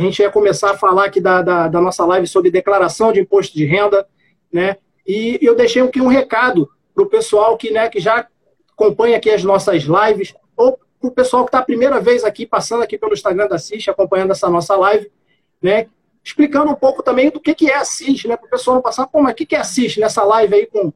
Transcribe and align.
A 0.00 0.02
gente 0.02 0.22
ia 0.22 0.30
começar 0.30 0.70
a 0.70 0.78
falar 0.78 1.04
aqui 1.04 1.20
da, 1.20 1.42
da, 1.42 1.68
da 1.68 1.78
nossa 1.78 2.06
live 2.06 2.26
sobre 2.26 2.50
declaração 2.50 3.12
de 3.12 3.20
imposto 3.20 3.54
de 3.54 3.66
renda, 3.66 4.08
né? 4.50 4.78
E 5.06 5.38
eu 5.42 5.54
deixei 5.54 5.82
aqui 5.82 6.00
um 6.00 6.06
recado 6.06 6.70
para 6.94 7.04
o 7.04 7.06
pessoal 7.06 7.54
que, 7.58 7.70
né, 7.70 7.86
que 7.90 8.00
já 8.00 8.26
acompanha 8.72 9.18
aqui 9.18 9.28
as 9.28 9.44
nossas 9.44 9.82
lives, 9.82 10.32
ou 10.56 10.80
para 10.98 11.08
o 11.08 11.10
pessoal 11.10 11.44
que 11.44 11.48
está 11.48 11.58
a 11.58 11.64
primeira 11.64 12.00
vez 12.00 12.24
aqui, 12.24 12.46
passando 12.46 12.82
aqui 12.82 12.96
pelo 12.96 13.12
Instagram 13.12 13.46
da 13.46 13.58
CIS, 13.58 13.88
acompanhando 13.88 14.30
essa 14.30 14.48
nossa 14.48 14.74
live, 14.74 15.12
né? 15.60 15.86
Explicando 16.24 16.70
um 16.72 16.76
pouco 16.76 17.02
também 17.02 17.28
do 17.28 17.38
que, 17.38 17.54
que 17.54 17.70
é 17.70 17.76
a 17.76 17.84
CIS, 17.84 18.24
né? 18.24 18.38
Para 18.38 18.46
o 18.46 18.50
pessoal 18.50 18.76
não 18.76 18.82
passar, 18.82 19.06
pô, 19.06 19.20
mas 19.20 19.32
o 19.32 19.36
que, 19.36 19.44
que 19.44 19.54
é 19.54 19.58
a 19.58 19.64
CIS 19.64 19.98
nessa 19.98 20.24
live 20.24 20.54
aí 20.54 20.64
com, 20.64 20.90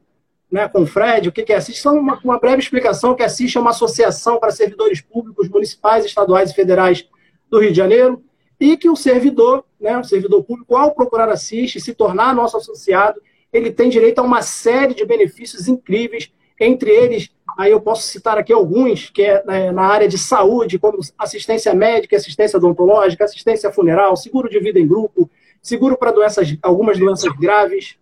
né, 0.51 0.67
com 0.67 0.81
o 0.81 0.87
Fred, 0.87 1.29
o 1.29 1.31
que, 1.31 1.43
que 1.43 1.53
é 1.53 1.57
a 1.57 1.61
CIS? 1.61 1.79
Só 1.79 1.91
uma, 1.91 2.19
uma 2.23 2.39
breve 2.39 2.57
explicação 2.57 3.13
que 3.13 3.21
a 3.21 3.29
CIS 3.29 3.55
é 3.55 3.59
uma 3.59 3.69
associação 3.69 4.39
para 4.39 4.49
servidores 4.49 4.99
públicos 4.99 5.47
municipais, 5.47 6.05
estaduais 6.05 6.49
e 6.49 6.55
federais 6.55 7.07
do 7.51 7.59
Rio 7.59 7.69
de 7.69 7.77
Janeiro, 7.77 8.25
e 8.59 8.77
que 8.77 8.89
o 8.89 8.95
servidor, 8.95 9.65
né, 9.79 9.97
o 9.97 10.03
servidor 10.03 10.43
público, 10.43 10.75
ao 10.75 10.93
procurar 10.93 11.29
a 11.29 11.35
CIS 11.35 11.75
e 11.75 11.79
se 11.79 11.93
tornar 11.93 12.33
nosso 12.33 12.57
associado, 12.57 13.21
ele 13.51 13.71
tem 13.71 13.89
direito 13.89 14.19
a 14.19 14.23
uma 14.23 14.41
série 14.41 14.93
de 14.93 15.05
benefícios 15.05 15.67
incríveis, 15.67 16.31
entre 16.59 16.89
eles, 16.89 17.29
aí 17.57 17.71
eu 17.71 17.81
posso 17.81 18.03
citar 18.03 18.37
aqui 18.37 18.53
alguns, 18.53 19.09
que 19.09 19.21
é 19.21 19.43
né, 19.45 19.71
na 19.71 19.83
área 19.83 20.07
de 20.07 20.17
saúde, 20.17 20.79
como 20.79 20.99
assistência 21.17 21.73
médica, 21.73 22.15
assistência 22.15 22.57
odontológica, 22.57 23.25
assistência 23.25 23.71
funeral, 23.71 24.15
seguro 24.15 24.49
de 24.49 24.59
vida 24.59 24.79
em 24.79 24.87
grupo, 24.87 25.29
seguro 25.61 25.97
para 25.97 26.11
doenças, 26.11 26.57
algumas 26.61 26.97
doenças 26.97 27.31
graves, 27.37 27.97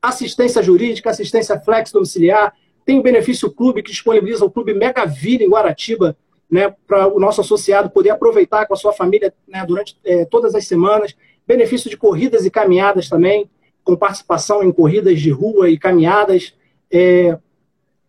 assistência 0.00 0.62
jurídica, 0.62 1.10
assistência 1.10 1.58
flex 1.60 1.90
domiciliar, 1.90 2.54
tem 2.84 2.98
o 2.98 3.02
benefício 3.02 3.50
clube 3.50 3.82
que 3.82 3.90
disponibiliza 3.90 4.44
o 4.44 4.50
Clube 4.50 4.74
Mega 4.74 5.04
Vida 5.04 5.44
em 5.44 5.48
Guaratiba, 5.48 6.16
né, 6.52 6.74
para 6.86 7.08
o 7.08 7.18
nosso 7.18 7.40
associado 7.40 7.88
poder 7.88 8.10
aproveitar 8.10 8.66
com 8.66 8.74
a 8.74 8.76
sua 8.76 8.92
família 8.92 9.32
né, 9.48 9.64
durante 9.66 9.96
é, 10.04 10.26
todas 10.26 10.54
as 10.54 10.66
semanas, 10.66 11.16
benefício 11.46 11.88
de 11.88 11.96
corridas 11.96 12.44
e 12.44 12.50
caminhadas 12.50 13.08
também, 13.08 13.50
com 13.82 13.96
participação 13.96 14.62
em 14.62 14.70
corridas 14.70 15.18
de 15.18 15.30
rua 15.30 15.70
e 15.70 15.78
caminhadas. 15.78 16.54
É, 16.92 17.38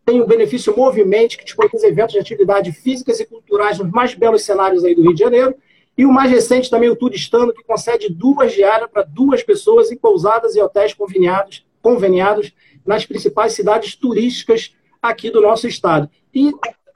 tem 0.05 0.19
o 0.19 0.27
benefício 0.27 0.75
Movimente, 0.75 1.38
que 1.38 1.45
disponibiliza 1.45 1.88
eventos 1.88 2.11
de 2.11 2.19
atividade 2.19 2.73
físicas 2.73 3.17
e 3.22 3.25
culturais 3.25 3.80
nos 3.80 3.89
mais 3.89 4.13
belos 4.13 4.44
cenários 4.44 4.83
aí 4.83 4.94
do 4.94 5.03
Rio 5.03 5.13
de 5.13 5.22
Janeiro. 5.22 5.55
E 5.97 6.05
o 6.05 6.11
mais 6.11 6.30
recente 6.30 6.69
também, 6.69 6.89
o 6.89 6.97
Turistano, 6.97 7.53
que 7.53 7.63
concede 7.63 8.09
duas 8.09 8.52
diárias 8.52 8.89
para 8.91 9.03
duas 9.03 9.41
pessoas 9.41 9.89
em 9.89 9.95
pousadas 9.95 10.53
e 10.53 10.61
hotéis 10.61 10.94
conveniados, 10.94 11.66
conveniados 11.81 12.52
nas 12.85 13.05
principais 13.05 13.53
cidades 13.53 13.95
turísticas 13.95 14.75
aqui 15.02 15.31
do 15.31 15.39
nosso 15.39 15.66
estado. 15.66 16.09
E, 16.35 16.52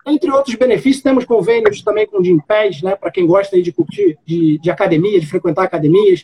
entre 0.07 0.31
outros 0.31 0.55
benefícios, 0.55 1.03
temos 1.03 1.25
convênios 1.25 1.81
também 1.81 2.07
com 2.07 2.19
o 2.19 2.23
Gimpass, 2.23 2.81
né, 2.81 2.95
para 2.95 3.11
quem 3.11 3.27
gosta 3.27 3.61
de 3.61 3.71
curtir, 3.73 4.17
de, 4.25 4.57
de 4.57 4.71
academia, 4.71 5.19
de 5.19 5.27
frequentar 5.27 5.63
academias, 5.63 6.23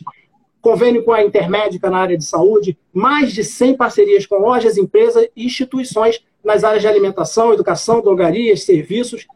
convênio 0.60 1.04
com 1.04 1.12
a 1.12 1.22
Intermédica 1.22 1.90
na 1.90 1.98
área 1.98 2.16
de 2.16 2.24
saúde, 2.24 2.78
mais 2.92 3.32
de 3.32 3.44
100 3.44 3.76
parcerias 3.76 4.26
com 4.26 4.36
lojas, 4.36 4.78
empresas 4.78 5.28
e 5.36 5.44
instituições 5.44 6.24
nas 6.42 6.64
áreas 6.64 6.80
de 6.80 6.88
alimentação, 6.88 7.52
educação, 7.52 8.00
drogarias, 8.00 8.64
serviços, 8.64 9.26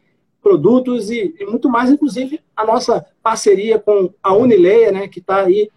produtos 0.42 1.10
e, 1.10 1.34
e 1.38 1.44
muito 1.44 1.68
mais, 1.68 1.90
inclusive 1.90 2.40
a 2.56 2.64
nossa 2.64 3.04
parceria 3.22 3.78
com 3.78 4.12
a 4.22 4.34
Unileia, 4.34 4.90
né, 4.90 5.08
que 5.08 5.18
está 5.18 5.44
aí 5.44 5.70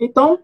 Então, 0.00 0.40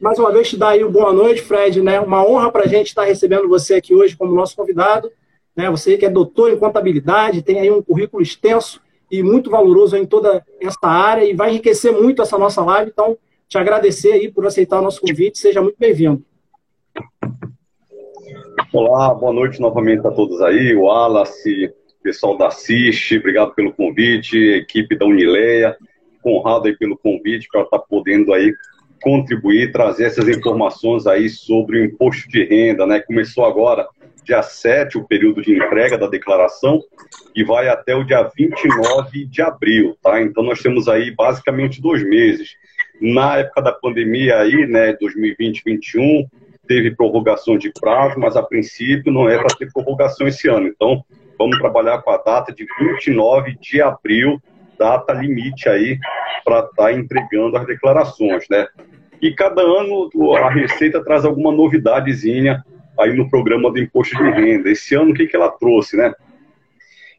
mais 0.00 0.18
uma 0.18 0.30
vez 0.30 0.48
te 0.48 0.56
dar 0.56 0.70
aí 0.70 0.84
boa 0.84 1.12
noite, 1.12 1.42
Fred, 1.42 1.82
né? 1.82 1.98
Uma 2.00 2.24
honra 2.24 2.52
para 2.52 2.64
a 2.64 2.68
gente 2.68 2.88
estar 2.88 3.04
recebendo 3.04 3.48
você 3.48 3.74
aqui 3.74 3.94
hoje 3.94 4.16
como 4.16 4.34
nosso 4.34 4.54
convidado, 4.54 5.10
né? 5.56 5.68
Você 5.70 5.96
que 5.96 6.06
é 6.06 6.10
doutor 6.10 6.52
em 6.52 6.58
contabilidade, 6.58 7.42
tem 7.42 7.58
aí 7.58 7.70
um 7.70 7.82
currículo 7.82 8.22
extenso 8.22 8.80
e 9.10 9.22
muito 9.22 9.50
valoroso 9.50 9.96
em 9.96 10.06
toda 10.06 10.44
esta 10.60 10.88
área 10.88 11.24
e 11.24 11.34
vai 11.34 11.50
enriquecer 11.50 11.92
muito 11.92 12.22
essa 12.22 12.38
nossa 12.38 12.62
live. 12.62 12.90
Então, 12.92 13.18
te 13.48 13.58
agradecer 13.58 14.12
aí 14.12 14.30
por 14.30 14.46
aceitar 14.46 14.78
o 14.78 14.82
nosso 14.82 15.00
convite. 15.00 15.38
Seja 15.38 15.60
muito 15.60 15.76
bem-vindo. 15.78 16.22
Olá, 18.72 19.12
boa 19.14 19.32
noite 19.32 19.60
novamente 19.60 20.06
a 20.06 20.10
todos 20.10 20.40
aí. 20.42 20.76
O 20.76 20.82
Wallace, 20.82 21.72
pessoal 22.02 22.36
da 22.36 22.48
Assiste, 22.48 23.18
obrigado 23.18 23.52
pelo 23.54 23.72
convite, 23.72 24.36
equipe 24.36 24.96
da 24.96 25.06
Unileia, 25.06 25.76
honrado 26.24 26.68
aí 26.68 26.76
pelo 26.76 26.96
convite 26.96 27.48
para 27.50 27.62
estar 27.62 27.78
tá 27.78 27.84
podendo 27.88 28.32
aí 28.32 28.52
contribuir, 29.00 29.72
trazer 29.72 30.04
essas 30.04 30.28
informações 30.28 31.06
aí 31.06 31.28
sobre 31.28 31.80
o 31.80 31.84
imposto 31.84 32.28
de 32.28 32.44
renda, 32.44 32.86
né? 32.86 33.00
Começou 33.00 33.44
agora 33.44 33.86
dia 34.24 34.42
7, 34.42 34.98
o 34.98 35.04
período 35.04 35.40
de 35.40 35.56
entrega 35.56 35.96
da 35.96 36.06
declaração, 36.06 36.82
e 37.34 37.42
vai 37.42 37.68
até 37.68 37.94
o 37.94 38.04
dia 38.04 38.30
29 38.36 39.24
de 39.24 39.40
abril, 39.40 39.96
tá? 40.02 40.20
Então 40.20 40.42
nós 40.42 40.60
temos 40.60 40.86
aí 40.88 41.10
basicamente 41.10 41.80
dois 41.80 42.02
meses. 42.02 42.50
Na 43.00 43.38
época 43.38 43.62
da 43.62 43.72
pandemia 43.72 44.38
aí, 44.38 44.66
né, 44.66 44.92
2020, 44.94 45.62
2021, 45.64 46.28
teve 46.66 46.94
prorrogação 46.94 47.56
de 47.56 47.72
prazo, 47.72 48.20
mas 48.20 48.36
a 48.36 48.42
princípio 48.42 49.10
não 49.10 49.28
é 49.28 49.38
para 49.38 49.56
ter 49.56 49.72
prorrogação 49.72 50.28
esse 50.28 50.48
ano. 50.48 50.66
Então, 50.66 51.02
vamos 51.38 51.58
trabalhar 51.58 52.02
com 52.02 52.10
a 52.10 52.18
data 52.18 52.52
de 52.52 52.66
29 52.78 53.56
de 53.58 53.80
abril, 53.80 54.40
data 54.78 55.12
limite 55.12 55.68
aí 55.68 55.98
para 56.44 56.60
estar 56.60 56.74
tá 56.74 56.92
entregando 56.92 57.56
as 57.56 57.66
declarações, 57.66 58.44
né? 58.50 58.66
E 59.20 59.32
cada 59.32 59.60
ano 59.60 60.08
a 60.36 60.50
Receita 60.50 61.02
traz 61.02 61.24
alguma 61.24 61.50
novidadezinha 61.50 62.64
aí 62.98 63.14
no 63.14 63.28
programa 63.28 63.70
do 63.70 63.78
imposto 63.78 64.16
de 64.16 64.30
renda. 64.30 64.70
Esse 64.70 64.94
ano, 64.94 65.10
o 65.10 65.14
que, 65.14 65.26
que 65.26 65.36
ela 65.36 65.50
trouxe, 65.50 65.96
né? 65.96 66.12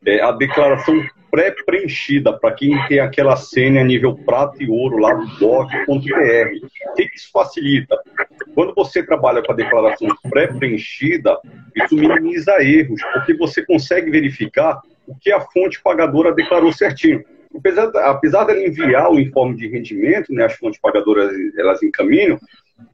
É 0.06 0.22
a 0.22 0.32
declaração 0.32 0.96
pré-preenchida 1.30 2.34
para 2.34 2.54
quem 2.54 2.72
tem 2.88 3.00
aquela 3.00 3.36
senha 3.36 3.84
nível 3.84 4.16
prata 4.16 4.62
e 4.64 4.70
ouro 4.70 4.98
lá 4.98 5.14
do 5.14 5.28
doc.br. 5.38 5.86
O 5.88 6.94
que, 6.96 7.08
que 7.08 7.16
isso 7.16 7.30
facilita? 7.32 7.98
Quando 8.56 8.74
você 8.74 9.04
trabalha 9.04 9.44
com 9.44 9.52
a 9.52 9.56
declaração 9.56 10.08
pré-preenchida, 10.30 11.38
isso 11.76 11.96
minimiza 11.96 12.64
erros, 12.64 13.02
porque 13.14 13.34
você 13.36 13.64
consegue 13.66 14.10
verificar 14.10 14.82
o 15.06 15.16
que 15.16 15.32
a 15.32 15.42
fonte 15.42 15.82
pagadora 15.82 16.34
declarou 16.34 16.72
certinho. 16.72 17.24
Apesar, 17.56 17.88
apesar 18.06 18.44
dela 18.44 18.66
enviar 18.66 19.12
o 19.12 19.20
informe 19.20 19.56
de 19.56 19.68
rendimento, 19.68 20.32
né, 20.34 20.46
as 20.46 20.54
fontes 20.54 20.80
pagadoras 20.80 21.32
elas 21.58 21.82
encaminham, 21.82 22.40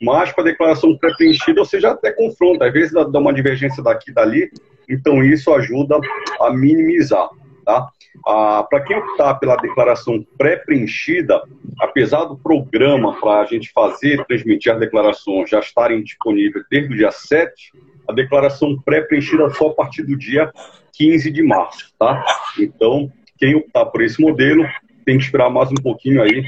mas 0.02 0.32
com 0.32 0.42
a 0.42 0.46
declaração 0.46 0.98
pré-preenchida 0.98 1.64
você 1.64 1.80
já 1.80 1.92
até 1.92 2.12
confronta, 2.12 2.66
às 2.66 2.74
vezes 2.74 2.94
dá 2.94 3.20
uma 3.20 3.34
divergência 3.34 3.84
daqui 3.84 4.12
e 4.12 4.14
dali, 4.14 4.50
então 4.90 5.24
isso 5.24 5.54
ajuda 5.54 6.00
a 6.40 6.52
minimizar. 6.52 7.30
Tá? 7.66 7.90
Ah, 8.26 8.66
para 8.70 8.82
quem 8.82 8.98
optar 8.98 9.36
pela 9.36 9.56
declaração 9.56 10.26
pré-preenchida, 10.38 11.42
apesar 11.80 12.26
do 12.26 12.38
programa 12.38 13.20
para 13.20 13.42
a 13.42 13.46
gente 13.46 13.72
fazer, 13.74 14.24
transmitir 14.26 14.72
as 14.72 14.80
declarações 14.80 15.50
já 15.50 15.60
estarem 15.60 16.04
disponíveis 16.04 16.66
desde 16.70 16.94
o 16.94 16.98
dia 16.98 17.12
7, 17.12 17.72
a 18.08 18.14
declaração 18.14 18.80
pré-preenchida 18.82 19.50
só 19.50 19.70
a 19.70 19.74
partir 19.74 20.04
do 20.04 20.16
dia 20.18 20.52
15 20.94 21.32
de 21.32 21.44
março. 21.44 21.94
Tá? 22.00 22.24
Então, 22.60 23.12
quem 23.38 23.56
optar 23.56 23.86
por 23.86 24.02
esse 24.02 24.22
modelo 24.22 24.66
tem 25.06 25.18
que 25.18 25.24
esperar 25.24 25.50
mais 25.50 25.70
um 25.72 25.76
pouquinho 25.76 26.22
aí 26.22 26.44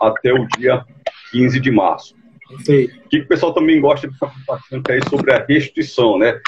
até 0.00 0.32
o 0.32 0.46
dia 0.58 0.84
15 1.30 1.60
de 1.60 1.70
março. 1.70 2.14
O 2.50 3.08
que 3.08 3.18
o 3.18 3.28
pessoal 3.28 3.54
também 3.54 3.80
gosta 3.80 4.06
de 4.06 4.14
ficar 4.14 4.32
bastante 4.46 4.92
aí 4.92 5.00
sobre 5.08 5.32
a 5.32 5.44
restituição, 5.44 6.18
né? 6.18 6.38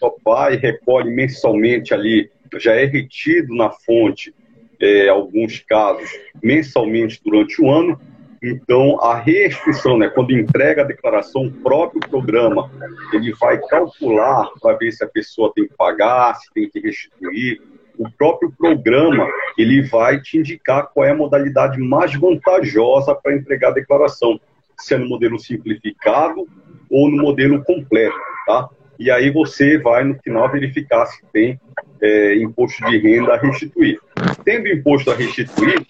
O 0.00 0.14
vai 0.24 0.56
recolhe 0.56 1.10
mensalmente 1.10 1.94
ali, 1.94 2.30
já 2.58 2.74
é 2.74 2.84
retido 2.84 3.54
na 3.54 3.70
fonte, 3.70 4.34
é, 4.80 5.08
alguns 5.08 5.60
casos, 5.60 6.08
mensalmente 6.42 7.20
durante 7.24 7.62
o 7.62 7.70
ano. 7.70 8.00
Então, 8.42 9.00
a 9.00 9.16
restituição, 9.16 9.96
né, 9.96 10.08
quando 10.08 10.32
entrega 10.32 10.82
a 10.82 10.84
declaração, 10.84 11.46
o 11.46 11.52
próprio 11.52 12.00
programa, 12.00 12.68
ele 13.12 13.32
vai 13.34 13.60
calcular 13.60 14.50
para 14.60 14.76
ver 14.76 14.90
se 14.90 15.04
a 15.04 15.08
pessoa 15.08 15.52
tem 15.54 15.68
que 15.68 15.74
pagar, 15.76 16.34
se 16.34 16.52
tem 16.52 16.68
que 16.68 16.80
restituir. 16.80 17.62
O 18.02 18.10
próprio 18.18 18.52
programa, 18.58 19.28
ele 19.56 19.82
vai 19.82 20.20
te 20.20 20.36
indicar 20.36 20.88
qual 20.92 21.06
é 21.06 21.12
a 21.12 21.14
modalidade 21.14 21.78
mais 21.78 22.12
vantajosa 22.14 23.14
para 23.14 23.36
entregar 23.36 23.68
a 23.68 23.74
declaração 23.74 24.40
se 24.76 24.94
é 24.94 24.98
no 24.98 25.08
modelo 25.08 25.38
simplificado 25.38 26.48
ou 26.90 27.08
no 27.08 27.22
modelo 27.22 27.62
completo, 27.62 28.18
tá? 28.44 28.68
E 28.98 29.08
aí 29.08 29.30
você 29.30 29.78
vai, 29.78 30.02
no 30.02 30.18
final, 30.18 30.50
verificar 30.50 31.06
se 31.06 31.24
tem 31.32 31.60
é, 32.00 32.36
imposto 32.38 32.84
de 32.90 32.98
renda 32.98 33.34
a 33.34 33.36
restituir. 33.36 34.00
Tendo 34.44 34.66
imposto 34.66 35.12
a 35.12 35.14
restituir, 35.14 35.86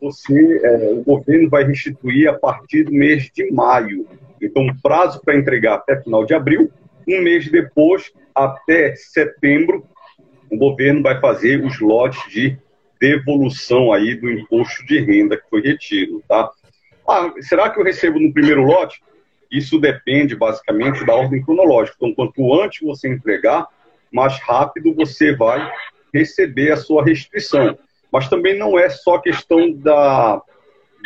você, 0.00 0.60
é, 0.64 0.92
o 0.94 1.02
governo 1.04 1.50
vai 1.50 1.64
restituir 1.64 2.26
a 2.26 2.32
partir 2.32 2.84
do 2.84 2.92
mês 2.92 3.30
de 3.34 3.52
maio. 3.52 4.06
Então, 4.40 4.66
prazo 4.82 5.20
para 5.22 5.36
entregar 5.36 5.74
até 5.74 6.00
final 6.00 6.24
de 6.24 6.32
abril. 6.32 6.70
Um 7.06 7.20
mês 7.20 7.50
depois, 7.50 8.10
até 8.34 8.94
setembro, 8.96 9.84
o 10.50 10.56
governo 10.56 11.02
vai 11.02 11.20
fazer 11.20 11.64
os 11.64 11.80
lotes 11.80 12.20
de 12.30 12.58
devolução 13.00 13.92
aí 13.92 14.14
do 14.14 14.30
imposto 14.30 14.84
de 14.84 15.00
renda 15.00 15.36
que 15.36 15.48
foi 15.48 15.62
retido, 15.62 16.22
tá? 16.28 16.50
Ah, 17.08 17.32
será 17.40 17.70
que 17.70 17.80
eu 17.80 17.84
recebo 17.84 18.20
no 18.20 18.32
primeiro 18.32 18.62
lote? 18.62 19.00
Isso 19.50 19.80
depende 19.80 20.36
basicamente 20.36 21.04
da 21.04 21.14
ordem 21.14 21.42
cronológica. 21.42 21.96
Então, 21.96 22.14
quanto 22.14 22.60
antes 22.60 22.80
você 22.82 23.08
entregar, 23.08 23.66
mais 24.12 24.38
rápido 24.40 24.94
você 24.94 25.34
vai 25.34 25.72
receber 26.12 26.72
a 26.72 26.76
sua 26.76 27.04
restrição. 27.04 27.76
Mas 28.12 28.28
também 28.28 28.58
não 28.58 28.78
é 28.78 28.88
só 28.90 29.18
questão 29.18 29.72
da, 29.72 30.40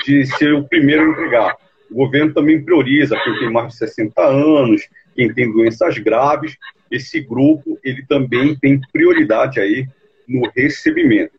de 0.05 0.27
ser 0.27 0.53
o 0.53 0.65
primeiro 0.65 1.05
a 1.05 1.09
entregar. 1.09 1.57
O 1.91 1.95
governo 1.95 2.35
também 2.35 2.63
prioriza 2.63 3.19
quem 3.23 3.39
tem 3.39 3.53
mais 3.53 3.69
de 3.69 3.77
60 3.77 4.23
anos, 4.23 4.89
quem 5.15 5.33
tem 5.33 5.53
doenças 5.53 5.99
graves. 5.99 6.57
Esse 6.91 7.21
grupo 7.21 7.79
ele 7.83 8.05
também 8.07 8.57
tem 8.57 8.81
prioridade 8.93 9.61
aí 9.61 9.87
no 10.29 10.49
recebimento. 10.55 11.33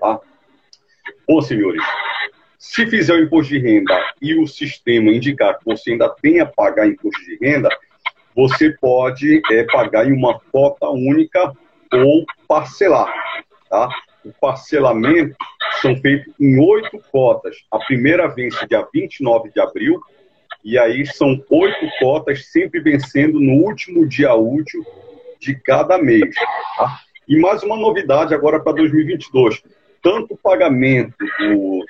Tá? 0.00 0.20
Bom, 1.26 1.40
senhores, 1.40 1.82
se 2.58 2.86
fizer 2.86 3.14
o 3.14 3.22
imposto 3.22 3.52
de 3.52 3.58
renda 3.58 3.98
e 4.20 4.34
o 4.34 4.46
sistema 4.46 5.10
indicar 5.10 5.58
que 5.58 5.64
você 5.64 5.92
ainda 5.92 6.08
tem 6.08 6.40
a 6.40 6.46
pagar 6.46 6.86
imposto 6.86 7.20
de 7.24 7.38
renda, 7.40 7.68
você 8.34 8.70
pode 8.80 9.40
é, 9.50 9.64
pagar 9.64 10.06
em 10.06 10.12
uma 10.12 10.38
cota 10.52 10.88
única 10.88 11.52
ou 11.92 12.24
parcelar. 12.46 13.12
Tá? 13.68 13.88
O 14.24 14.32
parcelamento 14.32 15.34
são 15.80 15.96
feitos 15.96 16.32
em 16.38 16.58
oito 16.58 17.00
cotas. 17.10 17.56
A 17.70 17.78
primeira 17.78 18.28
vence 18.28 18.66
dia 18.66 18.86
29 18.92 19.50
de 19.50 19.60
abril, 19.60 20.00
e 20.64 20.78
aí 20.78 21.06
são 21.06 21.42
oito 21.50 21.88
cotas, 21.98 22.46
sempre 22.46 22.80
vencendo 22.80 23.40
no 23.40 23.54
último 23.64 24.06
dia 24.06 24.34
útil 24.34 24.84
de 25.38 25.54
cada 25.54 25.96
mês. 25.98 26.34
Tá? 26.76 27.00
E 27.26 27.38
mais 27.38 27.62
uma 27.62 27.76
novidade 27.76 28.34
agora 28.34 28.60
para 28.60 28.74
2022. 28.74 29.62
Tanto 30.02 30.34
o 30.34 30.36
pagamento 30.36 31.16
do, 31.38 31.84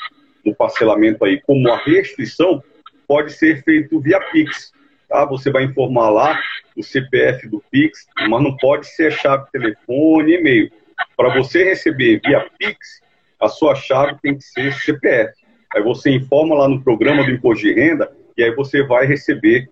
do, 0.45 0.55
parcelamento 0.55 1.25
aí 1.25 1.41
como 1.41 1.71
a 1.71 1.79
restrição 1.79 2.63
pode 3.09 3.33
ser 3.33 3.63
feito 3.65 4.01
via 4.01 4.21
Pix. 4.21 4.73
Tá? 5.09 5.25
Você 5.25 5.51
vai 5.51 5.65
informar 5.65 6.11
lá 6.11 6.41
o 6.77 6.83
CPF 6.83 7.49
do 7.49 7.63
Pix, 7.71 8.07
mas 8.29 8.43
não 8.43 8.57
pode 8.57 8.87
ser 8.87 9.13
chave 9.13 9.51
telefone, 9.53 10.35
e-mail. 10.35 10.71
Para 11.17 11.35
você 11.35 11.65
receber 11.65 12.21
via 12.25 12.49
Pix, 12.57 13.01
a 13.41 13.49
sua 13.49 13.75
chave 13.75 14.17
tem 14.23 14.37
que 14.37 14.45
ser 14.45 14.73
CPF. 14.75 15.33
Aí 15.75 15.83
você 15.83 16.11
informa 16.11 16.55
lá 16.55 16.69
no 16.69 16.83
programa 16.83 17.25
do 17.25 17.31
imposto 17.31 17.65
de 17.65 17.73
renda 17.73 18.11
e 18.41 18.45
aí 18.45 18.55
você 18.55 18.83
vai 18.83 19.07
receber 19.07 19.69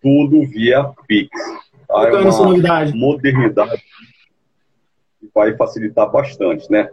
tudo 0.00 0.46
via 0.46 0.90
Pix. 1.06 1.30
Tá? 1.86 2.08
É 2.08 2.12
uma 2.14 2.86
modernidade 2.94 3.84
vai 5.34 5.54
facilitar 5.56 6.10
bastante, 6.10 6.70
né? 6.70 6.88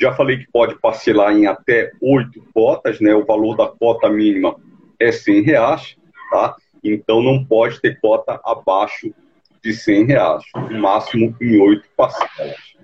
Já 0.00 0.12
falei 0.12 0.38
que 0.38 0.46
pode 0.52 0.78
parcelar 0.78 1.32
em 1.32 1.46
até 1.46 1.90
oito 2.00 2.44
cotas, 2.54 3.00
né? 3.00 3.14
O 3.14 3.24
valor 3.24 3.56
da 3.56 3.66
cota 3.66 4.08
mínima 4.08 4.54
é 5.00 5.10
100 5.10 5.42
reais, 5.42 5.96
tá? 6.30 6.56
Então 6.84 7.22
não 7.22 7.44
pode 7.44 7.80
ter 7.80 7.98
cota 8.00 8.40
abaixo 8.44 9.12
de 9.62 9.72
100 9.72 10.04
reais, 10.04 10.44
no 10.70 10.78
máximo 10.78 11.34
em 11.40 11.58
oito 11.60 11.84
parcelas. 11.96 12.76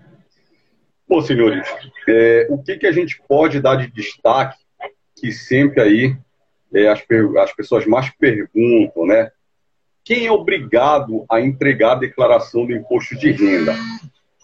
Bom, 1.07 1.21
senhores, 1.21 1.69
é, 2.09 2.47
o 2.51 2.59
que, 2.59 2.79
que 2.79 2.87
a 2.87 2.93
gente 2.93 3.21
pode 3.29 3.61
dar 3.61 3.77
de 3.77 3.89
destaque 3.89 4.59
que 5.15 5.31
sempre 5.31 5.81
aí 5.81 6.17
é, 6.75 6.89
as, 6.89 7.03
as 7.39 7.53
pessoas 7.55 7.87
mais 7.87 8.11
perguntam, 8.11 9.07
né? 9.07 9.31
Quem 10.05 10.27
é 10.27 10.33
obrigado 10.33 11.25
a 11.31 11.41
entregar 11.41 11.93
a 11.93 12.01
declaração 12.01 12.67
do 12.67 12.73
imposto 12.73 13.17
de 13.17 13.31
renda? 13.33 13.75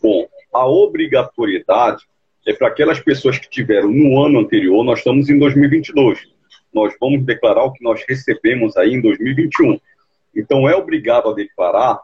Bom, 0.02 0.26
a 0.52 0.66
obrigatoriedade 0.66 2.04
é 2.46 2.54
para 2.54 2.68
aquelas 2.68 2.98
pessoas 2.98 3.38
que 3.38 3.50
tiveram 3.50 3.90
no 3.90 4.22
ano 4.22 4.40
anterior, 4.40 4.82
nós 4.82 5.00
estamos 5.00 5.28
em 5.28 5.38
2022. 5.38 6.28
Nós 6.72 6.94
vamos 6.98 7.24
declarar 7.24 7.64
o 7.64 7.72
que 7.72 7.84
nós 7.84 8.02
recebemos 8.08 8.76
aí 8.76 8.94
em 8.94 9.02
2021. 9.02 9.78
Então, 10.34 10.68
é 10.68 10.74
obrigado 10.74 11.28
a 11.28 11.34
declarar 11.34 12.00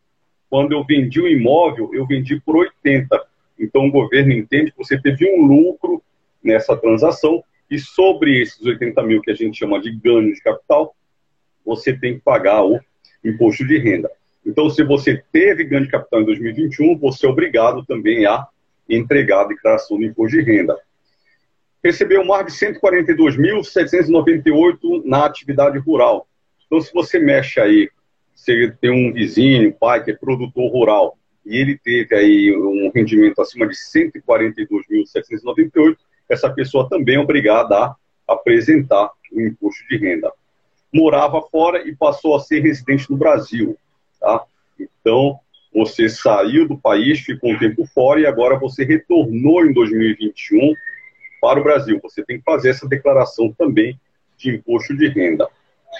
quando 0.50 0.74
eu 0.74 0.84
vendi 0.84 1.22
o 1.22 1.28
imóvel, 1.28 1.92
eu 1.94 2.06
vendi 2.06 2.40
por 2.42 2.58
80. 2.58 3.22
Então 3.60 3.88
o 3.88 3.92
governo 3.92 4.34
entende 4.34 4.72
que 4.72 4.78
você 4.78 5.00
teve 5.00 5.30
um 5.30 5.46
lucro 5.46 6.02
nessa 6.44 6.76
transação, 6.78 7.44
e 7.70 7.78
sobre 7.80 8.42
esses 8.42 8.64
80 8.64 9.04
mil 9.04 9.22
que 9.22 9.32
a 9.32 9.36
gente 9.36 9.58
chama 9.58 9.82
de 9.82 9.92
ganho 9.92 10.34
de 10.34 10.42
capital, 10.42 10.96
você 11.66 11.92
tem 11.94 12.16
que 12.16 12.22
pagar 12.22 12.64
o 12.64 12.80
imposto 13.24 13.66
de 13.66 13.78
renda. 13.80 14.12
Então, 14.46 14.70
se 14.70 14.84
você 14.84 15.24
teve 15.32 15.64
ganho 15.64 15.86
de 15.86 15.90
capital 15.90 16.22
em 16.22 16.26
2021, 16.26 16.96
você 16.98 17.26
é 17.26 17.30
obrigado 17.30 17.84
também 17.84 18.28
a 18.28 18.48
entregar 18.88 19.42
a 19.42 19.48
declaração 19.48 19.98
do 19.98 20.06
imposto 20.06 20.38
de 20.38 20.44
renda. 20.44 20.78
Recebeu 21.84 22.24
mais 22.24 22.46
de 22.46 22.52
142.798 22.54 25.02
na 25.04 25.26
atividade 25.26 25.80
rural. 25.80 26.28
Então, 26.68 26.80
se 26.80 26.94
você 26.94 27.18
mexe 27.18 27.60
aí, 27.60 27.90
você 28.36 28.72
tem 28.80 28.92
um 28.92 29.12
vizinho, 29.12 29.74
pai 29.74 30.04
que 30.04 30.12
é 30.12 30.16
produtor 30.16 30.72
rural, 30.72 31.18
e 31.46 31.58
ele 31.58 31.78
teve 31.78 32.16
aí 32.16 32.58
um 32.58 32.90
rendimento 32.94 33.42
acima 33.42 33.68
de 33.68 33.76
142.798, 33.76 35.98
essa 36.30 36.50
pessoa 36.50 36.88
também 36.90 37.16
é 37.16 37.20
obrigada 37.20 37.78
a 37.78 37.96
apresentar 38.28 39.12
o 39.32 39.40
imposto 39.40 39.88
de 39.88 39.98
renda. 39.98 40.34
Morava 40.92 41.40
fora 41.42 41.88
e 41.88 41.96
passou 41.96 42.36
a 42.36 42.40
ser 42.40 42.62
residente 42.62 43.10
no 43.12 43.18
Brasil. 43.18 43.78
Tá? 44.20 44.44
Então, 44.80 45.40
você 45.74 46.10
saiu 46.10 46.68
do 46.68 46.78
país, 46.78 47.20
ficou 47.20 47.52
um 47.52 47.60
tempo 47.60 47.86
fora 47.88 48.22
e 48.22 48.26
agora 48.26 48.58
você 48.58 48.84
retornou 48.84 49.66
em 49.66 49.74
2021 49.74 50.74
para 51.42 51.60
o 51.60 51.64
Brasil. 51.64 52.00
Você 52.02 52.24
tem 52.24 52.38
que 52.38 52.44
fazer 52.44 52.70
essa 52.70 52.88
declaração 52.88 53.52
também 53.52 54.00
de 54.38 54.56
imposto 54.56 54.96
de 54.96 55.10
renda. 55.10 55.50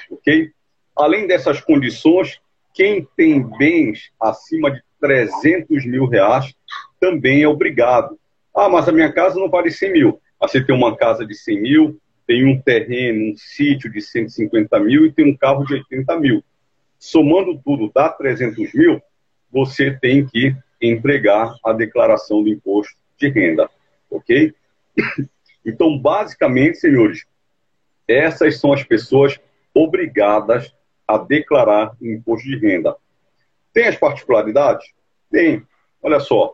Ok? 0.10 0.52
Além 0.96 1.28
dessas 1.28 1.60
condições, 1.62 2.40
quem 2.74 3.08
tem 3.16 3.44
bens 3.58 4.12
acima 4.20 4.72
de 4.72 4.82
300 5.00 5.86
mil 5.86 6.06
reais 6.06 6.54
também 7.00 7.44
é 7.44 7.48
obrigado. 7.48 8.18
Ah, 8.56 8.70
mas 8.70 8.88
a 8.88 8.92
minha 8.92 9.12
casa 9.12 9.40
não 9.40 9.50
vale 9.50 9.70
100 9.70 9.92
mil. 9.92 10.22
Você 10.40 10.64
tem 10.64 10.76
uma 10.76 10.96
casa 10.96 11.26
de 11.26 11.36
100 11.36 11.62
mil, 11.62 12.00
tem 12.26 12.46
um 12.46 12.60
terreno, 12.60 13.32
um 13.32 13.36
sítio 13.38 13.92
de 13.92 14.02
150 14.02 14.80
mil 14.80 15.06
e 15.06 15.12
tem 15.12 15.30
um 15.30 15.36
carro 15.36 15.66
de 15.66 15.74
80 15.76 16.20
mil. 16.20 16.44
Somando 16.98 17.60
tudo, 17.64 17.92
dá 17.94 18.10
300 18.10 18.74
mil, 18.74 19.02
você 19.52 19.92
tem 19.92 20.26
que 20.26 20.56
entregar 20.82 21.54
a 21.64 21.72
declaração 21.74 22.44
do 22.44 22.50
imposto 22.50 22.96
de 23.18 23.30
renda, 23.30 23.70
ok? 24.10 24.54
Então, 25.68 25.98
basicamente, 25.98 26.78
senhores, 26.78 27.26
essas 28.08 28.60
são 28.60 28.72
as 28.72 28.84
pessoas 28.84 29.40
obrigadas 29.74 30.72
a 31.08 31.18
declarar 31.18 31.96
o 32.00 32.06
imposto 32.06 32.48
de 32.48 32.56
renda. 32.56 32.96
Tem 33.76 33.88
as 33.88 33.98
particularidades? 33.98 34.88
Tem. 35.30 35.62
Olha 36.02 36.22
só, 36.22 36.54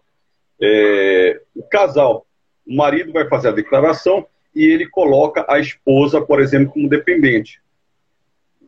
é, 0.60 1.40
o 1.56 1.62
casal, 1.62 2.26
o 2.66 2.76
marido 2.76 3.14
vai 3.14 3.30
fazer 3.30 3.50
a 3.50 3.54
declaração 3.54 4.26
e 4.56 4.66
ele 4.66 4.90
coloca 4.90 5.46
a 5.48 5.60
esposa, 5.60 6.20
por 6.20 6.42
exemplo, 6.42 6.74
como 6.74 6.90
dependente. 6.90 7.62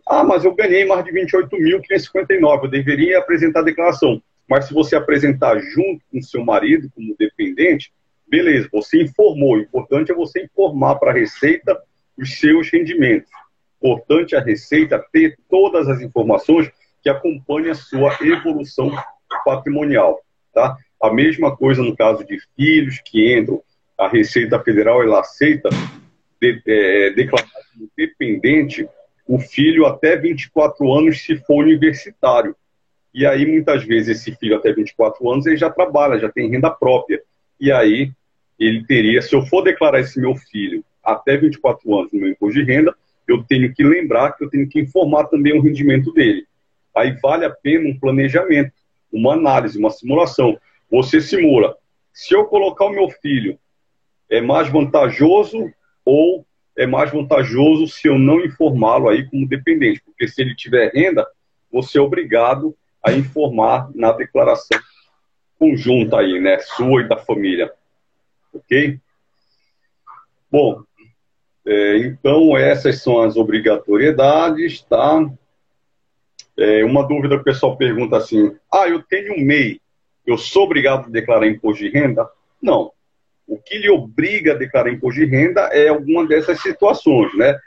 Ah, 0.08 0.24
mas 0.24 0.46
eu 0.46 0.54
ganhei 0.54 0.86
mais 0.86 1.04
de 1.04 1.12
28.559, 1.12 2.66
eu 2.66 2.70
deveria 2.70 3.18
apresentar 3.18 3.62
a 3.62 3.64
declaração. 3.64 4.22
Mas 4.48 4.66
se 4.66 4.74
você 4.74 4.96
apresentar 4.96 5.58
junto 5.58 6.04
com 6.12 6.22
seu 6.22 6.46
marido 6.46 6.92
como 6.94 7.16
dependente, 7.18 7.92
beleza, 8.28 8.70
você 8.72 9.02
informou. 9.02 9.56
O 9.56 9.62
importante 9.62 10.12
é 10.12 10.16
você 10.16 10.44
informar 10.44 10.96
para 10.96 11.10
a 11.10 11.14
Receita 11.14 11.82
os 12.16 12.40
seus 12.40 12.70
rendimentos. 12.70 13.32
Importante 13.78 14.36
a 14.36 14.42
Receita 14.42 15.04
ter 15.12 15.40
todas 15.50 15.88
as 15.88 16.02
informações 16.02 16.70
que 17.04 17.10
acompanhem 17.10 17.72
a 17.72 17.76
sua 17.76 18.18
evolução 18.22 18.90
patrimonial. 19.44 20.22
Tá? 20.54 20.78
A 21.02 21.14
mesma 21.14 21.56
coisa 21.56 21.84
no 21.84 21.96
caso 21.96 22.26
de 22.26 22.40
filhos 22.56 23.00
que 23.04 23.38
entram, 23.38 23.62
a 24.00 24.08
Receita 24.08 24.60
Federal 24.60 25.04
ela 25.04 25.20
aceita 25.20 25.70
de, 26.42 26.62
é, 26.66 27.10
declarar 27.12 27.48
como 27.74 27.90
dependente 27.96 28.88
o 29.28 29.38
filho 29.38 29.86
até 29.86 30.16
24 30.16 30.94
anos 30.94 31.22
se 31.22 31.36
for 31.38 31.64
universitário. 31.64 32.56
E 33.14 33.26
aí, 33.26 33.46
muitas 33.46 33.84
vezes, 33.84 34.18
esse 34.18 34.36
filho 34.36 34.56
até 34.56 34.74
24 34.74 35.30
anos, 35.32 35.46
ele 35.46 35.58
já 35.58 35.70
trabalha, 35.70 36.20
já 36.20 36.30
tem 36.30 36.50
renda 36.50 36.72
própria. 36.72 37.22
E 37.60 37.72
aí, 37.72 38.12
ele 38.60 38.84
teria, 38.86 39.22
se 39.22 39.36
eu 39.36 39.44
for 39.44 39.62
declarar 39.62 40.00
esse 40.00 40.20
meu 40.20 40.36
filho 40.36 40.84
até 41.04 41.38
24 41.38 42.00
anos 42.00 42.12
no 42.12 42.20
meu 42.20 42.30
imposto 42.30 42.60
de 42.60 42.66
renda, 42.66 42.96
eu 43.28 43.44
tenho 43.44 43.74
que 43.74 43.84
lembrar 43.84 44.32
que 44.34 44.44
eu 44.44 44.50
tenho 44.50 44.68
que 44.68 44.80
informar 44.80 45.26
também 45.26 45.58
o 45.58 45.62
rendimento 45.62 46.12
dele. 46.12 46.46
Aí 46.96 47.12
vale 47.22 47.46
a 47.46 47.50
pena 47.50 47.90
um 47.90 47.98
planejamento, 47.98 48.74
uma 49.12 49.34
análise, 49.34 49.78
uma 49.78 49.90
simulação. 49.90 50.58
Você 50.90 51.22
simula. 51.22 51.76
Se 52.12 52.36
eu 52.36 52.46
colocar 52.46 52.86
o 52.86 52.92
meu 52.92 53.10
filho, 53.10 53.58
é 54.30 54.42
mais 54.42 54.70
vantajoso 54.70 55.72
ou 56.06 56.46
é 56.76 56.86
mais 56.86 57.12
vantajoso 57.12 57.88
se 57.88 58.08
eu 58.08 58.18
não 58.18 58.44
informá-lo 58.44 59.10
aí 59.10 59.28
como 59.28 59.48
dependente? 59.48 60.02
Porque 60.04 60.28
se 60.28 60.42
ele 60.42 60.56
tiver 60.56 60.92
renda, 60.94 61.28
você 61.72 61.98
é 61.98 62.02
obrigado 62.02 62.76
a 63.04 63.12
informar 63.12 63.90
na 63.94 64.12
declaração 64.12 64.80
conjunta 65.64 66.20
aí, 66.20 66.42
né? 66.42 66.60
Sua 66.60 67.02
e 67.02 67.08
da 67.08 67.18
família. 67.18 67.72
Ok? 68.54 69.00
Bom, 70.52 70.84
é, 71.66 71.98
então 72.00 72.58
essas 72.58 73.02
são 73.02 73.22
as 73.22 73.38
obrigatoriedades, 73.38 74.82
tá? 74.82 75.26
É, 76.58 76.84
uma 76.86 77.08
dúvida 77.08 77.36
que 77.36 77.42
o 77.42 77.46
pessoal 77.46 77.78
pergunta 77.78 78.18
assim: 78.18 78.56
ah, 78.72 78.88
eu 78.88 79.02
tenho 79.02 79.34
um 79.34 79.44
MEI, 79.44 79.80
eu 80.26 80.38
sou 80.38 80.64
obrigado 80.64 81.08
a 81.08 81.10
declarar 81.10 81.48
imposto 81.48 81.84
de 81.84 81.90
renda? 81.90 82.28
Não. 82.62 82.92
O 83.46 83.58
que 83.58 83.78
lhe 83.78 83.90
obriga 83.90 84.54
a 84.54 84.58
declarar 84.58 84.92
imposto 84.92 85.20
de 85.20 85.26
renda 85.26 85.62
é 85.74 85.90
alguma 85.90 86.26
dessas 86.26 86.62
situações, 86.62 87.36
né? 87.36 87.58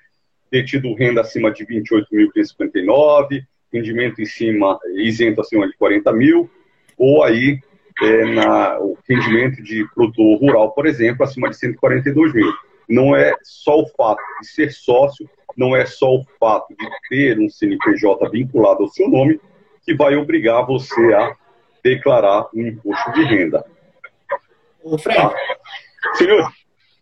Ter 0.51 0.65
tido 0.65 0.95
renda 0.95 1.21
acima 1.21 1.51
de 1.51 1.67
28.559, 1.67 3.43
rendimento 3.73 4.23
em 4.23 4.27
cima, 4.27 4.79
isento 4.95 5.41
acima 5.41 5.67
de 5.67 5.77
40 5.77 6.13
mil, 6.13 6.51
ou 6.97 7.23
aí 7.23 7.61
é, 8.03 8.25
na, 8.25 8.79
o 8.79 8.97
rendimento 9.09 9.63
de 9.63 9.87
produtor 9.95 10.39
rural, 10.39 10.73
por 10.73 10.87
exemplo, 10.87 11.25
acima 11.25 11.51
de 11.51 11.57
142 11.57 12.33
mil. 12.33 12.53
Não 12.89 13.17
é 13.17 13.35
só 13.43 13.81
o 13.81 13.89
fato 13.89 14.23
de 14.41 14.49
ser 14.49 14.73
sócio, 14.73 15.29
não 15.57 15.75
é 15.75 15.87
só 15.87 16.15
o 16.15 16.25
fato 16.39 16.75
de 16.77 16.89
ter 17.09 17.39
um 17.39 17.49
CNPJ 17.49 18.29
vinculado 18.31 18.83
ao 18.83 18.89
seu 18.89 19.09
nome 19.09 19.41
que 19.85 19.95
vai 19.95 20.17
obrigar 20.17 20.67
você 20.67 21.15
a 21.15 21.35
declarar 21.83 22.49
um 22.55 22.67
imposto 22.67 23.13
de 23.13 23.25
renda. 23.25 23.65
Ô, 24.83 24.99
Fred. 24.99 25.21
Ah, 25.21 25.35
senhor, 26.15 26.51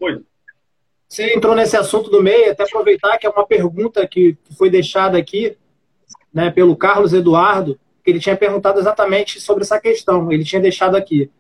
oi. 0.01 0.23
Você 1.09 1.35
entrou 1.35 1.55
nesse 1.55 1.77
assunto 1.77 2.11
do 2.11 2.23
MEI, 2.23 2.51
até 2.51 2.65
aproveitar 2.65 3.17
que 3.19 3.27
é 3.27 3.31
uma 3.31 3.47
pergunta 3.47 4.07
que 4.07 4.37
foi 4.59 4.69
deixada 4.69 5.17
aqui 5.17 5.57
né, 6.33 6.51
pelo 6.51 6.77
Carlos 6.77 7.13
Eduardo, 7.13 7.79
que 8.03 8.11
ele 8.11 8.21
tinha 8.21 8.37
perguntado 8.37 8.79
exatamente 8.79 9.41
sobre 9.41 9.63
essa 9.63 9.81
questão. 9.81 10.31
Ele 10.31 10.45
tinha 10.45 10.61
deixado 10.61 10.97
aqui. 10.97 11.31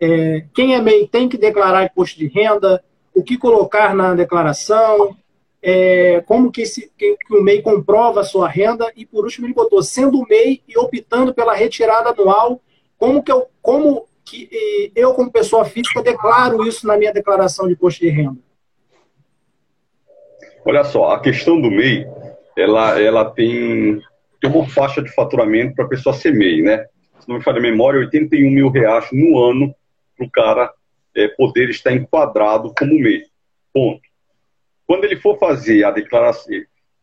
É, 0.00 0.44
quem 0.54 0.74
é 0.74 0.80
MEI 0.80 1.06
tem 1.06 1.28
que 1.28 1.38
declarar 1.38 1.84
imposto 1.84 2.18
de 2.18 2.26
renda? 2.26 2.82
O 3.14 3.22
que 3.22 3.38
colocar 3.38 3.94
na 3.94 4.14
declaração? 4.14 5.16
É, 5.62 6.22
como 6.26 6.50
que, 6.50 6.62
que, 6.96 7.16
que, 7.16 7.34
o 7.34 7.42
MEI 7.42 7.60
comprova 7.60 8.20
a 8.20 8.24
sua 8.24 8.48
renda? 8.48 8.90
E 8.96 9.04
por 9.04 9.24
último 9.24 9.46
ele 9.46 9.54
botou, 9.54 9.82
sendo 9.82 10.26
MEI 10.28 10.62
e 10.66 10.78
optando 10.78 11.34
pela 11.34 11.54
retirada 11.54 12.10
anual, 12.10 12.60
como 12.96 13.22
que 13.22 13.30
eu, 13.30 13.46
como 13.60 14.06
que 14.24 14.48
eu 14.94 15.12
como 15.14 15.30
pessoa 15.30 15.64
física 15.64 16.02
declaro 16.02 16.66
isso 16.66 16.86
na 16.86 16.96
minha 16.96 17.12
declaração 17.12 17.66
de 17.66 17.74
imposto 17.74 18.00
de 18.00 18.08
renda? 18.08 18.38
Olha 20.64 20.84
só, 20.84 21.10
a 21.10 21.20
questão 21.20 21.60
do 21.60 21.70
MEI, 21.70 22.06
ela, 22.56 23.00
ela 23.00 23.24
tem 23.30 24.00
tem 24.40 24.50
uma 24.50 24.66
faixa 24.66 25.02
de 25.02 25.12
faturamento 25.12 25.74
para 25.74 25.84
a 25.84 25.88
pessoa 25.88 26.14
ser 26.14 26.32
MEI, 26.32 26.62
né? 26.62 26.86
Se 27.20 27.28
não 27.28 27.36
me 27.36 27.42
falha 27.42 27.58
a 27.58 27.62
memória, 27.62 28.00
81 28.00 28.50
mil 28.50 28.70
reais 28.70 29.06
no 29.12 29.38
ano 29.38 29.74
para 30.16 30.26
o 30.26 30.30
cara 30.30 30.72
é, 31.14 31.28
poder 31.28 31.68
estar 31.68 31.92
enquadrado 31.92 32.72
como 32.76 32.98
MEI. 32.98 33.24
Ponto. 33.72 34.00
Quando 34.90 35.04
ele 35.04 35.14
for 35.14 35.38
fazer 35.38 35.84
a 35.84 35.92
declaração, 35.92 36.52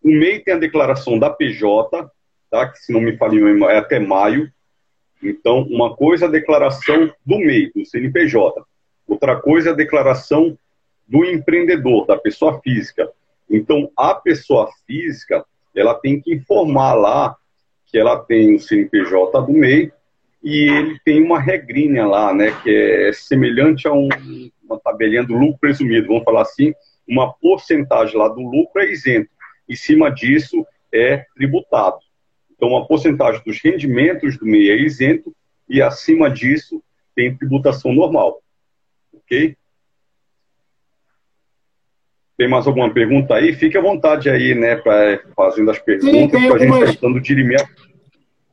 o 0.03 0.09
MEI 0.09 0.41
tem 0.41 0.55
a 0.55 0.57
declaração 0.57 1.17
da 1.17 1.29
PJ, 1.29 2.11
tá? 2.51 2.67
que 2.67 2.79
se 2.79 2.91
não 2.91 2.99
me 2.99 3.15
falha 3.15 3.39
é 3.71 3.77
até 3.77 3.97
maio. 3.97 4.51
Então, 5.23 5.61
uma 5.61 5.95
coisa 5.95 6.25
é 6.25 6.27
a 6.27 6.31
declaração 6.31 7.09
do 7.25 7.37
MEI, 7.37 7.71
do 7.73 7.85
CNPJ. 7.85 8.61
Outra 9.07 9.37
coisa 9.37 9.69
é 9.69 9.71
a 9.71 9.75
declaração 9.75 10.59
do 11.07 11.23
empreendedor, 11.23 12.05
da 12.05 12.17
pessoa 12.17 12.59
física. 12.59 13.09
Então, 13.49 13.89
a 13.95 14.13
pessoa 14.13 14.69
física, 14.85 15.45
ela 15.73 15.93
tem 15.93 16.19
que 16.19 16.33
informar 16.33 16.93
lá 16.93 17.37
que 17.85 17.97
ela 17.97 18.19
tem 18.19 18.53
o 18.53 18.59
CNPJ 18.59 19.41
do 19.43 19.53
MEI 19.53 19.93
e 20.43 20.69
ele 20.69 20.99
tem 21.05 21.23
uma 21.23 21.39
regrinha 21.39 22.05
lá, 22.05 22.33
né, 22.33 22.53
que 22.61 22.69
é 22.69 23.13
semelhante 23.13 23.87
a 23.87 23.93
um, 23.93 24.09
uma 24.61 24.77
tabelinha 24.77 25.23
do 25.23 25.35
lucro 25.37 25.59
presumido, 25.61 26.07
vamos 26.07 26.25
falar 26.25 26.41
assim, 26.41 26.73
uma 27.07 27.33
porcentagem 27.33 28.17
lá 28.17 28.27
do 28.27 28.41
lucro 28.41 28.81
é 28.81 28.91
isento. 28.91 29.29
Em 29.67 29.75
cima 29.75 30.09
disso 30.09 30.65
é 30.93 31.25
tributado. 31.35 31.97
Então, 32.51 32.69
uma 32.69 32.87
porcentagem 32.87 33.41
dos 33.45 33.59
rendimentos 33.63 34.37
do 34.37 34.45
MEI 34.45 34.71
é 34.71 34.81
isento 34.81 35.33
e 35.69 35.81
acima 35.81 36.29
disso 36.29 36.83
tem 37.15 37.35
tributação 37.35 37.93
normal. 37.93 38.41
Ok? 39.13 39.55
Tem 42.37 42.47
mais 42.47 42.67
alguma 42.67 42.93
pergunta 42.93 43.35
aí? 43.35 43.53
Fique 43.53 43.77
à 43.77 43.81
vontade 43.81 44.29
aí, 44.29 44.53
né, 44.53 44.75
para 44.75 45.21
fazendo 45.35 45.71
as 45.71 45.79
perguntas, 45.79 46.29
para 46.29 46.55
a 46.55 46.59
gente 46.59 46.73
estar 46.73 46.91
tentando 46.93 47.19
dirimir. 47.19 47.67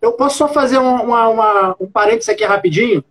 Eu 0.01 0.13
posso 0.13 0.39
só 0.39 0.49
fazer 0.49 0.79
uma, 0.79 1.29
uma, 1.29 1.77
um 1.81 1.91
parênteses 1.91 2.29
aqui 2.29 2.45
rapidinho? 2.45 3.05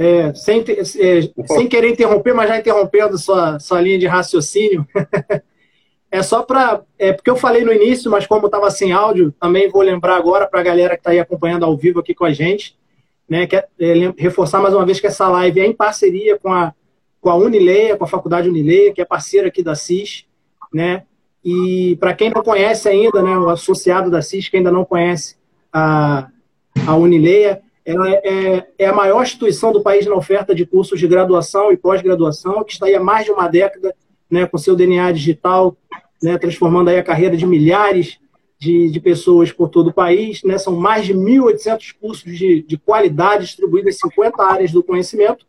É, 0.00 0.32
sem, 0.32 0.60
é, 0.60 1.46
sem 1.48 1.66
querer 1.66 1.90
interromper, 1.90 2.32
mas 2.32 2.48
já 2.48 2.56
interrompendo 2.56 3.18
sua, 3.18 3.58
sua 3.58 3.80
linha 3.80 3.98
de 3.98 4.06
raciocínio. 4.06 4.86
é 6.08 6.22
só 6.22 6.44
para. 6.44 6.82
É 6.96 7.12
porque 7.12 7.28
eu 7.28 7.34
falei 7.34 7.64
no 7.64 7.72
início, 7.72 8.08
mas 8.08 8.24
como 8.24 8.46
estava 8.46 8.70
sem 8.70 8.92
áudio, 8.92 9.34
também 9.40 9.68
vou 9.68 9.82
lembrar 9.82 10.16
agora 10.16 10.46
para 10.46 10.60
a 10.60 10.62
galera 10.62 10.94
que 10.94 11.00
está 11.00 11.10
aí 11.10 11.18
acompanhando 11.18 11.64
ao 11.64 11.76
vivo 11.76 11.98
aqui 11.98 12.14
com 12.14 12.24
a 12.24 12.32
gente, 12.32 12.78
né, 13.28 13.44
que 13.48 13.56
é, 13.56 13.66
é, 13.80 14.14
reforçar 14.16 14.60
mais 14.60 14.72
uma 14.72 14.86
vez 14.86 15.00
que 15.00 15.08
essa 15.08 15.28
live 15.28 15.60
é 15.60 15.66
em 15.66 15.72
parceria 15.72 16.38
com 16.38 16.52
a 16.52 16.72
com 17.20 17.30
a 17.30 17.34
Unileia, 17.34 17.96
com 17.96 18.04
a 18.04 18.08
Faculdade 18.08 18.48
Unileia, 18.48 18.92
que 18.92 19.00
é 19.00 19.04
parceira 19.04 19.48
aqui 19.48 19.62
da 19.62 19.74
CIS, 19.74 20.24
né? 20.72 21.02
E 21.44 21.96
para 21.98 22.14
quem 22.14 22.30
não 22.30 22.42
conhece 22.42 22.88
ainda, 22.88 23.22
né, 23.22 23.36
o 23.36 23.48
associado 23.48 24.10
da 24.10 24.22
CIS, 24.22 24.48
que 24.48 24.56
ainda 24.56 24.70
não 24.70 24.84
conhece 24.84 25.36
a, 25.72 26.28
a 26.86 26.96
Unileia, 26.96 27.60
ela 27.88 28.06
é, 28.10 28.20
é, 28.22 28.66
é 28.80 28.86
a 28.86 28.92
maior 28.92 29.22
instituição 29.22 29.72
do 29.72 29.80
país 29.80 30.04
na 30.04 30.14
oferta 30.14 30.54
de 30.54 30.66
cursos 30.66 31.00
de 31.00 31.08
graduação 31.08 31.72
e 31.72 31.76
pós-graduação, 31.76 32.62
que 32.62 32.72
está 32.72 32.84
aí 32.84 32.94
há 32.94 33.00
mais 33.00 33.24
de 33.24 33.30
uma 33.30 33.48
década, 33.48 33.94
né, 34.30 34.46
com 34.46 34.58
seu 34.58 34.76
DNA 34.76 35.10
digital, 35.12 35.74
né, 36.22 36.36
transformando 36.36 36.90
aí 36.90 36.98
a 36.98 37.02
carreira 37.02 37.34
de 37.34 37.46
milhares 37.46 38.18
de, 38.58 38.90
de 38.90 39.00
pessoas 39.00 39.50
por 39.52 39.70
todo 39.70 39.88
o 39.88 39.92
país. 39.92 40.42
Né, 40.42 40.58
são 40.58 40.76
mais 40.76 41.06
de 41.06 41.14
1.800 41.14 41.94
cursos 41.98 42.36
de, 42.36 42.60
de 42.60 42.76
qualidade 42.76 43.46
distribuídos 43.46 43.94
em 43.94 43.98
50 43.98 44.42
áreas 44.42 44.70
do 44.70 44.82
conhecimento, 44.82 45.46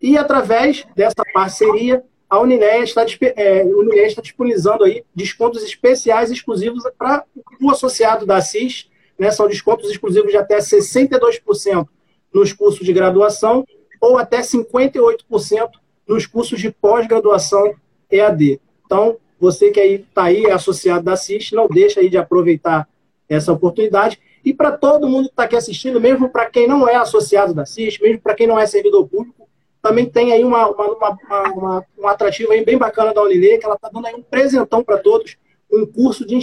e 0.00 0.18
através 0.18 0.86
dessa 0.94 1.24
parceria, 1.32 2.04
a 2.28 2.38
Unileia 2.38 2.84
está, 2.84 3.02
é, 3.02 3.64
está 4.06 4.20
disponibilizando 4.20 4.84
aí 4.84 5.02
descontos 5.14 5.62
especiais 5.62 6.30
exclusivos 6.30 6.82
para 6.98 7.24
o 7.58 7.70
associado 7.70 8.26
da 8.26 8.42
CIS, 8.42 8.87
né? 9.18 9.30
São 9.30 9.48
descontos 9.48 9.90
exclusivos 9.90 10.30
de 10.30 10.36
até 10.36 10.58
62% 10.58 11.86
nos 12.32 12.52
cursos 12.52 12.84
de 12.84 12.92
graduação 12.92 13.66
ou 14.00 14.16
até 14.16 14.40
58% 14.40 15.70
nos 16.06 16.26
cursos 16.26 16.60
de 16.60 16.70
pós-graduação 16.70 17.74
EAD. 18.10 18.60
Então, 18.86 19.16
você 19.38 19.70
que 19.70 19.80
está 19.80 20.24
aí, 20.24 20.46
é 20.46 20.52
associado 20.52 21.04
da 21.04 21.16
CIS, 21.16 21.52
não 21.52 21.68
deixa 21.68 22.00
aí 22.00 22.08
de 22.08 22.16
aproveitar 22.16 22.88
essa 23.28 23.52
oportunidade. 23.52 24.18
E 24.44 24.54
para 24.54 24.72
todo 24.72 25.08
mundo 25.08 25.26
que 25.26 25.32
está 25.32 25.44
aqui 25.44 25.56
assistindo, 25.56 26.00
mesmo 26.00 26.28
para 26.30 26.46
quem 26.46 26.66
não 26.66 26.88
é 26.88 26.96
associado 26.96 27.52
da 27.52 27.66
CIS, 27.66 27.98
mesmo 27.98 28.20
para 28.20 28.34
quem 28.34 28.46
não 28.46 28.58
é 28.58 28.66
servidor 28.66 29.06
público, 29.06 29.48
também 29.82 30.06
tem 30.06 30.32
aí 30.32 30.44
uma, 30.44 30.68
uma, 30.68 30.86
uma, 30.86 31.52
uma 31.52 31.84
um 31.98 32.08
atrativo 32.08 32.52
aí 32.52 32.64
bem 32.64 32.76
bacana 32.78 33.14
da 33.14 33.22
Unilê, 33.22 33.58
que 33.58 33.64
ela 33.64 33.76
está 33.76 33.88
dando 33.88 34.06
aí 34.06 34.14
um 34.14 34.22
presentão 34.22 34.82
para 34.82 34.98
todos, 34.98 35.36
um 35.70 35.86
curso 35.86 36.26
de 36.26 36.36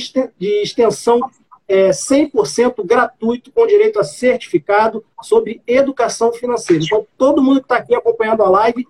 extensão 0.61 1.19
é, 1.67 1.89
100% 1.89 2.85
gratuito, 2.85 3.51
com 3.51 3.65
direito 3.65 3.99
a 3.99 4.03
certificado 4.03 5.03
sobre 5.21 5.61
educação 5.65 6.31
financeira. 6.31 6.83
Então, 6.83 7.07
todo 7.17 7.41
mundo 7.41 7.59
que 7.59 7.65
está 7.65 7.77
aqui 7.77 7.95
acompanhando 7.95 8.43
a 8.43 8.49
live 8.49 8.85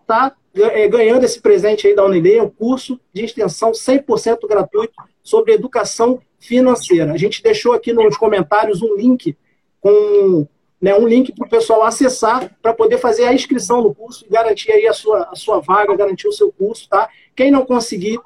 está 0.00 0.34
é, 0.54 0.88
ganhando 0.88 1.24
esse 1.24 1.40
presente 1.40 1.86
aí 1.86 1.94
da 1.94 2.04
Unilê, 2.04 2.40
um 2.40 2.48
curso 2.48 2.98
de 3.12 3.24
extensão 3.24 3.72
100% 3.72 4.48
gratuito 4.48 4.94
sobre 5.22 5.52
educação 5.52 6.20
financeira. 6.38 7.12
A 7.12 7.16
gente 7.16 7.42
deixou 7.42 7.72
aqui 7.72 7.92
nos 7.92 8.16
comentários 8.16 8.80
um 8.80 8.94
link 8.96 9.36
com 9.80 10.46
né, 10.80 10.94
um 10.94 11.06
link 11.06 11.32
para 11.32 11.46
o 11.46 11.50
pessoal 11.50 11.82
acessar 11.82 12.50
para 12.62 12.72
poder 12.72 12.98
fazer 12.98 13.24
a 13.24 13.34
inscrição 13.34 13.82
no 13.82 13.94
curso 13.94 14.24
e 14.26 14.28
garantir 14.32 14.70
aí 14.72 14.86
a 14.86 14.92
sua, 14.92 15.28
a 15.30 15.34
sua 15.34 15.60
vaga, 15.60 15.96
garantir 15.96 16.28
o 16.28 16.32
seu 16.32 16.52
curso, 16.52 16.88
tá? 16.88 17.08
Quem 17.34 17.50
não 17.50 17.64
conseguir, 17.64 18.18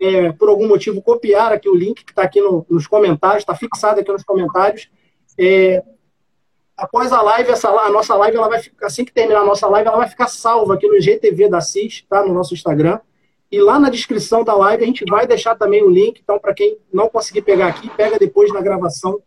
é, 0.00 0.32
por 0.32 0.48
algum 0.48 0.68
motivo, 0.68 1.02
copiar 1.02 1.52
aqui 1.52 1.68
o 1.68 1.74
link 1.74 2.04
que 2.04 2.12
está 2.12 2.22
aqui 2.22 2.40
no, 2.40 2.64
nos 2.68 2.86
comentários, 2.86 3.42
está 3.42 3.54
fixado 3.54 4.00
aqui 4.00 4.12
nos 4.12 4.22
comentários, 4.22 4.88
é, 5.38 5.82
após 6.78 7.12
a 7.12 7.20
live, 7.20 7.50
essa, 7.50 7.68
a 7.68 7.90
nossa 7.90 8.14
live, 8.14 8.36
ela 8.36 8.48
vai 8.48 8.60
ficar, 8.60 8.86
assim 8.86 9.04
que 9.04 9.12
terminar 9.12 9.40
a 9.40 9.44
nossa 9.44 9.66
live, 9.66 9.88
ela 9.88 9.98
vai 9.98 10.08
ficar 10.08 10.28
salva 10.28 10.74
aqui 10.74 10.86
no 10.86 10.96
IGTV 10.96 11.48
da 11.48 11.60
CIS, 11.60 12.04
tá? 12.08 12.24
No 12.24 12.32
nosso 12.32 12.54
Instagram. 12.54 13.00
E 13.50 13.60
lá 13.60 13.78
na 13.78 13.90
descrição 13.90 14.44
da 14.44 14.54
live 14.54 14.84
a 14.84 14.86
gente 14.86 15.04
vai 15.08 15.26
deixar 15.26 15.56
também 15.56 15.82
o 15.82 15.88
link, 15.88 16.20
então 16.22 16.38
para 16.38 16.54
quem 16.54 16.78
não 16.92 17.08
conseguir 17.08 17.42
pegar 17.42 17.68
aqui, 17.68 17.90
pega 17.90 18.18
depois 18.18 18.52
na 18.52 18.60
gravação 18.60 19.20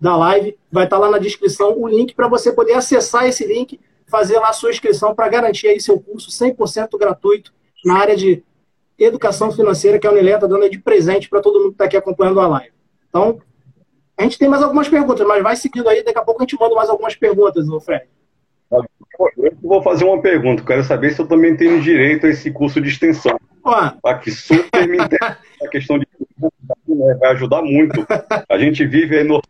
da 0.00 0.16
live, 0.16 0.56
vai 0.72 0.84
estar 0.84 0.96
tá 0.96 1.02
lá 1.02 1.10
na 1.10 1.18
descrição 1.18 1.78
o 1.78 1.86
link 1.86 2.14
para 2.14 2.28
você 2.28 2.50
poder 2.50 2.74
acessar 2.74 3.26
esse 3.26 3.46
link, 3.46 3.78
fazer 4.06 4.38
lá 4.38 4.48
a 4.48 4.52
sua 4.54 4.70
inscrição 4.70 5.14
para 5.14 5.28
garantir 5.28 5.68
aí 5.68 5.80
seu 5.80 6.00
curso 6.00 6.30
100% 6.30 6.98
gratuito 6.98 7.52
na 7.84 7.98
área 7.98 8.16
de 8.16 8.42
educação 8.98 9.52
financeira 9.52 9.98
que 9.98 10.06
a 10.06 10.10
Unileia 10.10 10.34
está 10.36 10.46
dando 10.46 10.68
de 10.68 10.78
presente 10.78 11.28
para 11.28 11.40
todo 11.40 11.58
mundo 11.60 11.68
que 11.68 11.74
está 11.74 11.84
aqui 11.84 11.96
acompanhando 11.96 12.40
a 12.40 12.48
live. 12.48 12.72
Então, 13.08 13.40
a 14.16 14.22
gente 14.22 14.38
tem 14.38 14.48
mais 14.48 14.62
algumas 14.62 14.88
perguntas, 14.88 15.26
mas 15.26 15.42
vai 15.42 15.54
seguindo 15.54 15.88
aí, 15.88 16.02
daqui 16.02 16.18
a 16.18 16.22
pouco 16.22 16.40
a 16.40 16.44
gente 16.44 16.58
manda 16.58 16.74
mais 16.74 16.90
algumas 16.90 17.14
perguntas, 17.14 17.66
Fred. 17.84 18.06
Eu 18.70 19.52
vou 19.62 19.82
fazer 19.82 20.04
uma 20.04 20.20
pergunta, 20.20 20.64
quero 20.64 20.84
saber 20.84 21.12
se 21.12 21.20
eu 21.20 21.26
também 21.26 21.56
tenho 21.56 21.80
direito 21.80 22.26
a 22.26 22.30
esse 22.30 22.50
curso 22.50 22.80
de 22.80 22.88
extensão. 22.88 23.38
Tá, 24.02 24.14
que 24.18 24.30
super 24.30 24.88
me 24.88 24.96
interessa 24.96 25.38
a 25.62 25.68
questão 25.68 25.98
de 25.98 26.06
vai 27.18 27.32
ajudar 27.32 27.62
muito. 27.62 28.06
A 28.48 28.58
gente 28.58 28.84
vive 28.86 29.18
aí 29.18 29.24
no 29.24 29.40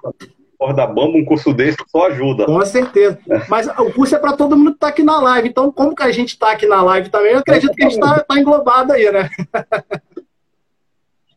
corda 0.59 0.87
bamba, 0.87 1.17
um 1.17 1.25
curso 1.25 1.55
desse 1.55 1.79
só 1.87 2.09
ajuda. 2.09 2.47
Com 2.47 2.61
certeza. 2.67 3.19
Mas 3.49 3.69
o 3.69 3.93
curso 3.93 4.17
é 4.17 4.19
para 4.19 4.33
todo 4.33 4.57
mundo 4.57 4.73
que 4.73 4.77
está 4.77 4.89
aqui 4.89 5.05
na 5.05 5.21
live. 5.21 5.49
Então, 5.49 5.71
como 5.71 5.95
que 5.95 6.03
a 6.03 6.11
gente 6.11 6.31
está 6.31 6.51
aqui 6.51 6.67
na 6.67 6.83
live 6.83 7.09
também, 7.09 7.33
eu 7.33 7.39
acredito 7.39 7.75
que 7.75 7.85
a 7.85 7.89
gente 7.89 7.99
está 7.99 8.19
tá 8.21 8.39
englobado 8.39 8.93
aí, 8.93 9.11
né? 9.11 9.31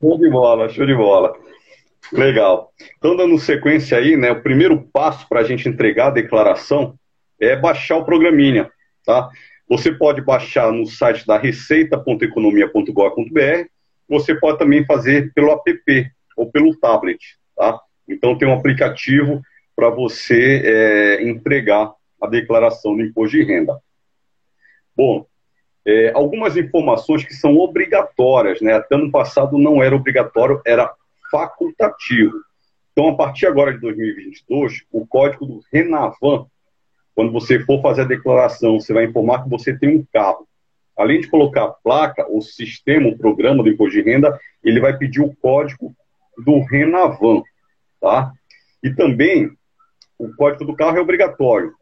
show 0.02 0.18
de 0.18 0.30
bola, 0.30 0.70
show 0.70 0.86
de 0.86 0.96
bola. 0.96 1.34
Legal. 2.12 2.74
Então, 2.98 3.16
dando 3.16 3.38
sequência 3.38 3.98
aí, 3.98 4.18
né? 4.18 4.32
O 4.32 4.42
primeiro 4.42 4.82
passo 4.92 5.30
para 5.30 5.42
a 5.42 5.44
gente 5.44 5.70
entregar 5.70 6.08
a 6.08 6.12
declaração 6.12 6.96
é 7.40 7.56
baixar 7.56 7.98
o 7.98 8.06
programinha, 8.06 8.72
tá? 9.06 9.30
Você 9.70 9.92
pode 9.92 10.22
baixar 10.22 10.72
no 10.72 10.88
site 10.88 11.26
da 11.26 11.38
receita.economia.gov.br. 11.38 13.68
Você 14.10 14.36
pode 14.36 14.58
também 14.58 14.86
fazer 14.86 15.32
pelo 15.34 15.52
app 15.52 16.12
ou 16.36 16.52
pelo 16.52 16.76
tablet, 16.78 17.20
tá? 17.56 17.80
Então, 18.08 18.38
tem 18.38 18.48
um 18.48 18.54
aplicativo 18.54 19.42
para 19.76 19.90
você 19.90 20.62
é, 20.64 21.24
entregar 21.24 21.92
a 22.22 22.28
declaração 22.28 22.96
do 22.96 23.04
imposto 23.04 23.38
de 23.38 23.44
renda. 23.44 23.80
Bom, 24.96 25.26
é, 25.86 26.12
algumas 26.14 26.56
informações 26.56 27.24
que 27.24 27.34
são 27.34 27.58
obrigatórias, 27.58 28.62
né? 28.62 28.74
Até 28.74 28.96
ano 28.96 29.10
passado 29.10 29.58
não 29.58 29.82
era 29.82 29.96
obrigatório, 29.96 30.62
era 30.66 30.94
facultativo. 31.32 32.34
Então, 32.92 33.08
a 33.08 33.16
partir 33.16 33.48
agora 33.48 33.74
de 33.74 33.80
2022, 33.80 34.84
o 34.92 35.08
código 35.08 35.46
do 35.46 35.62
Renavan, 35.72 36.46
quando 37.16 37.32
você 37.32 37.60
for 37.60 37.82
fazer 37.82 38.02
a 38.02 38.06
declaração, 38.06 38.80
você 38.80 38.94
vai 38.94 39.06
informar 39.06 39.44
que 39.44 39.50
você 39.50 39.78
tem 39.78 39.98
um 39.98 40.06
carro. 40.14 40.48
Além 40.96 41.22
de 41.22 41.28
colocar 41.28 41.64
a 41.64 41.72
placa, 41.72 42.28
o 42.30 42.42
sistema, 42.42 43.10
o 43.10 43.18
programa 43.18 43.64
do 43.64 43.70
imposto 43.70 43.94
de 43.94 44.02
renda, 44.04 44.38
ele 44.64 44.80
vai 44.80 44.96
pedir 44.98 45.22
o 45.22 45.36
código 45.38 45.96
do 46.38 46.60
Renavan 46.60 47.42
tá? 48.02 48.32
E 48.84 48.94
também 48.94 49.52
o 50.18 50.34
código 50.36 50.66
do 50.66 50.76
carro 50.76 50.98
é 50.98 51.02
obrigatório. 51.02 51.74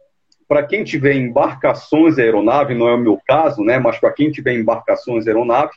Para 0.48 0.66
quem 0.66 0.84
tiver 0.84 1.14
embarcações 1.14 2.18
aeronave, 2.18 2.76
não 2.76 2.88
é 2.88 2.94
o 2.94 3.00
meu 3.00 3.20
caso, 3.26 3.64
né? 3.64 3.80
Mas 3.80 4.00
para 4.00 4.12
quem 4.12 4.32
tiver 4.32 4.54
embarcações 4.54 5.28
aeronave, 5.28 5.72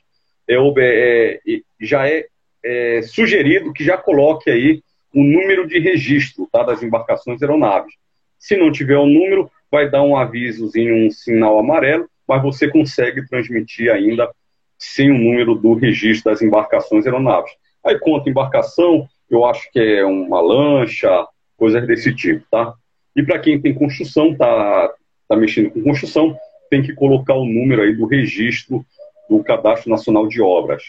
é, 0.48 0.54
é, 0.56 1.60
já 1.80 2.08
é, 2.08 2.26
é, 2.64 3.02
sugerido 3.02 3.72
que 3.72 3.84
já 3.84 3.96
coloque 3.96 4.50
aí 4.50 4.82
o 5.14 5.22
número 5.22 5.66
de 5.66 5.78
registro 5.78 6.48
tá, 6.50 6.62
das 6.62 6.82
embarcações 6.82 7.42
aeronaves. 7.42 7.94
Se 8.38 8.56
não 8.56 8.72
tiver 8.72 8.96
o 8.96 9.06
número, 9.06 9.50
vai 9.70 9.88
dar 9.88 10.02
um 10.02 10.16
avisozinho, 10.16 11.06
um 11.06 11.10
sinal 11.10 11.58
amarelo, 11.58 12.08
mas 12.26 12.42
você 12.42 12.68
consegue 12.68 13.26
transmitir 13.26 13.90
ainda 13.92 14.30
sem 14.78 15.10
o 15.10 15.18
número 15.18 15.54
do 15.54 15.74
registro 15.74 16.30
das 16.30 16.42
embarcações 16.42 17.06
aeronaves. 17.06 17.52
Aí 17.84 17.98
conta 17.98 18.30
embarcação, 18.30 19.06
eu 19.34 19.44
acho 19.44 19.70
que 19.72 19.78
é 19.78 20.04
uma 20.04 20.40
lancha, 20.40 21.26
coisas 21.56 21.86
desse 21.86 22.14
tipo, 22.14 22.44
tá? 22.50 22.74
E 23.14 23.22
para 23.22 23.38
quem 23.38 23.60
tem 23.60 23.74
construção, 23.74 24.36
tá, 24.36 24.92
tá 25.28 25.36
mexendo 25.36 25.70
com 25.70 25.82
construção, 25.82 26.36
tem 26.70 26.82
que 26.82 26.94
colocar 26.94 27.34
o 27.34 27.44
número 27.44 27.82
aí 27.82 27.94
do 27.94 28.06
registro 28.06 28.84
do 29.28 29.42
Cadastro 29.42 29.90
Nacional 29.90 30.26
de 30.26 30.40
Obras, 30.40 30.82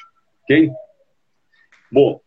ok? 0.44 0.70
Bom, 1.92 2.20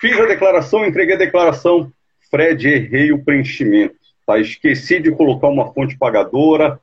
fiz 0.00 0.18
a 0.18 0.26
declaração, 0.26 0.84
entreguei 0.84 1.14
a 1.14 1.18
declaração, 1.18 1.92
Fred, 2.30 2.68
errei 2.68 3.12
o 3.12 3.24
preenchimento, 3.24 3.96
tá? 4.26 4.38
Esqueci 4.38 5.00
de 5.00 5.10
colocar 5.12 5.48
uma 5.48 5.72
fonte 5.72 5.96
pagadora, 5.96 6.80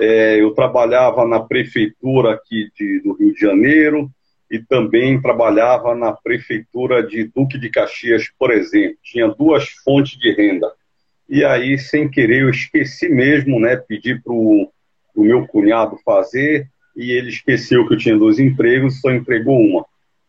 é, 0.00 0.40
eu 0.40 0.52
trabalhava 0.52 1.26
na 1.26 1.40
prefeitura 1.40 2.34
aqui 2.34 2.70
de, 2.74 3.00
do 3.00 3.14
Rio 3.14 3.32
de 3.32 3.40
Janeiro, 3.40 4.10
e 4.54 4.64
também 4.64 5.20
trabalhava 5.20 5.96
na 5.96 6.12
prefeitura 6.12 7.04
de 7.04 7.24
Duque 7.24 7.58
de 7.58 7.68
Caxias, 7.68 8.30
por 8.38 8.52
exemplo. 8.52 8.96
Tinha 9.02 9.26
duas 9.26 9.68
fontes 9.84 10.16
de 10.16 10.32
renda. 10.32 10.70
E 11.28 11.44
aí, 11.44 11.76
sem 11.76 12.08
querer, 12.08 12.42
eu 12.42 12.50
esqueci 12.50 13.08
mesmo, 13.08 13.58
né? 13.58 13.74
Pedi 13.76 14.14
para 14.14 14.32
o 14.32 14.70
meu 15.16 15.44
cunhado 15.44 15.98
fazer 16.04 16.68
e 16.96 17.10
ele 17.10 17.30
esqueceu 17.30 17.84
que 17.88 17.94
eu 17.94 17.98
tinha 17.98 18.16
dois 18.16 18.38
empregos, 18.38 19.00
só 19.00 19.10
entregou 19.10 19.58
uma. 19.58 19.84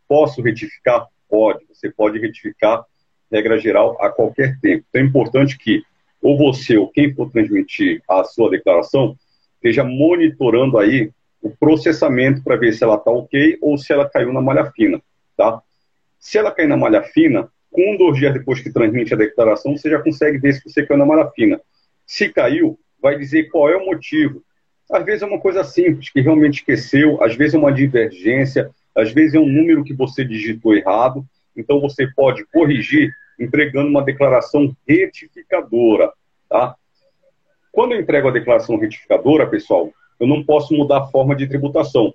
Posso 0.07 0.41
retificar? 0.41 1.05
Pode. 1.29 1.63
Você 1.71 1.91
pode 1.91 2.17
retificar, 2.17 2.83
regra 3.31 3.59
geral, 3.59 3.95
a 4.01 4.09
qualquer 4.09 4.59
tempo. 4.59 4.83
Então 4.89 5.01
é 5.03 5.05
importante 5.05 5.55
que 5.55 5.83
ou 6.19 6.35
você 6.35 6.77
ou 6.77 6.88
quem 6.88 7.13
for 7.13 7.29
transmitir 7.29 8.01
a 8.09 8.23
sua 8.23 8.49
declaração 8.49 9.15
esteja 9.57 9.83
monitorando 9.83 10.79
aí 10.79 11.11
o 11.45 11.55
processamento 11.60 12.43
para 12.43 12.55
ver 12.55 12.73
se 12.73 12.84
ela 12.84 12.95
está 12.95 13.12
ok 13.12 13.60
ou 13.62 13.77
se 13.77 13.93
ela 13.93 14.10
caiu 14.10 14.34
na 14.34 14.41
malha 14.41 14.65
fina, 14.71 14.99
tá? 15.38 15.62
Se 16.17 16.39
ela 16.39 16.49
cair 16.49 16.65
na 16.65 16.75
malha 16.75 17.03
fina, 17.03 17.47
com 17.71 17.95
dois 17.97 18.17
dias 18.17 18.34
depois 18.34 18.62
que 18.62 18.73
transmite 18.73 19.13
a 19.13 19.17
declaração, 19.17 19.77
você 19.77 19.88
já 19.88 20.01
consegue 20.01 20.39
ver 20.39 20.53
se 20.53 20.63
você 20.67 20.84
caiu 20.84 20.97
na 20.97 21.05
malha 21.05 21.29
fina. 21.36 21.62
Se 22.03 22.29
caiu, 22.29 22.79
vai 22.99 23.15
dizer 23.15 23.43
qual 23.51 23.69
é 23.69 23.77
o 23.77 23.86
motivo. 23.86 24.41
Às 24.91 25.05
vezes 25.05 25.21
é 25.21 25.25
uma 25.27 25.39
coisa 25.39 25.63
simples, 25.63 26.10
que 26.10 26.19
realmente 26.19 26.62
esqueceu, 26.62 27.21
às 27.21 27.36
vezes 27.36 27.53
é 27.53 27.60
uma 27.60 27.71
divergência, 27.71 28.71
às 28.95 29.12
vezes 29.12 29.36
é 29.36 29.39
um 29.39 29.47
número 29.47 29.84
que 29.84 29.93
você 29.93 30.25
digitou 30.25 30.75
errado, 30.75 31.23
então 31.55 31.79
você 31.79 32.08
pode 32.15 32.43
corrigir 32.45 33.13
entregando 33.39 33.88
uma 33.88 34.03
declaração 34.03 34.75
retificadora, 34.88 36.12
tá? 36.49 36.75
Quando 37.71 37.91
eu 37.91 38.01
entrego 38.01 38.29
a 38.29 38.31
declaração 38.31 38.79
retificadora, 38.79 39.45
pessoal, 39.45 39.93
eu 40.19 40.28
não 40.28 40.43
posso 40.43 40.73
mudar 40.73 40.99
a 40.99 41.08
forma 41.08 41.36
de 41.36 41.47
tributação. 41.47 42.13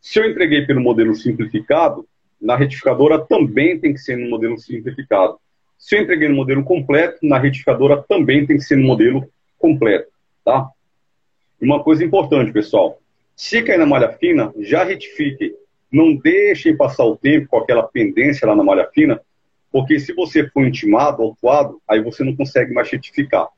Se 0.00 0.18
eu 0.18 0.30
entreguei 0.30 0.66
pelo 0.66 0.80
modelo 0.80 1.14
simplificado, 1.14 2.06
na 2.40 2.56
retificadora 2.56 3.18
também 3.18 3.78
tem 3.78 3.92
que 3.94 4.00
ser 4.00 4.16
no 4.16 4.28
modelo 4.28 4.58
simplificado. 4.58 5.38
Se 5.78 5.96
eu 5.96 6.02
entreguei 6.02 6.28
no 6.28 6.36
modelo 6.36 6.62
completo, 6.64 7.18
na 7.22 7.38
retificadora 7.38 8.02
também 8.08 8.46
tem 8.46 8.56
que 8.56 8.64
ser 8.64 8.76
no 8.76 8.86
modelo 8.86 9.26
completo, 9.58 10.10
tá? 10.44 10.68
Uma 11.60 11.82
coisa 11.82 12.04
importante, 12.04 12.52
pessoal, 12.52 13.00
Se 13.36 13.62
cair 13.62 13.78
na 13.78 13.86
malha 13.86 14.12
fina, 14.12 14.52
já 14.60 14.84
retifique. 14.84 15.54
Não 15.90 16.14
deixem 16.14 16.76
passar 16.76 17.04
o 17.04 17.16
tempo 17.16 17.48
com 17.48 17.58
aquela 17.58 17.82
pendência 17.82 18.46
lá 18.46 18.54
na 18.54 18.62
malha 18.62 18.88
fina, 18.92 19.20
porque 19.72 19.98
se 19.98 20.12
você 20.12 20.48
for 20.48 20.66
intimado, 20.66 21.22
autuado, 21.22 21.80
aí 21.88 22.00
você 22.00 22.22
não 22.22 22.36
consegue 22.36 22.72
mais 22.72 22.90
retificar, 22.90 23.48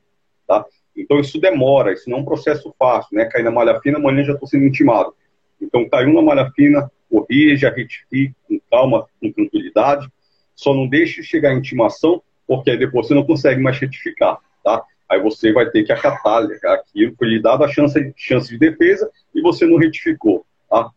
tá? 0.46 0.64
Então 0.96 1.20
isso 1.20 1.40
demora, 1.40 1.92
isso 1.92 2.08
não 2.08 2.18
é 2.18 2.20
um 2.20 2.24
processo 2.24 2.74
fácil, 2.78 3.16
né? 3.16 3.26
Cair 3.26 3.44
na 3.44 3.50
malha 3.50 3.80
fina, 3.80 3.98
amanhã 3.98 4.24
já 4.24 4.32
estou 4.32 4.48
sendo 4.48 4.64
intimado. 4.64 5.14
Então 5.60 5.88
caiu 5.88 6.12
na 6.12 6.22
malha 6.22 6.50
fina, 6.52 6.90
corrija, 7.10 7.70
retifique 7.70 8.34
com 8.48 8.58
calma, 8.70 9.06
com 9.20 9.30
tranquilidade. 9.30 10.08
Só 10.54 10.74
não 10.74 10.88
deixe 10.88 11.22
chegar 11.22 11.50
a 11.50 11.54
intimação, 11.54 12.22
porque 12.46 12.70
aí 12.70 12.78
depois 12.78 13.06
você 13.06 13.14
não 13.14 13.24
consegue 13.24 13.60
mais 13.60 13.78
retificar, 13.78 14.38
tá? 14.64 14.82
Aí 15.08 15.20
você 15.20 15.52
vai 15.52 15.70
ter 15.70 15.84
que 15.84 15.92
acatar 15.92 16.44
aquilo, 16.64 17.14
foi 17.16 17.28
lhe 17.28 17.40
dado 17.40 17.62
a 17.62 17.68
chance, 17.68 18.12
chance 18.16 18.48
de 18.48 18.58
defesa 18.58 19.10
e 19.34 19.40
você 19.40 19.66
não 19.66 19.76
retificou, 19.76 20.44
tá? 20.68 20.90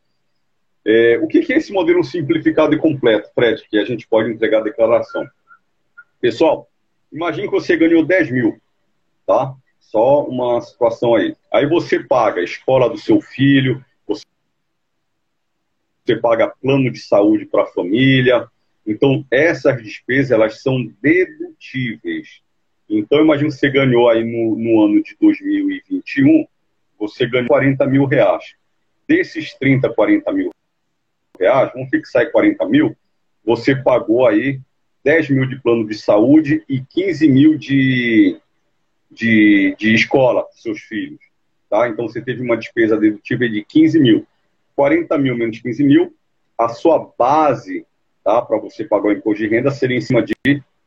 É, 0.86 1.20
o 1.22 1.28
que, 1.28 1.42
que 1.42 1.54
é 1.54 1.58
esse 1.58 1.72
modelo 1.72 2.04
simplificado 2.04 2.74
e 2.74 2.78
completo, 2.80 3.30
Fred, 3.36 3.62
que 3.70 3.78
a 3.78 3.86
gente 3.86 4.08
pode 4.08 4.32
entregar 4.32 4.60
a 4.60 4.64
declaração? 4.64 5.28
Pessoal, 6.22 6.68
imagine 7.12 7.48
que 7.48 7.54
você 7.54 7.78
ganhou 7.78 8.04
10 8.04 8.32
mil, 8.32 8.60
tá? 9.28 9.54
Só 9.92 10.24
uma 10.24 10.62
situação 10.62 11.16
aí. 11.16 11.36
Aí 11.52 11.66
você 11.66 12.00
paga 12.00 12.42
a 12.42 12.44
escola 12.44 12.88
do 12.88 12.98
seu 12.98 13.20
filho, 13.20 13.84
você 14.06 14.24
paga 16.22 16.54
plano 16.62 16.92
de 16.92 17.00
saúde 17.00 17.48
para 17.48 17.64
a 17.64 17.68
família. 17.68 18.48
Então, 18.86 19.26
essas 19.32 19.82
despesas, 19.82 20.30
elas 20.30 20.62
são 20.62 20.86
dedutíveis. 21.02 22.42
Então, 22.88 23.20
imagine 23.20 23.50
que 23.50 23.56
você 23.56 23.70
ganhou 23.72 24.08
aí 24.10 24.24
no, 24.24 24.56
no 24.56 24.84
ano 24.84 25.02
de 25.02 25.18
2021, 25.20 26.48
você 27.00 27.26
ganhou 27.26 27.48
40 27.48 27.84
mil 27.88 28.06
reais. 28.06 28.56
Desses 29.08 29.56
30, 29.56 29.90
40 29.92 30.32
mil 30.32 30.52
reais, 31.40 31.72
vamos 31.74 31.90
fixar 31.90 32.22
aí 32.22 32.32
40 32.32 32.64
mil, 32.68 32.96
você 33.44 33.76
pagou 33.76 34.28
aí 34.28 34.60
10 35.04 35.32
mil 35.32 35.48
de 35.48 35.60
plano 35.60 35.88
de 35.88 35.96
saúde 35.96 36.64
e 36.70 36.80
15 36.80 37.28
mil 37.28 37.58
de, 37.58 38.40
de, 39.10 39.76
de 39.78 39.94
escola 39.94 40.46
seus 40.52 40.80
filhos. 40.82 41.20
Tá? 41.70 41.88
Então 41.88 42.08
você 42.08 42.22
teve 42.22 42.42
uma 42.42 42.58
despesa 42.58 42.98
dedutível 42.98 43.50
de 43.50 43.64
15 43.64 44.00
mil. 44.00 44.28
40 44.76 45.18
mil 45.18 45.38
menos 45.38 45.60
15 45.60 45.84
mil, 45.84 46.14
a 46.58 46.70
sua 46.70 47.12
base 47.18 47.86
tá, 48.24 48.42
para 48.42 48.58
você 48.58 48.86
pagar 48.86 49.10
o 49.10 49.12
imposto 49.12 49.44
de 49.44 49.50
renda 49.50 49.72
seria 49.72 49.98
em 49.98 50.02
cima 50.02 50.24
de 50.24 50.36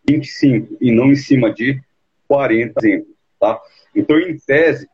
25 0.09 0.79
e 0.81 0.91
não 0.91 1.11
em 1.11 1.15
cima 1.15 1.53
de 1.53 1.81
40, 2.27 2.73
exemplo. 2.79 3.15
Tá? 3.39 3.61
Então, 3.95 4.19
em 4.19 4.39
tese, 4.39 4.89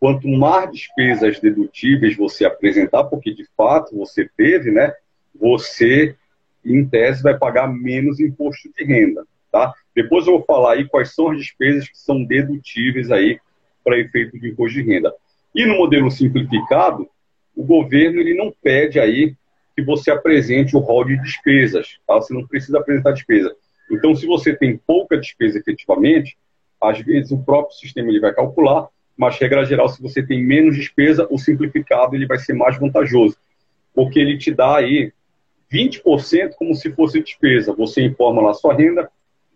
quanto 0.00 0.28
mais 0.28 0.70
despesas 0.70 1.40
dedutíveis 1.40 2.16
você 2.16 2.44
apresentar, 2.44 3.04
porque 3.04 3.34
de 3.34 3.46
fato 3.56 3.96
você 3.96 4.28
teve, 4.36 4.70
né, 4.70 4.92
você, 5.34 6.16
em 6.64 6.86
tese, 6.86 7.22
vai 7.22 7.36
pagar 7.36 7.66
menos 7.68 8.20
imposto 8.20 8.70
de 8.76 8.84
renda. 8.84 9.26
Tá? 9.52 9.74
Depois 9.96 10.26
eu 10.26 10.34
vou 10.34 10.44
falar 10.44 10.74
aí 10.74 10.86
quais 10.86 11.14
são 11.14 11.30
as 11.30 11.38
despesas 11.38 11.88
que 11.88 11.96
são 11.96 12.22
dedutíveis 12.22 13.10
aí 13.10 13.40
para 13.82 13.98
efeito 13.98 14.38
de 14.38 14.50
imposto 14.50 14.74
de 14.78 14.82
renda. 14.82 15.10
E 15.54 15.64
no 15.64 15.78
modelo 15.78 16.10
simplificado, 16.10 17.08
o 17.56 17.64
governo 17.64 18.20
ele 18.20 18.34
não 18.34 18.52
pede 18.62 19.00
aí 19.00 19.34
que 19.74 19.82
você 19.82 20.10
apresente 20.10 20.76
o 20.76 20.80
rol 20.80 21.06
de 21.06 21.16
despesas. 21.22 21.96
Tá? 22.06 22.16
Você 22.16 22.34
não 22.34 22.46
precisa 22.46 22.78
apresentar 22.78 23.12
despesa. 23.12 23.56
Então, 23.90 24.14
se 24.14 24.26
você 24.26 24.54
tem 24.54 24.76
pouca 24.76 25.16
despesa 25.16 25.58
efetivamente, 25.58 26.36
às 26.78 27.00
vezes 27.00 27.32
o 27.32 27.42
próprio 27.42 27.74
sistema 27.74 28.10
ele 28.10 28.20
vai 28.20 28.34
calcular, 28.34 28.88
mas 29.16 29.38
regra 29.38 29.64
geral, 29.64 29.88
se 29.88 30.02
você 30.02 30.22
tem 30.22 30.44
menos 30.44 30.76
despesa, 30.76 31.26
o 31.30 31.38
simplificado 31.38 32.14
ele 32.14 32.26
vai 32.26 32.36
ser 32.36 32.52
mais 32.52 32.78
vantajoso, 32.78 33.38
porque 33.94 34.18
ele 34.18 34.36
te 34.36 34.52
dá 34.52 34.76
aí 34.76 35.10
20% 35.72 36.52
como 36.56 36.74
se 36.74 36.92
fosse 36.92 37.22
despesa. 37.22 37.72
Você 37.72 38.02
informa 38.02 38.42
lá 38.42 38.52
sua 38.52 38.74
renda, 38.74 39.10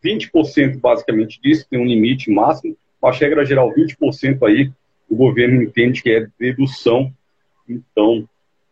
20% 0.04 0.78
basicamente 0.78 1.40
disso, 1.40 1.66
tem 1.68 1.80
um 1.80 1.86
limite 1.86 2.30
máximo, 2.30 2.76
mas 3.00 3.18
regra 3.18 3.44
geral, 3.44 3.72
20% 3.72 4.42
aí 4.46 4.70
o 5.08 5.16
governo 5.16 5.62
entende 5.62 6.02
que 6.02 6.10
é 6.10 6.26
dedução. 6.38 7.12
Então, 7.68 8.28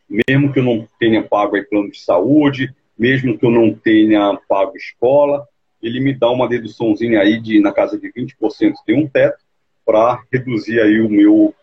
mesmo 0.08 0.52
que 0.52 0.60
eu 0.60 0.64
não 0.64 0.86
tenha 0.98 1.22
pago 1.22 1.56
aí 1.56 1.64
plano 1.64 1.90
de 1.90 2.00
saúde, 2.00 2.74
mesmo 2.98 3.38
que 3.38 3.44
eu 3.44 3.50
não 3.50 3.74
tenha 3.74 4.38
pago 4.48 4.76
escola, 4.76 5.46
ele 5.82 6.00
me 6.00 6.12
dá 6.12 6.30
uma 6.30 6.48
deduçãozinha 6.48 7.20
aí 7.20 7.40
de 7.40 7.60
na 7.60 7.72
casa 7.72 7.98
de 7.98 8.12
20%, 8.12 8.74
tem 8.84 8.96
um 8.96 9.08
teto 9.08 9.38
para 9.84 10.22
reduzir 10.32 10.80
aí 10.80 11.00
o 11.00 11.08
meu 11.08 11.54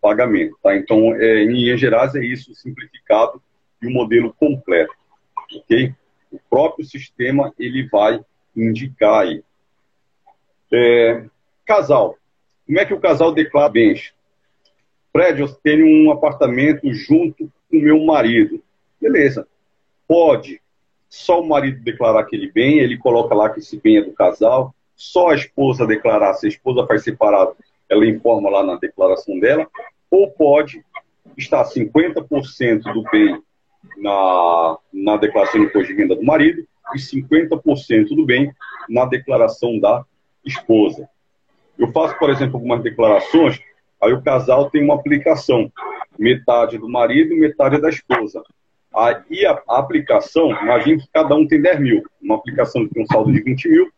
pagamento, 0.00 0.56
tá? 0.62 0.76
Então, 0.76 1.14
é, 1.14 1.42
em 1.42 1.52
linhas 1.52 1.80
gerais 1.80 2.14
é 2.14 2.24
isso, 2.24 2.54
simplificado 2.54 3.42
e 3.82 3.86
o 3.86 3.90
um 3.90 3.92
modelo 3.92 4.32
completo, 4.32 4.92
ok? 5.54 5.92
O 6.30 6.38
próprio 6.50 6.84
sistema 6.84 7.52
ele 7.58 7.86
vai 7.88 8.20
indicar 8.56 9.22
aí. 9.22 9.42
É, 10.72 11.24
casal, 11.64 12.16
como 12.66 12.78
é 12.78 12.84
que 12.84 12.94
o 12.94 13.00
casal 13.00 13.32
declara 13.32 13.68
bens? 13.68 14.12
Fred, 15.10 15.40
eu 15.40 15.48
tenho 15.48 15.86
um 15.86 16.12
apartamento 16.12 16.92
junto 16.92 17.50
com 17.70 17.78
meu 17.78 18.04
marido. 18.04 18.62
Beleza, 19.00 19.48
pode 20.06 20.60
só 21.08 21.40
o 21.40 21.48
marido 21.48 21.82
declarar 21.82 22.20
aquele 22.20 22.52
bem, 22.52 22.78
ele 22.78 22.98
coloca 22.98 23.34
lá 23.34 23.48
que 23.48 23.60
esse 23.60 23.80
bem 23.80 23.96
é 23.96 24.02
do 24.02 24.12
casal, 24.12 24.74
só 24.94 25.30
a 25.30 25.34
esposa 25.34 25.86
declarar, 25.86 26.34
se 26.34 26.46
a 26.46 26.50
esposa 26.50 26.86
faz 26.86 27.02
separado, 27.02 27.56
ela 27.88 28.06
informa 28.06 28.50
lá 28.50 28.62
na 28.62 28.76
declaração 28.76 29.38
dela, 29.40 29.66
ou 30.10 30.30
pode 30.30 30.84
estar 31.36 31.64
50% 31.64 32.82
do 32.92 33.02
bem 33.04 33.42
na, 33.96 34.78
na 34.92 35.16
declaração 35.16 35.60
de 35.60 35.68
imposto 35.68 35.88
de 35.88 35.98
renda 35.98 36.14
do 36.14 36.22
marido 36.22 36.67
e 36.94 36.98
50% 36.98 38.08
do 38.08 38.24
bem 38.24 38.52
na 38.88 39.04
declaração 39.04 39.78
da 39.78 40.04
esposa. 40.44 41.08
Eu 41.78 41.92
faço, 41.92 42.18
por 42.18 42.30
exemplo, 42.30 42.56
algumas 42.56 42.82
declarações, 42.82 43.60
aí 44.02 44.12
o 44.12 44.22
casal 44.22 44.70
tem 44.70 44.82
uma 44.82 44.94
aplicação, 44.94 45.70
metade 46.18 46.78
do 46.78 46.88
marido 46.88 47.32
e 47.32 47.38
metade 47.38 47.80
da 47.80 47.88
esposa. 47.88 48.42
Aí 48.94 49.46
a, 49.46 49.62
aplicação, 49.78 50.50
imagine 50.50 51.00
que 51.00 51.08
cada 51.12 51.34
um 51.34 51.46
tem 51.46 51.60
10 51.60 51.80
mil. 51.80 52.02
Uma 52.20 52.36
aplicação 52.36 52.86
que 52.86 52.94
tem 52.94 53.02
um 53.02 53.06
saldo 53.06 53.32
de 53.32 53.40
20 53.40 53.68
mil, 53.68 53.88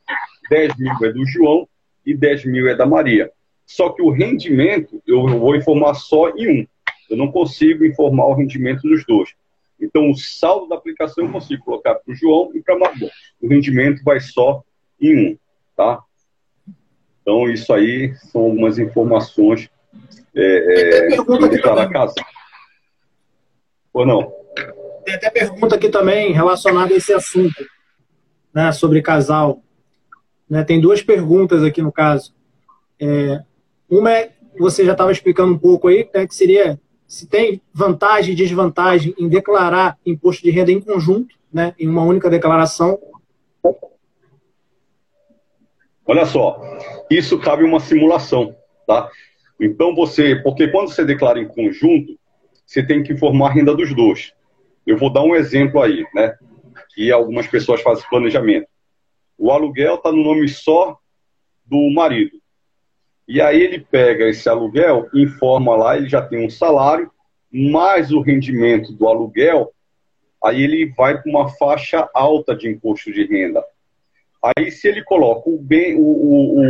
10 0.50 0.76
mil 0.76 0.92
é 1.02 1.12
do 1.12 1.26
João 1.26 1.68
e 2.04 2.14
10 2.14 2.44
mil 2.44 2.68
é 2.68 2.74
da 2.74 2.84
Maria. 2.84 3.30
Só 3.64 3.90
que 3.90 4.02
o 4.02 4.10
rendimento 4.10 5.00
eu 5.06 5.26
vou 5.26 5.54
informar 5.54 5.94
só 5.94 6.30
em 6.30 6.62
um. 6.62 6.66
Eu 7.08 7.16
não 7.16 7.30
consigo 7.30 7.84
informar 7.84 8.26
o 8.26 8.34
rendimento 8.34 8.82
dos 8.82 9.04
dois. 9.06 9.30
Então, 9.80 10.10
o 10.10 10.16
saldo 10.16 10.68
da 10.68 10.76
aplicação 10.76 11.24
eu 11.24 11.32
consigo 11.32 11.64
colocar 11.64 11.94
para 11.94 12.12
o 12.12 12.14
João 12.14 12.50
e 12.54 12.62
para 12.62 12.74
a 12.74 12.78
Maria. 12.78 13.10
O 13.40 13.48
rendimento 13.48 14.02
vai 14.04 14.20
só 14.20 14.62
em 15.00 15.32
um, 15.32 15.38
tá? 15.76 16.02
Então, 17.22 17.48
isso 17.48 17.72
aí 17.72 18.14
são 18.16 18.42
algumas 18.42 18.78
informações 18.78 19.70
é, 20.34 21.12
é, 21.14 21.60
para 21.60 21.88
casar. 21.88 22.26
Ou 23.92 24.06
não? 24.06 24.32
Tem 25.04 25.14
até 25.14 25.30
pergunta 25.30 25.74
aqui 25.74 25.88
também 25.88 26.32
relacionada 26.32 26.92
a 26.92 26.96
esse 26.96 27.12
assunto, 27.12 27.64
né, 28.54 28.70
sobre 28.72 29.02
casal. 29.02 29.62
Né, 30.48 30.62
tem 30.64 30.80
duas 30.80 31.02
perguntas 31.02 31.62
aqui 31.62 31.80
no 31.80 31.92
caso. 31.92 32.34
É, 33.00 33.42
uma 33.88 34.12
é, 34.12 34.32
você 34.58 34.84
já 34.84 34.92
estava 34.92 35.12
explicando 35.12 35.54
um 35.54 35.58
pouco 35.58 35.88
aí, 35.88 36.08
né, 36.14 36.26
que 36.26 36.34
seria 36.34 36.78
se 37.10 37.26
tem 37.26 37.60
vantagem 37.74 38.34
e 38.34 38.36
desvantagem 38.36 39.12
em 39.18 39.28
declarar 39.28 39.98
imposto 40.06 40.44
de 40.44 40.50
renda 40.52 40.70
em 40.70 40.80
conjunto, 40.80 41.34
né, 41.52 41.74
em 41.76 41.88
uma 41.88 42.04
única 42.04 42.30
declaração. 42.30 43.00
Olha 46.06 46.24
só, 46.24 46.62
isso 47.10 47.36
cabe 47.40 47.64
uma 47.64 47.80
simulação, 47.80 48.54
tá? 48.86 49.10
Então 49.60 49.92
você, 49.92 50.36
porque 50.36 50.68
quando 50.68 50.88
você 50.88 51.04
declara 51.04 51.40
em 51.40 51.48
conjunto, 51.48 52.16
você 52.64 52.80
tem 52.80 53.02
que 53.02 53.12
informar 53.12 53.48
a 53.48 53.52
renda 53.54 53.74
dos 53.74 53.92
dois. 53.92 54.32
Eu 54.86 54.96
vou 54.96 55.12
dar 55.12 55.24
um 55.24 55.34
exemplo 55.34 55.82
aí, 55.82 56.06
né? 56.14 56.36
Que 56.94 57.10
algumas 57.10 57.48
pessoas 57.48 57.82
fazem 57.82 58.08
planejamento. 58.08 58.68
O 59.36 59.50
aluguel 59.50 59.96
está 59.96 60.12
no 60.12 60.22
nome 60.22 60.48
só 60.48 60.96
do 61.66 61.90
marido. 61.92 62.39
E 63.30 63.40
aí 63.40 63.62
ele 63.62 63.78
pega 63.78 64.28
esse 64.28 64.48
aluguel, 64.48 65.08
informa 65.14 65.76
lá, 65.76 65.96
ele 65.96 66.08
já 66.08 66.20
tem 66.20 66.44
um 66.44 66.50
salário, 66.50 67.08
mais 67.52 68.10
o 68.10 68.20
rendimento 68.20 68.92
do 68.92 69.06
aluguel, 69.06 69.72
aí 70.42 70.62
ele 70.62 70.86
vai 70.96 71.20
para 71.20 71.30
uma 71.30 71.48
faixa 71.48 72.08
alta 72.12 72.56
de 72.56 72.68
imposto 72.68 73.12
de 73.12 73.24
renda. 73.24 73.64
Aí 74.42 74.72
se 74.72 74.88
ele 74.88 75.04
coloca 75.04 75.48
o 75.48 75.58
bem, 75.58 75.94
o, 75.94 76.00
o, 76.00 76.60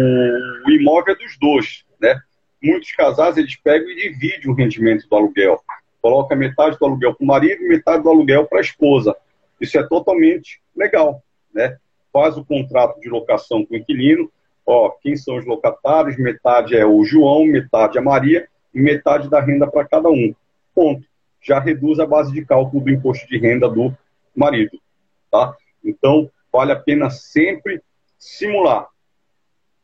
o 0.66 0.70
imóvel 0.70 1.14
é 1.14 1.16
dos 1.16 1.38
dois, 1.38 1.84
né? 1.98 2.20
Muitos 2.62 2.92
casais 2.92 3.38
eles 3.38 3.56
pegam 3.56 3.88
e 3.88 4.10
dividem 4.10 4.50
o 4.50 4.54
rendimento 4.54 5.08
do 5.08 5.16
aluguel 5.16 5.58
coloca 6.00 6.34
metade 6.34 6.78
do 6.78 6.84
aluguel 6.84 7.14
para 7.14 7.24
o 7.24 7.26
marido 7.26 7.62
e 7.62 7.68
metade 7.68 8.02
do 8.02 8.10
aluguel 8.10 8.46
para 8.46 8.58
a 8.58 8.62
esposa. 8.62 9.16
Isso 9.60 9.78
é 9.78 9.86
totalmente 9.86 10.60
legal, 10.74 11.22
né? 11.54 11.76
Faz 12.12 12.36
o 12.36 12.44
contrato 12.44 12.98
de 13.00 13.08
locação 13.08 13.64
com 13.64 13.74
o 13.74 13.76
inquilino, 13.76 14.30
ó, 14.66 14.90
quem 15.02 15.16
são 15.16 15.36
os 15.36 15.46
locatários, 15.46 16.16
metade 16.16 16.76
é 16.76 16.84
o 16.84 17.04
João, 17.04 17.44
metade 17.44 17.98
é 17.98 18.00
a 18.00 18.04
Maria 18.04 18.48
e 18.74 18.80
metade 18.80 19.28
da 19.28 19.40
renda 19.40 19.66
para 19.66 19.86
cada 19.86 20.08
um. 20.08 20.34
ponto. 20.74 21.04
Já 21.42 21.58
reduz 21.58 21.98
a 21.98 22.06
base 22.06 22.32
de 22.32 22.44
cálculo 22.44 22.84
do 22.84 22.90
imposto 22.90 23.26
de 23.26 23.38
renda 23.38 23.68
do 23.68 23.94
marido. 24.36 24.78
Tá? 25.30 25.54
Então, 25.84 26.30
vale 26.52 26.72
a 26.72 26.76
pena 26.76 27.08
sempre 27.08 27.80
simular. 28.18 28.86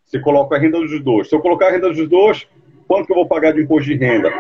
Você 0.05 0.21
coloca 0.21 0.55
a 0.55 0.59
renda 0.59 0.79
dos 0.79 1.03
dois. 1.03 1.29
Se 1.29 1.35
eu 1.35 1.41
colocar 1.41 1.69
a 1.69 1.71
renda 1.71 1.89
dos 1.89 2.09
dois, 2.09 2.47
quanto 2.87 3.07
que 3.07 3.13
eu 3.13 3.17
vou 3.17 3.27
pagar 3.27 3.53
de 3.53 3.63
imposto 3.63 3.91
de 3.91 3.97
renda? 3.97 4.31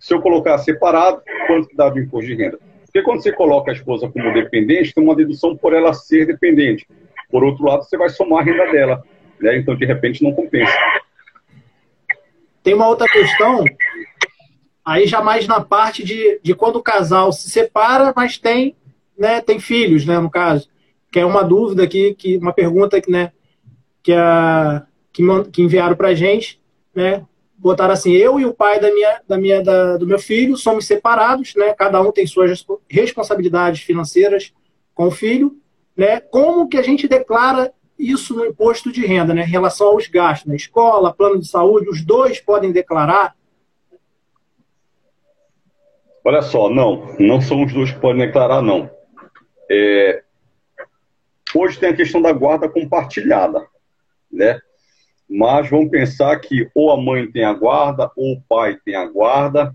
Se 0.00 0.12
eu 0.14 0.20
colocar 0.20 0.58
separado, 0.58 1.22
quanto 1.46 1.68
que 1.68 1.76
dá 1.76 1.90
de 1.90 2.00
imposto 2.00 2.26
de 2.26 2.34
renda? 2.34 2.58
Porque 2.84 3.02
quando 3.02 3.22
você 3.22 3.32
coloca 3.32 3.70
a 3.70 3.74
esposa 3.74 4.10
como 4.10 4.34
dependente, 4.34 4.92
tem 4.92 5.02
uma 5.02 5.14
dedução 5.14 5.56
por 5.56 5.72
ela 5.72 5.94
ser 5.94 6.26
dependente. 6.26 6.86
Por 7.30 7.42
outro 7.42 7.64
lado, 7.64 7.84
você 7.84 7.96
vai 7.96 8.10
somar 8.10 8.40
a 8.40 8.44
renda 8.44 8.70
dela. 8.70 9.02
Né? 9.42 9.58
Então, 9.58 9.74
de 9.74 9.84
repente, 9.84 10.22
não 10.22 10.32
compensa. 10.32 10.72
Tem 12.62 12.74
uma 12.74 12.86
outra 12.86 13.08
questão, 13.08 13.64
aí 14.84 15.06
já 15.06 15.20
mais 15.20 15.48
na 15.48 15.60
parte 15.60 16.04
de, 16.04 16.38
de 16.42 16.54
quando 16.54 16.76
o 16.76 16.82
casal 16.82 17.32
se 17.32 17.50
separa, 17.50 18.12
mas 18.14 18.38
tem, 18.38 18.76
né, 19.18 19.40
tem 19.40 19.58
filhos, 19.58 20.06
né, 20.06 20.18
no 20.20 20.30
caso. 20.30 20.68
Que 21.10 21.18
é 21.18 21.26
uma 21.26 21.42
dúvida 21.42 21.82
aqui, 21.82 22.14
que, 22.14 22.36
uma 22.38 22.52
pergunta 22.52 23.00
que, 23.00 23.10
né, 23.10 23.32
que, 24.00 24.12
a, 24.12 24.86
que, 25.12 25.22
que 25.52 25.62
enviaram 25.62 25.96
para 25.96 26.08
a 26.08 26.14
gente, 26.14 26.60
né, 26.94 27.26
botaram 27.58 27.92
assim, 27.92 28.12
eu 28.12 28.38
e 28.38 28.44
o 28.44 28.54
pai 28.54 28.80
da 28.80 28.92
minha, 28.92 29.20
da 29.28 29.36
minha, 29.36 29.62
da, 29.62 29.96
do 29.96 30.06
meu 30.06 30.18
filho 30.18 30.56
somos 30.56 30.86
separados, 30.86 31.54
né, 31.56 31.74
cada 31.74 32.00
um 32.00 32.12
tem 32.12 32.26
suas 32.26 32.64
responsabilidades 32.88 33.82
financeiras 33.82 34.52
com 34.94 35.08
o 35.08 35.10
filho, 35.10 35.56
né, 35.96 36.20
como 36.20 36.68
que 36.68 36.76
a 36.76 36.82
gente 36.82 37.08
declara 37.08 37.72
isso 38.02 38.34
no 38.34 38.44
imposto 38.44 38.90
de 38.90 39.06
renda, 39.06 39.32
né, 39.32 39.42
em 39.42 39.50
relação 39.50 39.88
aos 39.88 40.08
gastos, 40.08 40.48
né, 40.48 40.56
escola, 40.56 41.14
plano 41.14 41.38
de 41.38 41.46
saúde, 41.46 41.88
os 41.88 42.04
dois 42.04 42.40
podem 42.40 42.72
declarar? 42.72 43.36
Olha 46.24 46.42
só, 46.42 46.68
não, 46.68 47.16
não 47.18 47.40
são 47.40 47.64
os 47.64 47.72
dois 47.72 47.92
que 47.92 48.00
podem 48.00 48.26
declarar, 48.26 48.62
não. 48.62 48.90
É, 49.70 50.22
hoje 51.54 51.78
tem 51.78 51.90
a 51.90 51.96
questão 51.96 52.20
da 52.20 52.32
guarda 52.32 52.68
compartilhada, 52.68 53.66
né? 54.30 54.60
Mas 55.28 55.70
vamos 55.70 55.90
pensar 55.90 56.38
que 56.40 56.70
ou 56.74 56.90
a 56.90 56.96
mãe 56.96 57.30
tem 57.30 57.44
a 57.44 57.52
guarda 57.52 58.10
ou 58.16 58.34
o 58.34 58.42
pai 58.42 58.78
tem 58.84 58.94
a 58.94 59.06
guarda. 59.06 59.74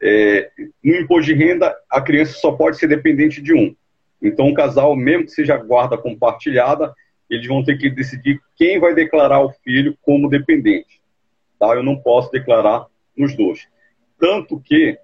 É, 0.00 0.50
no 0.84 0.96
imposto 0.96 1.32
de 1.32 1.34
renda, 1.34 1.74
a 1.88 2.00
criança 2.00 2.34
só 2.34 2.52
pode 2.52 2.76
ser 2.76 2.88
dependente 2.88 3.40
de 3.40 3.54
um. 3.54 3.74
Então, 4.20 4.48
o 4.48 4.54
casal, 4.54 4.94
mesmo 4.94 5.24
que 5.24 5.30
seja 5.32 5.56
guarda 5.56 5.96
compartilhada, 5.96 6.94
eles 7.34 7.46
vão 7.46 7.64
ter 7.64 7.78
que 7.78 7.88
decidir 7.88 8.40
quem 8.56 8.78
vai 8.78 8.94
declarar 8.94 9.40
o 9.40 9.52
filho 9.64 9.96
como 10.02 10.28
dependente. 10.28 11.00
Tá? 11.58 11.68
Eu 11.74 11.82
não 11.82 11.96
posso 11.96 12.30
declarar 12.30 12.86
nos 13.16 13.34
dois. 13.34 13.66
Tanto 14.18 14.60
que, 14.60 14.98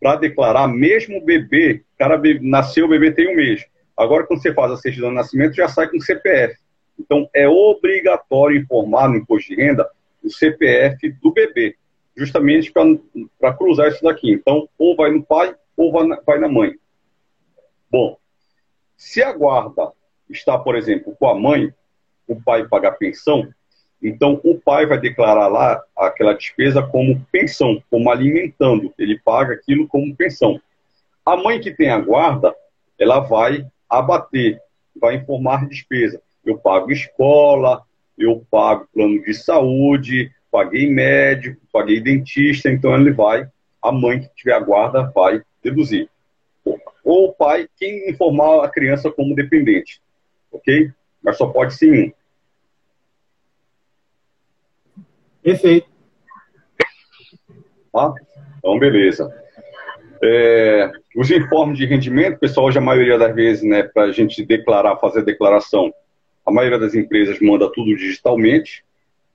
para 0.00 0.16
declarar, 0.16 0.68
mesmo 0.68 1.18
o 1.18 1.24
bebê, 1.24 1.82
cara 1.98 2.20
nasceu, 2.40 2.86
o 2.86 2.88
bebê 2.88 3.12
tem 3.12 3.30
um 3.30 3.36
mês. 3.36 3.64
Agora, 3.96 4.26
quando 4.26 4.42
você 4.42 4.52
faz 4.52 4.72
a 4.72 4.76
certidão 4.76 5.10
de 5.10 5.16
nascimento, 5.16 5.54
já 5.54 5.68
sai 5.68 5.88
com 5.88 6.00
CPF. 6.00 6.56
Então, 6.98 7.28
é 7.34 7.48
obrigatório 7.48 8.58
informar 8.58 9.08
no 9.08 9.16
imposto 9.16 9.54
de 9.54 9.62
renda 9.62 9.88
o 10.22 10.30
CPF 10.30 11.10
do 11.22 11.30
bebê, 11.30 11.76
justamente 12.16 12.72
para 13.38 13.54
cruzar 13.54 13.88
isso 13.88 14.02
daqui. 14.02 14.32
Então, 14.32 14.68
ou 14.78 14.96
vai 14.96 15.10
no 15.10 15.22
pai 15.22 15.54
ou 15.76 15.92
vai 15.92 16.06
na, 16.06 16.20
vai 16.20 16.38
na 16.38 16.48
mãe. 16.48 16.74
Bom, 17.90 18.16
se 18.96 19.22
a 19.22 19.32
guarda 19.32 19.92
está, 20.28 20.58
por 20.58 20.76
exemplo, 20.76 21.14
com 21.18 21.28
a 21.28 21.34
mãe, 21.34 21.72
o 22.26 22.40
pai 22.40 22.66
paga 22.66 22.90
pensão, 22.92 23.48
então 24.02 24.40
o 24.44 24.58
pai 24.60 24.86
vai 24.86 25.00
declarar 25.00 25.48
lá 25.48 25.82
aquela 25.96 26.34
despesa 26.34 26.82
como 26.82 27.24
pensão, 27.32 27.82
como 27.90 28.10
alimentando. 28.10 28.92
Ele 28.98 29.18
paga 29.18 29.54
aquilo 29.54 29.88
como 29.88 30.14
pensão. 30.14 30.60
A 31.24 31.36
mãe 31.36 31.60
que 31.60 31.72
tem 31.72 31.90
a 31.90 31.98
guarda, 31.98 32.54
ela 32.98 33.20
vai 33.20 33.66
abater, 33.88 34.60
vai 35.00 35.16
informar 35.16 35.66
despesa. 35.66 36.20
Eu 36.44 36.58
pago 36.58 36.92
escola, 36.92 37.82
eu 38.16 38.46
pago 38.50 38.86
plano 38.92 39.22
de 39.22 39.34
saúde, 39.34 40.30
paguei 40.50 40.88
médico, 40.88 41.60
paguei 41.72 42.00
dentista, 42.00 42.70
então 42.70 42.94
ele 42.94 43.10
vai, 43.10 43.48
a 43.82 43.90
mãe 43.90 44.20
que 44.20 44.28
tiver 44.36 44.54
a 44.54 44.60
guarda 44.60 45.10
vai 45.14 45.42
deduzir. 45.62 46.08
Ou 47.04 47.28
o 47.28 47.32
pai, 47.32 47.68
quem 47.76 48.10
informar 48.10 48.64
a 48.64 48.68
criança 48.68 49.10
como 49.10 49.34
dependente 49.34 50.00
ok? 50.50 50.90
Mas 51.22 51.36
só 51.36 51.46
pode 51.46 51.74
ser 51.74 51.92
um. 51.92 52.12
Perfeito. 55.42 55.88
Tá? 57.92 58.14
Então, 58.58 58.78
beleza. 58.78 59.32
É, 60.22 60.90
os 61.16 61.30
informes 61.30 61.78
de 61.78 61.86
rendimento, 61.86 62.38
pessoal, 62.38 62.66
hoje 62.66 62.78
a 62.78 62.82
maioria 62.82 63.18
das 63.18 63.34
vezes, 63.34 63.62
né, 63.62 63.82
para 63.82 64.04
a 64.04 64.12
gente 64.12 64.44
declarar, 64.44 64.96
fazer 64.96 65.22
declaração, 65.22 65.92
a 66.44 66.50
maioria 66.50 66.78
das 66.78 66.94
empresas 66.94 67.40
manda 67.40 67.70
tudo 67.72 67.96
digitalmente. 67.96 68.84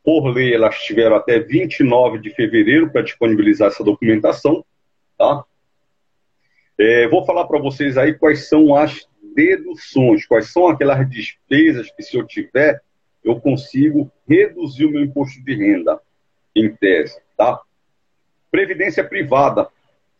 Por 0.04 0.28
lei, 0.28 0.54
elas 0.54 0.80
tiveram 0.80 1.16
até 1.16 1.40
29 1.40 2.20
de 2.20 2.30
fevereiro 2.32 2.90
para 2.90 3.04
disponibilizar 3.04 3.68
essa 3.68 3.84
documentação. 3.84 4.66
Tá? 5.18 5.44
É, 6.80 7.08
vou 7.08 7.26
falar 7.26 7.46
para 7.46 7.60
vocês 7.60 7.98
aí 7.98 8.14
quais 8.14 8.48
são 8.48 8.76
as 8.76 9.08
deduções, 9.34 10.26
quais 10.26 10.52
são 10.52 10.68
aquelas 10.68 11.10
despesas 11.10 11.92
que, 11.92 12.04
se 12.04 12.18
eu 12.18 12.26
tiver, 12.26 12.82
eu 13.24 13.40
consigo 13.40 14.12
reduzir 14.28 14.86
o 14.86 14.92
meu 14.92 15.04
imposto 15.04 15.44
de 15.44 15.56
renda, 15.56 16.00
em 16.56 16.74
tese, 16.76 17.20
tá? 17.38 17.60
Previdência 18.50 19.04
privada, 19.04 19.68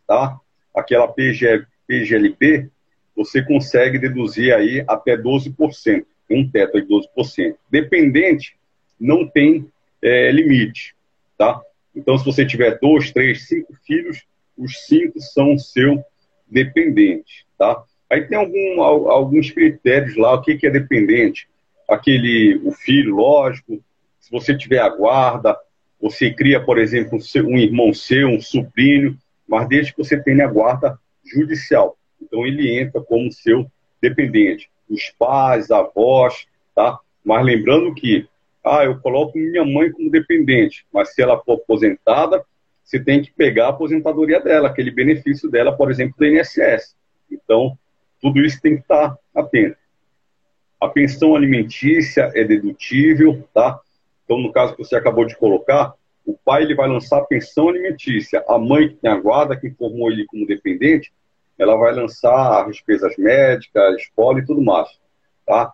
tá? 0.06 0.38
Aquela 0.74 1.08
PG, 1.08 1.66
PGLP, 1.86 2.70
você 3.14 3.42
consegue 3.42 3.98
deduzir 3.98 4.54
aí 4.54 4.84
até 4.88 5.16
12%, 5.16 6.04
um 6.30 6.48
teto 6.48 6.80
de 6.80 6.88
12%. 6.88 7.56
Dependente, 7.70 8.56
não 8.98 9.28
tem 9.28 9.70
é, 10.00 10.30
limite, 10.30 10.94
tá? 11.36 11.60
Então, 11.94 12.16
se 12.16 12.24
você 12.24 12.46
tiver 12.46 12.78
dois, 12.80 13.12
três, 13.12 13.46
cinco 13.46 13.74
filhos, 13.84 14.24
os 14.56 14.86
cinco 14.86 15.20
são 15.20 15.58
seu 15.58 16.02
dependente, 16.46 17.46
tá? 17.58 17.82
Aí 18.12 18.28
tem 18.28 18.36
algum, 18.36 18.82
alguns 18.82 19.50
critérios 19.50 20.18
lá, 20.18 20.34
o 20.34 20.42
que, 20.42 20.54
que 20.58 20.66
é 20.66 20.70
dependente. 20.70 21.48
Aquele, 21.88 22.60
o 22.62 22.70
filho, 22.70 23.16
lógico, 23.16 23.82
se 24.20 24.30
você 24.30 24.54
tiver 24.54 24.80
a 24.80 24.88
guarda, 24.90 25.56
você 25.98 26.30
cria, 26.30 26.62
por 26.62 26.76
exemplo, 26.76 27.18
um 27.46 27.56
irmão 27.56 27.94
seu, 27.94 28.28
um 28.28 28.38
sobrinho, 28.38 29.16
mas 29.48 29.66
desde 29.66 29.94
que 29.94 30.04
você 30.04 30.22
tenha 30.22 30.44
a 30.44 30.48
guarda 30.48 30.98
judicial. 31.24 31.96
Então 32.20 32.46
ele 32.46 32.78
entra 32.78 33.00
como 33.00 33.32
seu 33.32 33.66
dependente. 33.98 34.68
Os 34.90 35.08
pais, 35.18 35.70
avós, 35.70 36.46
tá? 36.74 36.98
Mas 37.24 37.42
lembrando 37.42 37.94
que, 37.94 38.28
ah, 38.62 38.84
eu 38.84 39.00
coloco 39.00 39.38
minha 39.38 39.64
mãe 39.64 39.90
como 39.90 40.10
dependente, 40.10 40.84
mas 40.92 41.14
se 41.14 41.22
ela 41.22 41.42
for 41.42 41.54
aposentada, 41.54 42.44
você 42.84 43.00
tem 43.00 43.22
que 43.22 43.32
pegar 43.32 43.68
a 43.68 43.70
aposentadoria 43.70 44.38
dela, 44.38 44.68
aquele 44.68 44.90
benefício 44.90 45.50
dela, 45.50 45.74
por 45.74 45.90
exemplo, 45.90 46.14
do 46.18 46.26
INSS. 46.26 46.94
Então, 47.30 47.78
tudo 48.22 48.40
isso 48.40 48.60
tem 48.62 48.76
que 48.76 48.82
estar 48.82 49.18
atento. 49.34 49.76
A 50.80 50.88
pensão 50.88 51.34
alimentícia 51.34 52.30
é 52.34 52.44
dedutível, 52.44 53.46
tá? 53.52 53.80
Então, 54.24 54.38
no 54.38 54.52
caso 54.52 54.74
que 54.74 54.84
você 54.84 54.96
acabou 54.96 55.24
de 55.24 55.36
colocar, 55.36 55.94
o 56.24 56.38
pai 56.38 56.62
ele 56.62 56.74
vai 56.74 56.88
lançar 56.88 57.18
a 57.18 57.24
pensão 57.24 57.68
alimentícia. 57.68 58.44
A 58.48 58.58
mãe 58.58 58.88
que 58.88 58.94
tem 58.94 59.10
a 59.10 59.16
guarda, 59.16 59.56
que 59.56 59.70
formou 59.70 60.10
ele 60.10 60.24
como 60.26 60.46
dependente, 60.46 61.12
ela 61.58 61.76
vai 61.76 61.92
lançar 61.92 62.62
as 62.62 62.72
despesas 62.72 63.16
médicas, 63.16 63.96
escola 63.96 64.38
e 64.38 64.46
tudo 64.46 64.62
mais, 64.62 64.88
tá? 65.46 65.72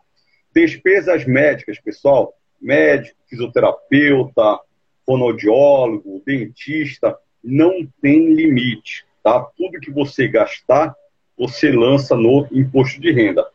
Despesas 0.54 1.24
médicas, 1.24 1.78
pessoal, 1.80 2.34
médico, 2.60 3.16
fisioterapeuta, 3.28 4.58
fonoaudiólogo, 5.06 6.22
dentista, 6.24 7.16
não 7.42 7.86
tem 8.00 8.34
limite, 8.34 9.06
tá? 9.22 9.40
Tudo 9.56 9.80
que 9.80 9.90
você 9.90 10.28
gastar, 10.28 10.94
você 11.38 11.70
lança 11.70 12.16
no 12.16 12.46
imposto 12.50 13.00
de 13.00 13.12
renda. 13.12 13.46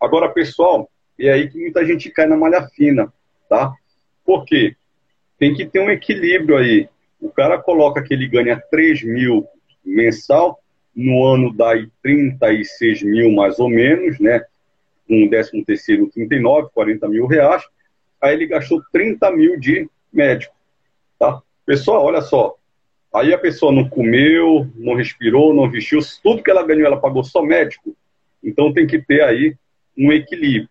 Agora, 0.00 0.28
pessoal, 0.28 0.90
é 1.18 1.30
aí 1.30 1.48
que 1.48 1.58
muita 1.58 1.84
gente 1.84 2.10
cai 2.10 2.26
na 2.26 2.36
malha 2.36 2.68
fina, 2.68 3.12
tá? 3.48 3.72
Por 4.24 4.44
quê? 4.44 4.76
Tem 5.38 5.54
que 5.54 5.64
ter 5.64 5.80
um 5.80 5.90
equilíbrio 5.90 6.56
aí. 6.56 6.88
O 7.20 7.30
cara 7.30 7.58
coloca 7.58 8.02
que 8.02 8.12
ele 8.12 8.28
ganha 8.28 8.62
3 8.70 9.02
mil 9.04 9.46
mensal, 9.84 10.60
no 10.94 11.24
ano 11.24 11.52
dá 11.52 11.72
36 12.02 13.02
mil 13.02 13.32
mais 13.32 13.58
ou 13.58 13.68
menos, 13.68 14.18
né? 14.20 14.44
Um 15.08 15.28
décimo 15.28 15.64
terceiro, 15.64 16.10
39, 16.10 16.68
40 16.72 17.08
mil 17.08 17.26
reais. 17.26 17.62
Aí 18.20 18.34
ele 18.34 18.46
gastou 18.46 18.82
30 18.92 19.30
mil 19.32 19.58
de 19.58 19.88
médico, 20.12 20.54
tá? 21.18 21.42
Pessoal, 21.66 22.04
olha 22.04 22.22
só, 22.22 22.56
Aí 23.14 23.32
a 23.32 23.38
pessoa 23.38 23.70
não 23.70 23.88
comeu, 23.88 24.68
não 24.74 24.94
respirou, 24.94 25.54
não 25.54 25.70
vestiu, 25.70 26.00
tudo 26.20 26.42
que 26.42 26.50
ela 26.50 26.66
ganhou 26.66 26.84
ela 26.84 27.00
pagou 27.00 27.22
só 27.22 27.40
médico. 27.40 27.94
Então 28.42 28.72
tem 28.72 28.88
que 28.88 28.98
ter 29.00 29.22
aí 29.22 29.54
um 29.96 30.12
equilíbrio. 30.12 30.68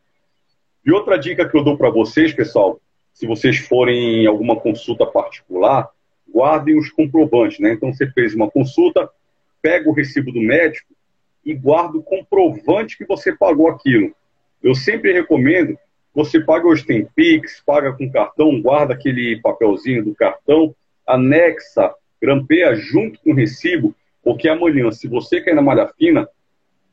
E 0.86 0.92
outra 0.92 1.18
dica 1.18 1.48
que 1.48 1.56
eu 1.56 1.64
dou 1.64 1.78
para 1.78 1.90
vocês, 1.90 2.34
pessoal, 2.34 2.82
se 3.14 3.26
vocês 3.26 3.60
forem 3.60 4.24
em 4.24 4.28
alguma 4.28 4.58
consulta 4.58 5.06
particular, 5.06 5.90
guardem 6.30 6.78
os 6.78 6.92
comprovantes, 6.92 7.60
né? 7.60 7.72
Então 7.72 7.94
você 7.94 8.12
fez 8.12 8.34
uma 8.34 8.52
consulta, 8.52 9.10
pega 9.62 9.90
o 9.90 9.94
recibo 9.94 10.30
do 10.30 10.42
médico 10.42 10.94
e 11.46 11.54
guarda 11.54 11.98
o 11.98 12.04
comprovante 12.04 12.98
que 12.98 13.06
você 13.06 13.34
pagou 13.34 13.70
aquilo. 13.70 14.14
Eu 14.62 14.76
sempre 14.76 15.14
recomendo, 15.14 15.78
você 16.14 16.42
paga 16.42 16.68
hoje 16.68 16.86
tem 16.86 17.08
Pix, 17.16 17.64
paga 17.66 17.94
com 17.94 18.12
cartão, 18.12 18.62
guarda 18.62 18.94
aquele 18.94 19.40
papelzinho 19.42 20.04
do 20.04 20.14
cartão, 20.14 20.76
anexa, 21.08 21.94
grampeia 22.24 22.74
junto 22.74 23.20
com 23.20 23.32
o 23.32 23.36
recibo, 23.36 23.94
porque 24.24 24.48
amanhã, 24.48 24.90
se 24.94 25.10
você 25.10 25.42
cair 25.42 25.54
na 25.54 25.62
malha 25.62 25.90
fina, 25.98 26.26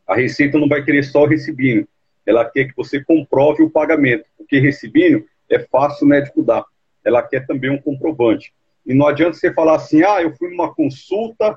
a 0.04 0.16
Receita 0.16 0.58
não 0.58 0.68
vai 0.68 0.82
querer 0.82 1.04
só 1.04 1.22
o 1.22 1.26
recibinho. 1.26 1.86
Ela 2.26 2.44
quer 2.44 2.64
que 2.64 2.76
você 2.76 3.02
comprove 3.02 3.62
o 3.62 3.70
pagamento, 3.70 4.24
porque 4.36 4.58
recibinho 4.58 5.24
é 5.48 5.60
fácil 5.60 6.04
o 6.04 6.08
médico 6.08 6.42
dar. 6.42 6.64
Ela 7.04 7.22
quer 7.22 7.46
também 7.46 7.70
um 7.70 7.80
comprovante. 7.80 8.52
E 8.84 8.92
não 8.92 9.06
adianta 9.06 9.34
você 9.34 9.54
falar 9.54 9.76
assim, 9.76 10.02
ah, 10.02 10.20
eu 10.20 10.34
fui 10.34 10.50
numa 10.50 10.74
consulta 10.74 11.56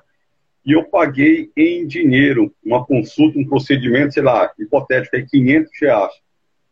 e 0.64 0.74
eu 0.74 0.84
paguei 0.84 1.50
em 1.58 1.88
dinheiro. 1.88 2.54
Uma 2.64 2.86
consulta, 2.86 3.40
um 3.40 3.48
procedimento, 3.48 4.14
sei 4.14 4.22
lá, 4.22 4.52
hipotético, 4.60 5.16
é 5.16 5.24
500 5.24 5.72
reais. 5.82 6.14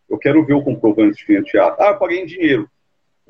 Eu 0.07 0.19
quero 0.19 0.45
ver 0.45 0.53
o 0.53 0.61
comprovante 0.61 1.17
de 1.17 1.25
500 1.25 1.51
reais. 1.51 1.75
Ah, 1.79 1.87
eu 1.87 1.97
paguei 1.97 2.19
em 2.19 2.27
dinheiro. 2.27 2.69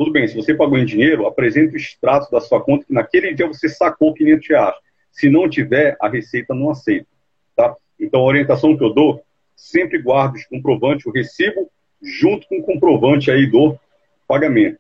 Tudo 0.02 0.14
bem, 0.14 0.28
se 0.28 0.36
você 0.36 0.56
pagou 0.56 0.80
em 0.80 0.86
dinheiro, 0.86 1.28
apresente 1.28 1.76
o 1.76 1.78
extrato 1.78 2.32
da 2.32 2.42
sua 2.42 2.60
conta 2.60 2.86
que 2.86 2.92
naquele 2.92 3.36
dia 3.36 3.46
você 3.46 3.70
sacou 3.70 4.16
500 4.16 4.50
reais. 4.50 4.76
Se 5.12 5.30
não 5.30 5.48
tiver, 5.48 5.96
a 6.02 6.10
Receita 6.10 6.56
não 6.56 6.72
aceita. 6.72 7.06
Tá? 7.56 7.76
Então, 8.00 8.22
a 8.22 8.24
orientação 8.24 8.76
que 8.76 8.84
eu 8.84 8.92
dou, 8.92 9.24
sempre 9.56 10.02
guarde 10.02 10.40
os 10.40 10.46
comprovantes, 10.48 11.06
o 11.06 11.12
recibo, 11.12 11.70
junto 12.02 12.48
com 12.48 12.58
o 12.58 12.64
comprovante 12.64 13.30
aí 13.30 13.46
do 13.46 13.78
pagamento. 14.28 14.80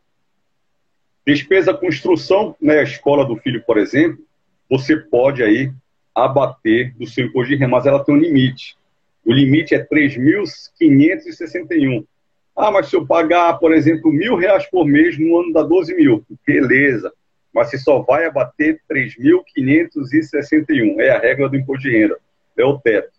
Despesa 1.24 1.72
com 1.72 1.86
instrução, 1.86 2.56
né, 2.60 2.80
a 2.80 2.84
escola 2.84 3.24
do 3.24 3.36
filho, 3.36 3.64
por 3.64 3.78
exemplo, 3.78 4.26
você 4.68 4.98
pode 4.98 5.44
aí 5.44 5.72
abater 6.16 6.96
do 6.98 7.06
seu 7.06 7.28
imposto 7.28 7.50
de 7.50 7.58
renda, 7.58 7.70
mas 7.70 7.86
ela 7.86 8.04
tem 8.04 8.16
um 8.16 8.18
limite. 8.18 8.76
O 9.24 9.32
limite 9.32 9.76
é 9.76 9.86
3.561. 9.86 12.08
Ah, 12.56 12.72
mas 12.72 12.88
se 12.88 12.96
eu 12.96 13.06
pagar, 13.06 13.60
por 13.60 13.74
exemplo, 13.74 14.12
mil 14.12 14.36
reais 14.36 14.66
por 14.70 14.86
mês 14.86 15.18
no 15.18 15.40
ano 15.40 15.54
dá 15.54 15.64
12 15.64 15.96
mil. 15.96 16.24
Beleza. 16.46 17.12
Mas 17.54 17.70
você 17.70 17.78
só 17.78 18.00
vai 18.00 18.26
abater 18.26 18.82
3.561. 18.90 21.00
É 21.00 21.12
a 21.12 21.20
regra 21.20 21.50
do 21.50 21.58
imposto 21.58 21.84
de 21.84 21.98
renda 21.98 22.18
é 22.58 22.66
o 22.66 22.80
teto. 22.80 23.12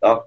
Tá? 0.00 0.22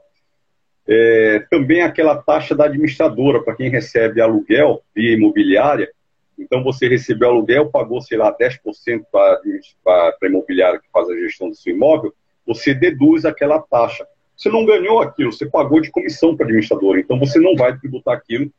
É, 0.87 1.45
também 1.49 1.81
aquela 1.81 2.21
taxa 2.21 2.53
da 2.53 2.65
administradora, 2.65 3.41
para 3.41 3.55
quem 3.55 3.69
recebe 3.69 4.21
aluguel 4.21 4.83
via 4.93 5.13
imobiliária. 5.13 5.89
Então, 6.37 6.63
você 6.63 6.87
recebeu 6.87 7.29
aluguel, 7.29 7.69
pagou, 7.69 8.01
sei 8.01 8.17
lá, 8.17 8.35
10% 8.35 9.05
para 9.11 9.39
a 9.87 10.17
imobiliária 10.23 10.79
que 10.79 10.89
faz 10.91 11.09
a 11.09 11.15
gestão 11.15 11.49
do 11.49 11.55
seu 11.55 11.73
imóvel, 11.73 12.13
você 12.45 12.73
deduz 12.73 13.23
aquela 13.23 13.59
taxa. 13.59 14.05
Você 14.35 14.49
não 14.49 14.65
ganhou 14.65 14.99
aquilo, 15.01 15.31
você 15.31 15.45
pagou 15.45 15.79
de 15.79 15.91
comissão 15.91 16.35
para 16.35 16.45
a 16.45 16.47
administradora. 16.47 16.99
Então, 16.99 17.19
você 17.19 17.39
não 17.39 17.55
vai 17.55 17.77
tributar 17.77 18.15
aquilo, 18.15 18.51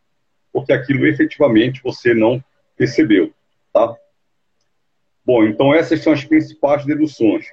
porque 0.52 0.72
aquilo 0.72 1.06
efetivamente 1.06 1.82
você 1.82 2.14
não 2.14 2.42
recebeu. 2.78 3.32
Tá? 3.72 3.94
Bom, 5.24 5.44
então 5.44 5.74
essas 5.74 6.00
são 6.02 6.12
as 6.12 6.24
principais 6.24 6.84
deduções. 6.84 7.46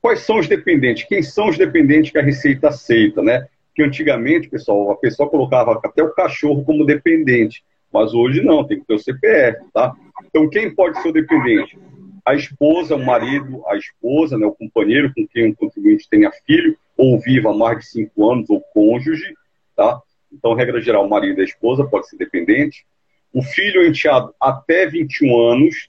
Quais 0.00 0.20
são 0.20 0.38
os 0.38 0.48
dependentes? 0.48 1.04
Quem 1.04 1.22
são 1.22 1.48
os 1.48 1.58
dependentes 1.58 2.10
que 2.10 2.18
a 2.18 2.22
Receita 2.22 2.68
aceita, 2.68 3.22
né? 3.22 3.46
Que 3.74 3.82
antigamente, 3.82 4.48
pessoal, 4.48 4.90
a 4.90 4.96
pessoa 4.96 5.28
colocava 5.28 5.80
até 5.84 6.02
o 6.02 6.12
cachorro 6.12 6.64
como 6.64 6.86
dependente, 6.86 7.64
mas 7.92 8.14
hoje 8.14 8.42
não, 8.42 8.66
tem 8.66 8.80
que 8.80 8.86
ter 8.86 8.94
o 8.94 8.98
CPF, 8.98 9.64
tá? 9.72 9.94
Então, 10.24 10.48
quem 10.48 10.74
pode 10.74 11.00
ser 11.00 11.08
o 11.08 11.12
dependente? 11.12 11.78
A 12.24 12.34
esposa, 12.34 12.96
o 12.96 13.04
marido, 13.04 13.62
a 13.66 13.76
esposa, 13.76 14.38
né, 14.38 14.46
o 14.46 14.52
companheiro 14.52 15.12
com 15.14 15.26
quem 15.26 15.50
o 15.50 15.56
contribuinte 15.56 16.08
tenha 16.08 16.30
filho 16.46 16.76
ou 16.96 17.18
viva 17.20 17.50
há 17.50 17.54
mais 17.54 17.78
de 17.78 17.86
cinco 17.86 18.30
anos, 18.30 18.50
ou 18.50 18.60
cônjuge, 18.60 19.34
tá? 19.76 20.00
Então, 20.32 20.54
regra 20.54 20.80
geral, 20.80 21.06
o 21.06 21.10
marido 21.10 21.38
e 21.38 21.42
a 21.42 21.44
esposa 21.44 21.84
pode 21.84 22.08
ser 22.08 22.16
dependente. 22.16 22.86
O 23.32 23.42
filho 23.42 23.86
enteado 23.86 24.34
até 24.40 24.86
21 24.86 25.40
anos, 25.40 25.88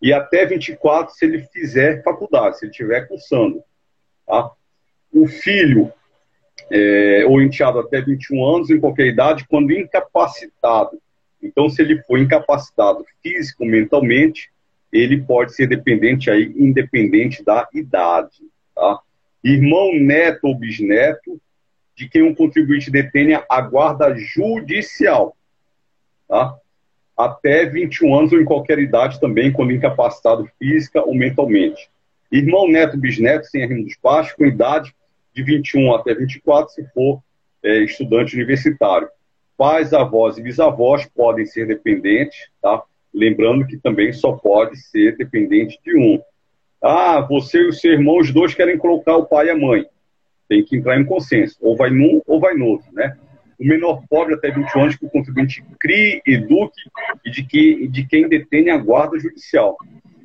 e 0.00 0.12
até 0.12 0.44
24 0.44 1.14
se 1.14 1.24
ele 1.24 1.42
fizer 1.42 2.02
faculdade, 2.02 2.58
se 2.58 2.64
ele 2.64 2.72
estiver 2.72 3.06
cursando. 3.06 3.62
Tá? 4.26 4.50
O 5.12 5.28
filho 5.28 5.92
é, 6.70 7.24
ou 7.26 7.40
enteado 7.40 7.78
até 7.78 8.00
21 8.00 8.44
anos, 8.44 8.70
em 8.70 8.80
qualquer 8.80 9.06
idade, 9.06 9.46
quando 9.48 9.72
incapacitado. 9.72 10.98
Então, 11.40 11.68
se 11.68 11.82
ele 11.82 12.02
for 12.02 12.18
incapacitado 12.18 13.04
físico, 13.22 13.64
mentalmente, 13.64 14.50
ele 14.92 15.20
pode 15.20 15.54
ser 15.54 15.66
dependente 15.66 16.30
aí, 16.30 16.52
independente 16.56 17.44
da 17.44 17.68
idade. 17.72 18.42
Tá? 18.74 19.00
Irmão, 19.44 19.92
neto 19.94 20.44
ou 20.44 20.58
bisneto 20.58 21.40
de 21.96 22.08
quem 22.08 22.22
um 22.22 22.34
contribuinte 22.34 22.90
detenha 22.90 23.44
a 23.48 23.60
guarda 23.60 24.14
judicial. 24.14 25.36
Tá? 26.28 26.58
até 27.16 27.66
21 27.66 28.14
anos 28.14 28.32
ou 28.32 28.40
em 28.40 28.44
qualquer 28.44 28.78
idade 28.78 29.20
também, 29.20 29.52
quando 29.52 29.72
incapacitado 29.72 30.48
física 30.58 31.02
ou 31.02 31.14
mentalmente. 31.14 31.90
Irmão, 32.30 32.68
neto, 32.68 32.96
bisneto, 32.96 33.46
sem 33.46 33.62
arrimo 33.62 33.84
dos 33.84 33.96
pais, 33.96 34.32
com 34.32 34.44
idade 34.44 34.94
de 35.34 35.42
21 35.42 35.94
até 35.94 36.14
24, 36.14 36.72
se 36.72 36.84
for 36.92 37.22
é, 37.62 37.78
estudante 37.78 38.34
universitário. 38.34 39.08
Pais, 39.56 39.92
avós 39.92 40.38
e 40.38 40.42
bisavós 40.42 41.06
podem 41.06 41.44
ser 41.46 41.66
dependentes, 41.66 42.48
tá? 42.60 42.82
Lembrando 43.12 43.66
que 43.66 43.76
também 43.76 44.12
só 44.12 44.32
pode 44.32 44.78
ser 44.78 45.16
dependente 45.16 45.78
de 45.84 45.96
um. 45.96 46.20
Ah, 46.82 47.20
você 47.20 47.58
e 47.58 47.68
o 47.68 47.72
seu 47.72 47.92
irmão, 47.92 48.18
os 48.18 48.32
dois 48.32 48.54
querem 48.54 48.76
colocar 48.76 49.16
o 49.16 49.26
pai 49.26 49.46
e 49.46 49.50
a 49.50 49.56
mãe. 49.56 49.86
Tem 50.48 50.64
que 50.64 50.76
entrar 50.76 51.00
em 51.00 51.04
consenso. 51.04 51.56
Ou 51.60 51.76
vai 51.76 51.90
num 51.90 52.20
ou 52.26 52.40
vai 52.40 52.54
no 52.54 52.66
outro, 52.66 52.92
né? 52.92 53.16
o 53.62 53.64
menor 53.64 54.02
pobre 54.10 54.34
até 54.34 54.50
21 54.50 54.82
anos 54.82 54.96
que 54.96 55.06
o 55.06 55.10
contribuinte 55.10 55.64
crie, 55.78 56.20
eduque 56.26 56.82
e 57.24 57.30
de, 57.30 57.44
que, 57.44 57.86
de 57.86 58.04
quem 58.04 58.28
detém 58.28 58.70
a 58.70 58.76
guarda 58.76 59.18
judicial. 59.18 59.76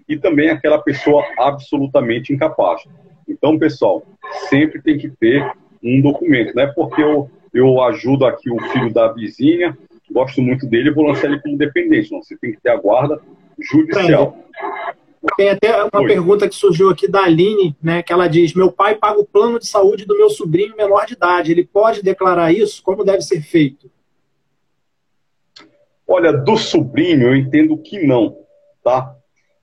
E 0.10 0.18
também 0.18 0.50
aquela 0.50 0.82
pessoa 0.82 1.24
absolutamente 1.38 2.34
incapaz. 2.34 2.82
Então, 3.28 3.60
pessoal, 3.60 4.04
sempre 4.50 4.82
tem 4.82 4.98
que 4.98 5.10
ter 5.10 5.46
um 5.84 6.02
documento, 6.02 6.56
não 6.56 6.64
é 6.64 6.68
porque 6.68 7.02
eu, 7.02 7.30
eu 7.54 7.82
ajudo 7.84 8.26
aqui 8.26 8.50
o 8.50 8.60
filho 8.72 8.92
da 8.92 9.12
vizinha, 9.12 9.78
gosto 10.12 10.42
muito 10.42 10.66
dele, 10.66 10.92
vou 10.92 11.06
lançar 11.06 11.28
ele 11.28 11.40
como 11.40 11.58
dependente. 11.58 12.12
Não, 12.12 12.24
você 12.24 12.36
tem 12.36 12.54
que 12.54 12.62
ter 12.62 12.70
a 12.70 12.78
guarda 12.78 13.22
judicial. 13.60 14.36
Tem 15.36 15.50
até 15.50 15.84
uma 15.84 16.02
Oi. 16.02 16.08
pergunta 16.08 16.48
que 16.48 16.56
surgiu 16.56 16.90
aqui 16.90 17.08
da 17.08 17.24
Aline, 17.24 17.76
né, 17.82 18.02
que 18.02 18.14
ela 18.14 18.28
diz: 18.28 18.54
Meu 18.54 18.72
pai 18.72 18.96
paga 18.96 19.20
o 19.20 19.26
plano 19.26 19.60
de 19.60 19.68
saúde 19.68 20.06
do 20.06 20.18
meu 20.18 20.30
sobrinho 20.30 20.76
menor 20.76 21.06
de 21.06 21.14
idade. 21.14 21.52
Ele 21.52 21.66
pode 21.66 22.02
declarar 22.02 22.52
isso? 22.52 22.82
Como 22.84 23.04
deve 23.04 23.22
ser 23.22 23.42
feito? 23.42 23.92
Olha, 26.08 26.32
do 26.32 26.56
sobrinho 26.56 27.28
eu 27.28 27.36
entendo 27.36 27.78
que 27.78 28.06
não, 28.06 28.38
tá? 28.84 29.14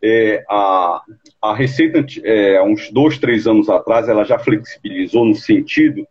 É, 0.03 0.45
a, 0.51 1.03
a 1.41 1.55
Receita, 1.55 2.05
é, 2.23 2.63
uns 2.63 2.91
dois, 2.91 3.17
três 3.17 3.47
anos 3.47 3.71
atrás, 3.71 4.09
ela 4.09 4.25
já 4.25 4.39
flexibilizou 4.39 5.25
no 5.25 5.35
sentido 5.35 6.07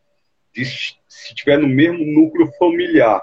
de 0.51 0.65
se 0.65 1.35
tiver 1.35 1.59
no 1.59 1.67
mesmo 1.67 2.03
núcleo 2.03 2.49
familiar. 2.57 3.21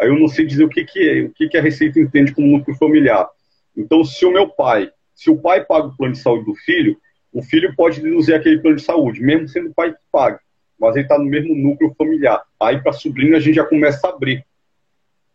Aí 0.00 0.08
eu 0.08 0.18
não 0.18 0.26
sei 0.26 0.44
dizer 0.44 0.64
o 0.64 0.68
que, 0.68 0.84
que 0.84 0.98
é, 0.98 1.22
o 1.22 1.30
que, 1.30 1.48
que 1.48 1.56
a 1.56 1.62
Receita 1.62 2.00
entende 2.00 2.34
como 2.34 2.46
núcleo 2.46 2.76
familiar. 2.76 3.28
Então, 3.76 4.04
se 4.04 4.24
o 4.26 4.32
meu 4.32 4.48
pai 4.48 4.90
se 5.20 5.28
o 5.28 5.36
pai 5.36 5.62
paga 5.62 5.88
o 5.88 5.94
plano 5.94 6.14
de 6.14 6.18
saúde 6.18 6.46
do 6.46 6.54
filho, 6.54 6.98
o 7.30 7.42
filho 7.42 7.76
pode 7.76 8.00
deduzir 8.00 8.34
aquele 8.34 8.58
plano 8.58 8.78
de 8.78 8.82
saúde, 8.82 9.20
mesmo 9.20 9.46
sendo 9.48 9.68
o 9.68 9.74
pai 9.74 9.92
que 9.92 9.98
paga. 10.10 10.40
Mas 10.78 10.96
ele 10.96 11.04
está 11.04 11.18
no 11.18 11.26
mesmo 11.26 11.54
núcleo 11.54 11.94
familiar. 11.94 12.42
Aí, 12.58 12.80
para 12.80 12.94
sobrinho, 12.94 13.36
a 13.36 13.38
gente 13.38 13.56
já 13.56 13.66
começa 13.66 14.06
a 14.06 14.10
abrir. 14.12 14.42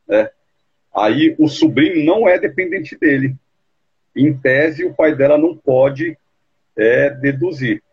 Né? 0.08 0.28
Aí, 0.92 1.36
o 1.38 1.48
sobrinho 1.48 2.04
não 2.04 2.28
é 2.28 2.40
dependente 2.40 2.98
dele. 2.98 3.36
Em 4.16 4.36
tese, 4.36 4.84
o 4.84 4.92
pai 4.96 5.14
dela 5.14 5.38
não 5.38 5.56
pode 5.56 6.18
é, 6.76 7.12
deduzir. 7.12 7.84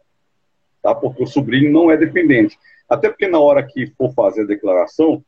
Tá? 0.82 0.94
Porque 0.94 1.22
o 1.22 1.26
sobrinho 1.26 1.70
não 1.70 1.90
é 1.90 1.96
dependente. 1.98 2.58
Até 2.88 3.10
porque, 3.10 3.28
na 3.28 3.38
hora 3.38 3.62
que 3.62 3.88
for 3.98 4.14
fazer 4.14 4.44
a 4.44 4.46
declaração, 4.46 5.22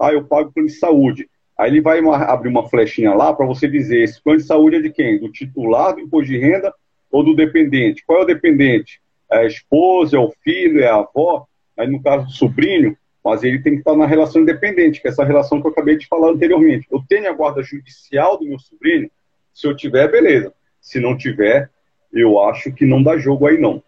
ah, 0.00 0.14
eu 0.14 0.24
pago 0.24 0.50
plano 0.50 0.68
de 0.68 0.76
saúde. 0.76 1.28
Aí 1.58 1.70
ele 1.70 1.80
vai 1.80 2.00
abrir 2.04 2.48
uma 2.48 2.68
flechinha 2.68 3.14
lá 3.14 3.32
para 3.32 3.46
você 3.46 3.66
dizer 3.66 4.02
esse 4.02 4.22
plano 4.22 4.38
de 4.38 4.46
saúde 4.46 4.76
é 4.76 4.80
de 4.80 4.90
quem? 4.90 5.18
Do 5.18 5.32
titular 5.32 5.94
do 5.94 6.00
imposto 6.00 6.30
de 6.30 6.38
renda 6.38 6.72
ou 7.10 7.22
do 7.24 7.34
dependente? 7.34 8.04
Qual 8.04 8.20
é 8.20 8.22
o 8.22 8.26
dependente? 8.26 9.00
É 9.30 9.38
a 9.38 9.46
esposa, 9.46 10.16
é 10.16 10.20
o 10.20 10.32
filho, 10.42 10.80
é 10.80 10.88
a 10.88 10.96
avó? 10.96 11.46
Aí 11.78 11.86
no 11.88 12.02
caso 12.02 12.26
do 12.26 12.32
sobrinho, 12.32 12.96
mas 13.24 13.42
ele 13.42 13.60
tem 13.60 13.72
que 13.72 13.78
estar 13.78 13.96
na 13.96 14.06
relação 14.06 14.42
independente, 14.42 15.00
que 15.00 15.08
é 15.08 15.10
essa 15.10 15.24
relação 15.24 15.60
que 15.60 15.66
eu 15.66 15.70
acabei 15.70 15.96
de 15.96 16.06
falar 16.06 16.30
anteriormente. 16.30 16.86
Eu 16.90 17.02
tenho 17.08 17.28
a 17.28 17.32
guarda 17.32 17.62
judicial 17.62 18.38
do 18.38 18.44
meu 18.44 18.58
sobrinho? 18.58 19.10
Se 19.52 19.66
eu 19.66 19.74
tiver, 19.74 20.10
beleza. 20.10 20.52
Se 20.80 21.00
não 21.00 21.16
tiver, 21.16 21.70
eu 22.12 22.38
acho 22.40 22.72
que 22.72 22.84
não 22.84 23.02
dá 23.02 23.16
jogo 23.16 23.46
aí 23.46 23.58
não. 23.58 23.82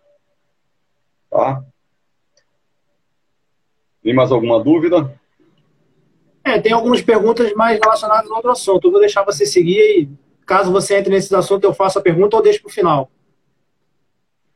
Tá? 1.31 1.63
Tem 4.03 4.15
mais 4.15 4.33
alguma 4.33 4.63
dúvida? 4.63 5.15
É, 6.49 6.61
tem 6.61 6.73
algumas 6.73 7.03
perguntas 7.03 7.53
mais 7.55 7.79
relacionadas 7.79 8.31
a 8.31 8.35
outro 8.35 8.51
assunto. 8.51 8.87
Eu 8.87 8.93
vou 8.93 9.01
deixar 9.01 9.23
você 9.23 9.45
seguir 9.45 10.01
e, 10.01 10.09
caso 10.47 10.73
você 10.73 10.97
entre 10.97 11.13
nesses 11.13 11.33
assuntos, 11.33 11.65
eu 11.65 11.75
faço 11.75 11.99
a 11.99 12.03
pergunta 12.03 12.37
ou 12.37 12.43
deixo 12.43 12.63
para 12.63 12.71
o 12.71 12.73
final. 12.73 13.11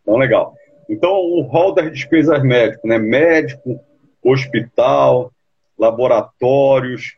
Então, 0.02 0.16
legal. 0.16 0.54
Então, 0.88 1.12
o 1.12 1.42
rol 1.42 1.74
das 1.74 1.92
despesas 1.92 2.42
médicas, 2.42 2.82
né? 2.84 2.98
Médico, 2.98 3.78
hospital, 4.22 5.32
laboratórios, 5.78 7.16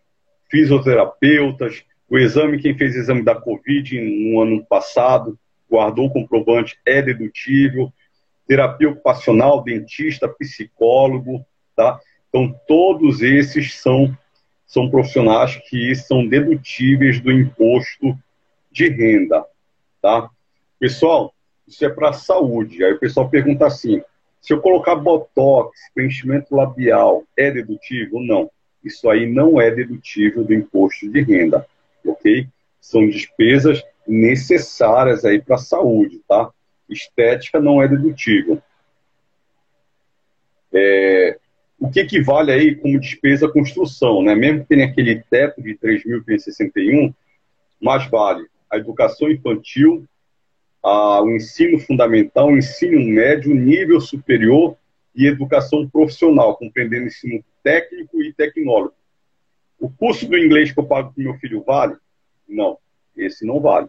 fisioterapeutas, 0.50 1.84
o 2.08 2.18
exame, 2.18 2.60
quem 2.60 2.76
fez 2.76 2.94
exame 2.94 3.22
da 3.22 3.34
Covid 3.34 4.00
no 4.00 4.40
ano 4.40 4.64
passado, 4.64 5.38
guardou 5.70 6.06
o 6.06 6.12
comprovante, 6.12 6.78
é 6.86 7.00
dedutível, 7.00 7.92
terapia 8.46 8.90
ocupacional, 8.90 9.62
dentista, 9.62 10.28
psicólogo, 10.28 11.44
tá? 11.74 11.98
Então, 12.28 12.54
todos 12.66 13.22
esses 13.22 13.80
são, 13.80 14.16
são 14.74 14.90
profissionais 14.90 15.54
que 15.70 15.94
são 15.94 16.26
dedutíveis 16.26 17.20
do 17.20 17.30
imposto 17.30 18.18
de 18.72 18.88
renda, 18.88 19.46
tá? 20.02 20.28
Pessoal, 20.80 21.32
isso 21.64 21.84
é 21.84 21.88
para 21.88 22.12
saúde. 22.12 22.82
Aí 22.82 22.92
o 22.92 22.98
pessoal 22.98 23.30
pergunta 23.30 23.64
assim, 23.64 24.02
se 24.40 24.52
eu 24.52 24.60
colocar 24.60 24.96
botox, 24.96 25.78
preenchimento 25.94 26.56
labial, 26.56 27.22
é 27.36 27.52
dedutível? 27.52 28.18
Não. 28.20 28.50
Isso 28.84 29.08
aí 29.08 29.32
não 29.32 29.60
é 29.60 29.70
dedutível 29.70 30.42
do 30.42 30.52
imposto 30.52 31.08
de 31.08 31.22
renda, 31.22 31.64
ok? 32.04 32.48
São 32.80 33.08
despesas 33.08 33.80
necessárias 34.04 35.24
aí 35.24 35.40
para 35.40 35.54
a 35.54 35.58
saúde, 35.58 36.20
tá? 36.28 36.50
Estética 36.90 37.60
não 37.60 37.80
é 37.80 37.86
dedutível. 37.86 38.60
É, 40.72 41.38
o 41.84 41.90
que 41.90 42.00
equivale 42.00 42.50
aí 42.50 42.74
como 42.74 42.98
despesa 42.98 43.46
construção, 43.46 44.22
né? 44.22 44.34
Mesmo 44.34 44.60
que 44.60 44.68
tenha 44.68 44.86
aquele 44.86 45.22
teto 45.28 45.60
de 45.60 45.76
3.561, 45.76 47.14
mais 47.78 48.08
vale 48.08 48.46
a 48.70 48.78
educação 48.78 49.30
infantil, 49.30 50.06
a, 50.82 51.20
o 51.20 51.30
ensino 51.30 51.78
fundamental, 51.78 52.48
o 52.48 52.56
ensino 52.56 52.98
médio, 53.00 53.54
nível 53.54 54.00
superior 54.00 54.78
e 55.14 55.26
educação 55.26 55.86
profissional, 55.86 56.56
compreendendo 56.56 57.06
ensino 57.06 57.44
técnico 57.62 58.22
e 58.22 58.32
tecnólogo. 58.32 58.94
O 59.78 59.90
curso 59.90 60.26
do 60.26 60.38
inglês 60.38 60.72
que 60.72 60.80
eu 60.80 60.86
pago 60.86 61.12
para 61.12 61.22
meu 61.22 61.34
filho 61.34 61.62
vale? 61.62 61.96
Não, 62.48 62.78
esse 63.14 63.44
não 63.44 63.60
vale, 63.60 63.88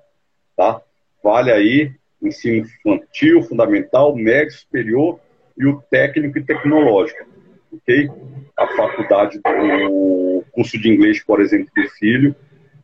tá? 0.58 0.82
Vale 1.24 1.50
aí 1.50 1.93
ensino 2.22 2.58
infantil, 2.58 3.41
fundamental, 3.43 4.14
médio, 4.14 4.52
superior 4.52 5.18
e 5.58 5.66
o 5.66 5.82
técnico 5.89 6.38
e 6.38 6.43
tecnológico, 6.43 7.34
ok? 7.78 8.09
A 8.57 8.67
faculdade 8.76 9.39
do 9.39 10.43
curso 10.51 10.80
de 10.80 10.89
inglês, 10.89 11.23
por 11.23 11.41
exemplo, 11.41 11.69
do 11.76 11.89
filho, 11.91 12.36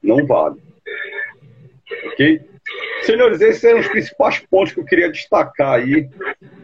não 0.01 0.25
vale, 0.25 0.61
ok? 2.07 2.41
Senhores, 3.03 3.41
esses 3.41 3.63
eram 3.63 3.79
os 3.79 3.87
principais 3.87 4.39
pontos 4.39 4.73
que 4.73 4.79
eu 4.79 4.85
queria 4.85 5.11
destacar 5.11 5.73
aí 5.73 6.09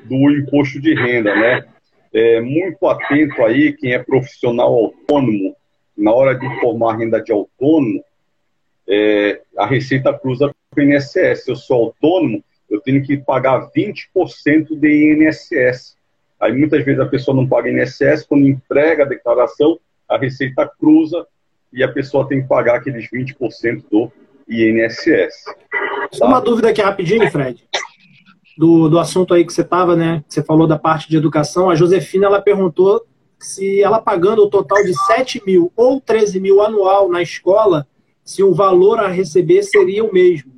do 0.06 0.32
imposto 0.32 0.80
de 0.80 0.94
renda, 0.94 1.36
né? 1.36 1.66
É, 2.14 2.40
muito 2.42 2.86
atento 2.88 3.44
aí, 3.44 3.74
quem 3.74 3.94
é 3.94 4.00
profissional 4.00 4.74
autônomo, 4.74 5.56
na 5.98 6.14
hora 6.14 6.36
de 6.36 6.46
informar 6.46 6.98
renda 6.98 7.22
de 7.22 7.32
autônomo, 7.32 8.04
é, 8.88 9.42
a 9.58 9.66
Receita 9.66 10.18
cruza 10.18 10.54
com 10.72 10.82
o 10.82 10.84
INSS. 10.84 11.48
Eu 11.48 11.56
sou 11.56 11.86
autônomo, 11.86 12.44
eu 12.70 12.80
tenho 12.82 13.04
que 13.04 13.18
pagar 13.18 13.70
20% 13.72 14.80
de 14.80 15.14
INSS. 15.14 15.97
Aí 16.40 16.54
muitas 16.54 16.84
vezes 16.86 17.00
a 17.00 17.06
pessoa 17.06 17.36
não 17.36 17.48
paga 17.48 17.70
INSS, 17.70 18.26
quando 18.28 18.48
entrega 18.48 19.04
a 19.04 19.08
declaração, 19.08 19.80
a 20.08 20.18
Receita 20.18 20.70
cruza 20.80 21.26
e 21.74 21.84
a 21.84 21.92
pessoa 21.92 22.28
tem 22.28 22.42
que 22.42 22.48
pagar 22.48 22.76
aqueles 22.76 23.10
20% 23.12 23.84
do 23.92 24.12
INSS. 24.48 25.46
Só 26.12 26.26
uma 26.26 26.40
dúvida 26.40 26.70
aqui 26.70 26.82
rapidinho, 26.82 27.30
Fred. 27.30 27.64
Do, 28.58 28.90
do 28.90 29.00
assunto 29.00 29.34
aí 29.34 29.46
que 29.46 29.54
você 29.54 29.62
estava, 29.62 29.96
né? 29.96 30.24
Você 30.28 30.42
falou 30.42 30.66
da 30.66 30.80
parte 30.80 31.10
de 31.10 31.18
educação. 31.18 31.70
A 31.70 31.76
Josefina 31.76 32.26
ela 32.28 32.42
perguntou 32.42 33.06
se 33.40 33.84
ela 33.84 34.00
pagando 34.00 34.44
o 34.44 34.50
total 34.50 34.84
de 34.84 34.94
7 35.06 35.44
mil 35.46 35.72
ou 35.76 36.02
13 36.02 36.40
mil 36.40 36.62
anual 36.62 37.10
na 37.10 37.22
escola, 37.22 37.88
se 38.24 38.42
o 38.42 38.54
valor 38.54 39.00
a 39.00 39.08
receber 39.08 39.62
seria 39.64 40.04
o 40.04 40.12
mesmo. 40.12 40.57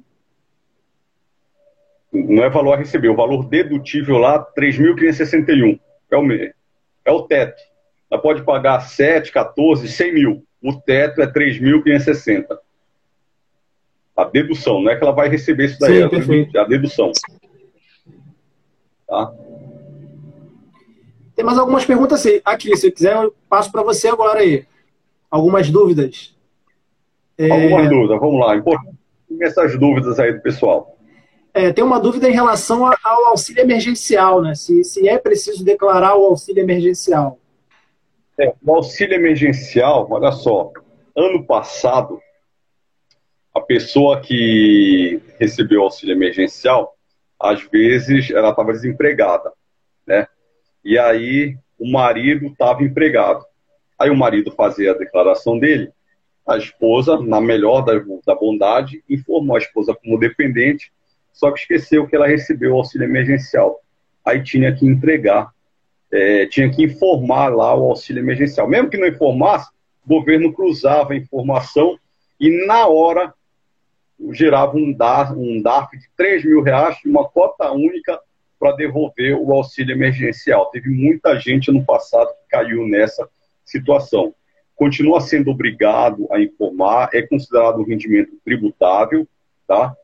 Não 2.12 2.44
é 2.44 2.50
valor 2.50 2.74
a 2.74 2.78
receber, 2.78 3.10
o 3.10 3.16
valor 3.16 3.46
dedutível 3.46 4.18
lá, 4.18 4.44
3.561. 4.58 5.80
É 6.12 6.18
o, 6.18 6.24
é 7.06 7.12
o 7.12 7.22
teto. 7.24 7.62
Ela 8.10 8.22
pode 8.22 8.44
pagar 8.44 8.80
7, 8.82 9.32
14, 9.32 9.88
100 9.88 10.14
mil. 10.14 10.44
O 10.62 10.74
teto 10.74 11.22
é 11.22 11.28
3.560. 11.28 12.58
A 14.16 14.24
dedução, 14.26 14.82
não 14.82 14.92
é 14.92 14.98
que 14.98 15.04
ela 15.04 15.14
vai 15.14 15.30
receber 15.30 15.66
isso 15.66 15.80
daí, 15.80 16.10
Sim, 16.24 16.50
é 16.54 16.60
a 16.60 16.66
dedução. 16.66 17.12
Tá? 19.08 19.32
Tem 21.36 21.46
mais 21.46 21.58
algumas 21.58 21.86
perguntas 21.86 22.26
aqui, 22.44 22.76
se 22.76 22.92
quiser 22.92 23.16
eu 23.16 23.34
passo 23.48 23.72
para 23.72 23.82
você 23.82 24.10
agora 24.10 24.40
aí. 24.40 24.66
Algumas 25.32 25.70
dúvidas. 25.70 26.36
É... 27.38 27.50
Algumas 27.50 27.90
dúvidas, 27.90 28.20
vamos 28.20 28.40
lá. 28.42 28.58
Importante 28.58 29.00
essas 29.42 29.80
dúvidas 29.80 30.20
aí 30.20 30.34
do 30.34 30.42
pessoal. 30.42 30.99
É, 31.60 31.74
tem 31.74 31.84
uma 31.84 32.00
dúvida 32.00 32.30
em 32.30 32.34
relação 32.34 32.86
ao 32.86 33.26
auxílio 33.26 33.62
emergencial, 33.62 34.42
né? 34.42 34.56
Se, 34.56 34.82
se 34.86 35.10
é 35.10 35.18
preciso 35.18 35.62
declarar 35.62 36.16
o 36.16 36.26
auxílio 36.26 36.62
emergencial. 36.62 37.38
É, 38.40 38.54
o 38.66 38.76
auxílio 38.76 39.14
emergencial, 39.14 40.08
olha 40.10 40.32
só, 40.32 40.72
ano 41.14 41.46
passado 41.46 42.18
a 43.54 43.60
pessoa 43.60 44.22
que 44.22 45.22
recebeu 45.38 45.82
auxílio 45.82 46.16
emergencial, 46.16 46.96
às 47.38 47.62
vezes 47.64 48.32
ela 48.32 48.52
estava 48.52 48.72
desempregada, 48.72 49.52
né? 50.08 50.28
E 50.82 50.98
aí 50.98 51.58
o 51.78 51.92
marido 51.92 52.46
estava 52.46 52.84
empregado. 52.84 53.44
Aí 54.00 54.10
o 54.10 54.16
marido 54.16 54.50
fazia 54.52 54.92
a 54.92 54.98
declaração 54.98 55.60
dele, 55.60 55.92
a 56.48 56.56
esposa, 56.56 57.20
na 57.20 57.42
melhor 57.42 57.82
da, 57.82 57.94
da 58.26 58.34
bondade, 58.34 59.04
informou 59.10 59.58
a 59.58 59.60
esposa 59.60 59.94
como 59.94 60.18
dependente, 60.18 60.90
só 61.34 61.52
que 61.52 61.60
esqueceu 61.60 62.08
que 62.08 62.16
ela 62.16 62.28
recebeu 62.28 62.74
o 62.74 62.78
auxílio 62.78 63.06
emergencial. 63.06 63.80
Aí 64.26 64.44
tinha 64.44 64.74
que 64.76 64.86
entregar, 64.86 65.52
é, 66.12 66.46
tinha 66.48 66.70
que 66.70 66.84
informar 66.84 67.50
lá 67.50 67.74
o 67.76 67.90
auxílio 67.90 68.22
emergencial. 68.22 68.68
Mesmo 68.68 68.90
que 68.90 68.98
não 68.98 69.08
informasse, 69.08 69.70
o 70.06 70.10
governo 70.10 70.54
cruzava 70.54 71.14
a 71.14 71.18
informação 71.18 71.98
e 72.40 72.66
na 72.66 72.88
hora 72.88 73.34
gerava 74.32 74.76
um 74.76 74.92
DARF, 74.92 75.34
um 75.34 75.62
DARF 75.62 75.98
de 75.98 76.06
3 76.18 76.44
mil 76.44 76.62
reais, 76.62 76.98
uma 77.06 77.28
cota 77.28 77.72
única 77.72 78.20
para 78.60 78.76
devolver 78.76 79.36
o 79.36 79.54
auxílio 79.54 79.96
emergencial. 79.96 80.70
Teve 80.72 80.90
muita 80.90 81.40
gente 81.40 81.72
no 81.72 81.86
passado 81.86 82.28
que 82.28 82.50
caiu 82.50 82.86
nessa 82.86 83.28
situação. 83.64 84.34
Continua 84.76 85.22
sendo 85.22 85.52
obrigado 85.52 86.28
a 86.32 86.42
informar, 86.42 87.10
é 87.14 87.22
considerado 87.22 87.80
um 87.80 87.86
rendimento 87.86 88.34
tributável, 88.44 89.28
tá? 89.68 89.96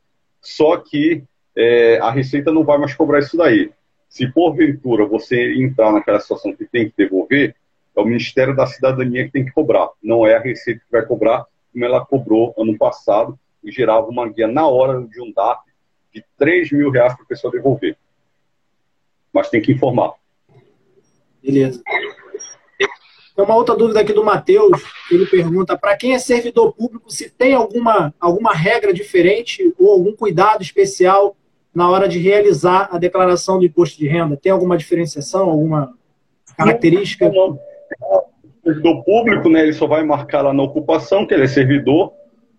Só 0.45 0.77
que 0.77 1.23
é, 1.55 1.97
a 1.97 2.11
Receita 2.11 2.51
não 2.51 2.63
vai 2.63 2.77
mais 2.77 2.93
cobrar 2.93 3.19
isso 3.19 3.35
daí. 3.35 3.71
Se 4.07 4.31
porventura 4.31 5.05
você 5.05 5.55
entrar 5.55 5.91
naquela 5.91 6.19
situação 6.19 6.55
que 6.55 6.65
tem 6.65 6.87
que 6.87 6.93
devolver, 6.95 7.55
é 7.95 7.99
o 7.99 8.05
Ministério 8.05 8.55
da 8.55 8.67
Cidadania 8.67 9.25
que 9.25 9.31
tem 9.31 9.43
que 9.43 9.51
cobrar. 9.51 9.89
Não 10.01 10.25
é 10.25 10.35
a 10.35 10.39
Receita 10.39 10.81
que 10.81 10.91
vai 10.91 11.03
cobrar, 11.03 11.45
como 11.73 11.83
ela 11.83 12.05
cobrou 12.05 12.53
ano 12.57 12.77
passado, 12.77 13.37
e 13.63 13.71
gerava 13.71 14.07
uma 14.07 14.29
guia 14.29 14.47
na 14.47 14.67
hora 14.67 15.01
de 15.01 15.19
um 15.19 15.33
DAP 15.33 15.65
de 16.13 16.23
3 16.37 16.71
mil 16.71 16.91
reais 16.91 17.15
para 17.15 17.23
a 17.23 17.27
pessoa 17.27 17.51
devolver. 17.51 17.97
Mas 19.33 19.49
tem 19.49 19.61
que 19.61 19.71
informar. 19.71 20.13
Beleza. 21.41 21.81
Tem 23.35 23.43
uma 23.43 23.55
outra 23.55 23.75
dúvida 23.75 23.99
aqui 23.99 24.13
do 24.13 24.23
Matheus, 24.23 24.81
ele 25.11 25.25
pergunta, 25.25 25.77
para 25.77 25.97
quem 25.97 26.13
é 26.13 26.19
servidor 26.19 26.73
público, 26.73 27.11
se 27.11 27.29
tem 27.29 27.53
alguma, 27.53 28.13
alguma 28.17 28.53
regra 28.53 28.93
diferente 28.93 29.73
ou 29.77 29.91
algum 29.91 30.15
cuidado 30.15 30.61
especial 30.61 31.35
na 31.73 31.89
hora 31.89 32.07
de 32.07 32.17
realizar 32.17 32.87
a 32.89 32.97
declaração 32.97 33.59
do 33.59 33.65
imposto 33.65 33.99
de 33.99 34.07
renda? 34.07 34.37
Tem 34.37 34.53
alguma 34.53 34.77
diferenciação, 34.77 35.49
alguma 35.49 35.93
característica? 36.57 37.27
Não, 37.27 37.59
não. 37.99 38.25
O 38.63 38.63
servidor 38.63 39.03
público, 39.03 39.49
né, 39.49 39.63
ele 39.63 39.73
só 39.73 39.85
vai 39.85 40.03
marcar 40.03 40.41
lá 40.41 40.53
na 40.53 40.63
ocupação 40.63 41.27
que 41.27 41.33
ele 41.33 41.43
é 41.43 41.47
servidor, 41.47 42.13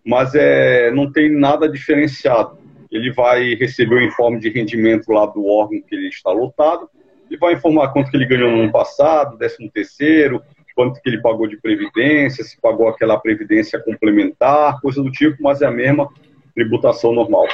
mas 0.04 0.34
é, 0.34 0.90
não 0.90 1.10
tem 1.10 1.32
nada 1.32 1.66
diferenciado. 1.68 2.58
Ele 2.92 3.10
vai 3.12 3.54
receber 3.54 3.96
o 3.96 4.02
informe 4.02 4.38
de 4.38 4.50
rendimento 4.50 5.10
lá 5.10 5.24
do 5.26 5.46
órgão 5.46 5.80
que 5.80 5.94
ele 5.94 6.08
está 6.08 6.30
lotado 6.30 6.88
e 7.30 7.36
vai 7.36 7.54
informar 7.54 7.88
quanto 7.88 8.10
que 8.10 8.16
ele 8.16 8.26
ganhou 8.26 8.50
no 8.50 8.62
ano 8.62 8.72
passado, 8.72 9.36
décimo 9.36 9.70
terceiro, 9.70 10.42
quanto 10.76 11.00
que 11.00 11.08
ele 11.08 11.22
pagou 11.22 11.48
de 11.48 11.56
previdência, 11.56 12.44
se 12.44 12.60
pagou 12.60 12.86
aquela 12.86 13.18
previdência 13.18 13.80
complementar, 13.80 14.78
coisa 14.82 15.02
do 15.02 15.10
tipo, 15.10 15.42
mas 15.42 15.62
é 15.62 15.66
a 15.66 15.70
mesma 15.70 16.06
tributação 16.54 17.12
normal. 17.12 17.46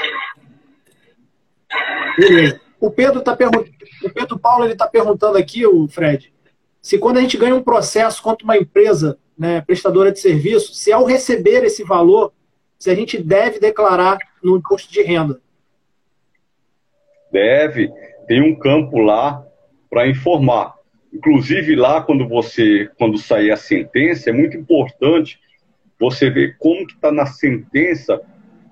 Beleza. 2.19 2.61
O 2.81 2.91
Pedro 2.91 3.23
tá 3.23 3.37
perguntando, 3.37 3.71
o 4.03 4.11
Pedro 4.11 4.39
Paulo 4.39 4.65
ele 4.65 4.73
está 4.73 4.89
perguntando 4.89 5.39
aqui, 5.39 5.65
o 5.65 5.87
Fred, 5.87 6.35
se 6.81 6.99
quando 6.99 7.19
a 7.19 7.21
gente 7.21 7.39
ganha 7.39 7.55
um 7.55 7.63
processo 7.63 8.21
contra 8.21 8.45
uma 8.45 8.57
empresa 8.57 9.17
né, 9.39 9.61
prestadora 9.61 10.11
de 10.11 10.19
serviço, 10.19 10.75
se 10.75 10.93
ao 10.93 11.05
receber 11.05 11.65
esse 11.65 11.85
valor 11.85 12.33
se 12.77 12.91
a 12.91 12.95
gente 12.97 13.23
deve 13.23 13.61
declarar 13.61 14.19
no 14.43 14.57
imposto 14.57 14.93
de 14.93 15.01
renda. 15.01 15.41
Deve. 17.31 17.89
Tem 18.27 18.43
um 18.43 18.59
campo 18.59 18.99
lá 18.99 19.47
para 19.89 20.09
informar. 20.09 20.75
Inclusive 21.13 21.77
lá, 21.77 22.03
quando 22.03 22.27
você, 22.27 22.89
quando 22.99 23.19
sair 23.19 23.51
a 23.51 23.57
sentença, 23.57 24.31
é 24.31 24.33
muito 24.33 24.57
importante 24.57 25.39
você 25.99 26.31
ver 26.31 26.57
como 26.59 26.87
que 26.87 26.95
está 26.95 27.13
na 27.13 27.27
sentença 27.27 28.21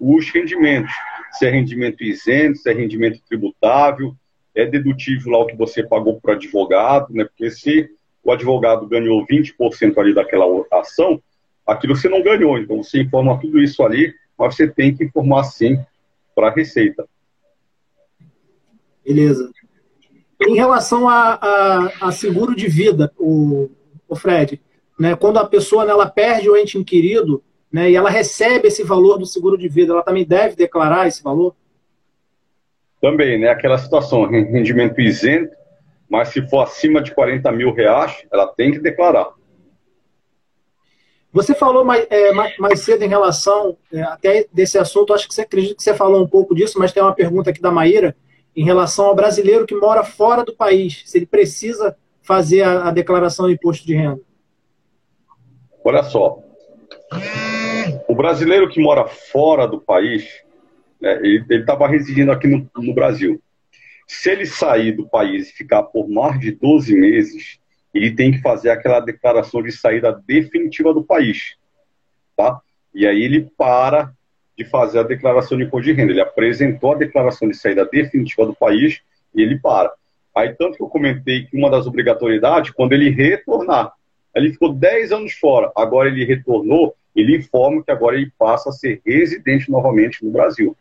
os 0.01 0.31
rendimentos. 0.31 0.93
Se 1.33 1.47
é 1.47 1.51
rendimento 1.51 2.03
isento, 2.03 2.59
se 2.59 2.71
é 2.71 2.73
rendimento 2.73 3.21
tributável, 3.29 4.15
é 4.55 4.67
dedutível 4.67 5.33
lá 5.33 5.39
o 5.39 5.47
que 5.47 5.57
você 5.57 5.83
pagou 5.83 6.21
para 6.21 6.35
advogado, 6.35 7.13
né? 7.13 7.25
Porque 7.25 7.51
se 7.51 7.89
o 8.25 8.33
advogado 8.33 8.87
ganhou 8.87 9.25
20% 9.27 9.99
ali 9.99 10.15
daquela 10.15 10.45
ação, 10.73 11.23
aquilo 11.67 11.95
você 11.95 12.09
não 12.09 12.23
ganhou. 12.23 12.59
Então 12.59 12.83
você 12.83 13.03
informa 13.03 13.39
tudo 13.39 13.61
isso 13.61 13.83
ali, 13.83 14.13
mas 14.39 14.55
você 14.57 14.67
tem 14.67 14.95
que 14.95 15.05
informar 15.05 15.45
sim 15.45 15.79
para 16.35 16.49
a 16.49 16.51
Receita. 16.51 17.07
Beleza. 19.05 19.51
Em 20.49 20.55
relação 20.55 21.09
a, 21.09 21.35
a, 21.35 22.09
a 22.09 22.13
seguro 22.13 22.55
de 22.57 22.67
vida, 22.67 23.13
o, 23.19 23.71
o 24.09 24.17
Fred, 24.17 24.61
né, 24.99 25.15
quando 25.15 25.39
a 25.39 25.47
pessoa 25.47 25.85
né, 25.85 25.93
ela 25.93 26.09
perde 26.09 26.49
o 26.49 26.57
ente 26.57 26.79
inquirido 26.79 27.43
né, 27.71 27.91
e 27.91 27.97
ela 27.97 28.11
recebe 28.11 28.69
esse 28.69 28.83
valor 28.83 29.19
do 29.19 29.27
seguro 29.27 29.57
de 29.57 29.69
vida, 29.69 29.93
ela 29.93 30.03
também 30.03 30.25
deve 30.25 30.57
declarar 30.57 31.07
esse 31.07 31.23
valor? 31.23 31.55
Também, 33.01 33.39
né? 33.39 33.49
Aquela 33.49 33.79
situação, 33.79 34.27
rendimento 34.27 35.01
isento, 35.01 35.55
mas 36.09 36.29
se 36.29 36.47
for 36.49 36.63
acima 36.63 37.03
de 37.03 37.15
40 37.15 37.51
mil 37.53 37.73
reais, 37.73 38.25
ela 38.31 38.47
tem 38.47 38.73
que 38.73 38.79
declarar. 38.79 39.31
Você 41.33 41.55
falou 41.55 41.85
mais, 41.85 42.07
é, 42.11 42.33
mais 42.33 42.81
cedo 42.81 43.05
em 43.05 43.09
relação 43.09 43.77
é, 43.93 44.03
até 44.03 44.47
desse 44.53 44.77
assunto, 44.77 45.15
acho 45.15 45.29
que 45.29 45.35
você 45.35 45.43
acredita 45.43 45.77
que 45.77 45.83
você 45.83 45.95
falou 45.95 46.23
um 46.23 46.29
pouco 46.29 46.55
disso, 46.55 46.79
mas 46.79 46.93
tem 46.93 47.03
uma 47.03 47.15
pergunta 47.15 47.51
aqui 47.51 47.61
da 47.61 47.71
Maíra 47.71 48.17
em 48.55 48.65
relação 48.65 49.07
ao 49.07 49.15
brasileiro 49.15 49.67
que 49.67 49.75
mora 49.75 50.05
fora 50.05 50.45
do 50.45 50.55
país, 50.55 51.03
se 51.07 51.19
ele 51.19 51.27
precisa 51.27 51.97
fazer 52.23 52.63
a, 52.63 52.89
a 52.89 52.91
declaração 52.91 53.47
do 53.47 53.53
imposto 53.53 53.87
de 53.87 53.95
renda. 53.95 54.21
Olha 55.85 56.03
só, 56.03 56.39
o 58.09 58.15
brasileiro 58.15 58.69
que 58.69 58.81
mora 58.81 59.07
fora 59.07 59.67
do 59.67 59.81
país, 59.81 60.29
né, 61.01 61.19
ele 61.23 61.61
estava 61.61 61.89
residindo 61.89 62.31
aqui 62.31 62.47
no, 62.47 62.69
no 62.77 62.95
Brasil. 62.95 63.41
Se 64.07 64.31
ele 64.31 64.45
sair 64.45 64.93
do 64.93 65.09
país 65.09 65.49
e 65.49 65.53
ficar 65.53 65.85
por 65.85 66.09
mais 66.09 66.39
de 66.39 66.51
12 66.51 66.95
meses, 66.95 67.59
ele 67.95 68.15
tem 68.15 68.33
que 68.33 68.41
fazer 68.41 68.71
aquela 68.71 69.01
declaração 69.01 69.63
de 69.63 69.73
saída 69.73 70.13
definitiva 70.27 70.93
do 70.93 71.03
país, 71.03 71.57
tá? 72.37 72.61
E 72.95 73.07
aí 73.07 73.23
ele 73.23 73.49
para 73.57 74.13
de 74.61 74.65
fazer 74.67 74.99
a 74.99 75.03
declaração 75.03 75.57
de 75.57 75.65
imposto 75.65 75.87
de 75.87 75.93
renda. 75.95 76.13
Ele 76.13 76.21
apresentou 76.21 76.93
a 76.93 76.99
declaração 76.99 77.49
de 77.49 77.57
saída 77.57 77.89
definitiva 77.91 78.45
do 78.45 78.55
país 78.55 79.01
e 79.35 79.41
ele 79.41 79.59
para. 79.59 79.91
Aí, 80.37 80.55
tanto 80.55 80.77
que 80.77 80.83
eu 80.83 80.89
comentei 80.89 81.47
que 81.47 81.57
uma 81.57 81.71
das 81.71 81.87
obrigatoriedades, 81.87 82.71
quando 82.71 82.93
ele 82.93 83.09
retornar, 83.09 83.91
ele 84.35 84.53
ficou 84.53 84.71
10 84.71 85.13
anos 85.13 85.33
fora, 85.33 85.73
agora 85.75 86.11
ele 86.11 86.27
retornou, 86.27 86.95
ele 87.17 87.39
informa 87.39 87.83
que 87.83 87.91
agora 87.91 88.17
ele 88.17 88.31
passa 88.39 88.69
a 88.69 88.73
ser 88.73 89.01
residente 89.05 89.71
novamente 89.71 90.23
no 90.23 90.31
Brasil. 90.31 90.77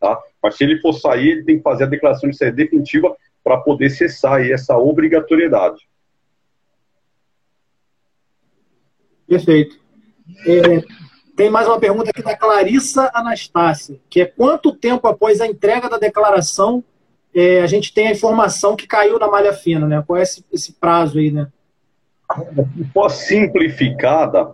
Tá? 0.00 0.18
Mas 0.42 0.56
se 0.56 0.64
ele 0.64 0.80
for 0.80 0.94
sair, 0.94 1.28
ele 1.28 1.44
tem 1.44 1.58
que 1.58 1.62
fazer 1.62 1.84
a 1.84 1.88
declaração 1.88 2.30
de 2.30 2.36
saída 2.36 2.56
definitiva 2.56 3.14
para 3.44 3.58
poder 3.58 3.90
cessar 3.90 4.40
essa 4.50 4.78
obrigatoriedade. 4.78 5.86
Perfeito. 9.28 9.78
É, 10.46 10.82
tem 11.36 11.50
mais 11.50 11.66
uma 11.66 11.78
pergunta 11.80 12.10
aqui 12.10 12.22
da 12.22 12.36
Clarissa 12.36 13.10
Anastácia, 13.12 13.96
que 14.08 14.20
é 14.20 14.24
quanto 14.26 14.74
tempo 14.74 15.06
após 15.08 15.40
a 15.40 15.46
entrega 15.46 15.88
da 15.88 15.98
declaração 15.98 16.82
é, 17.34 17.60
a 17.60 17.66
gente 17.66 17.92
tem 17.92 18.06
a 18.06 18.12
informação 18.12 18.76
que 18.76 18.86
caiu 18.86 19.18
na 19.18 19.26
malha 19.26 19.52
fina, 19.52 19.88
né? 19.88 20.02
Qual 20.06 20.16
é 20.16 20.22
esse, 20.22 20.44
esse 20.52 20.72
prazo 20.72 21.18
aí, 21.18 21.32
né? 21.32 21.48
For 22.92 23.10
simplificada, 23.10 24.48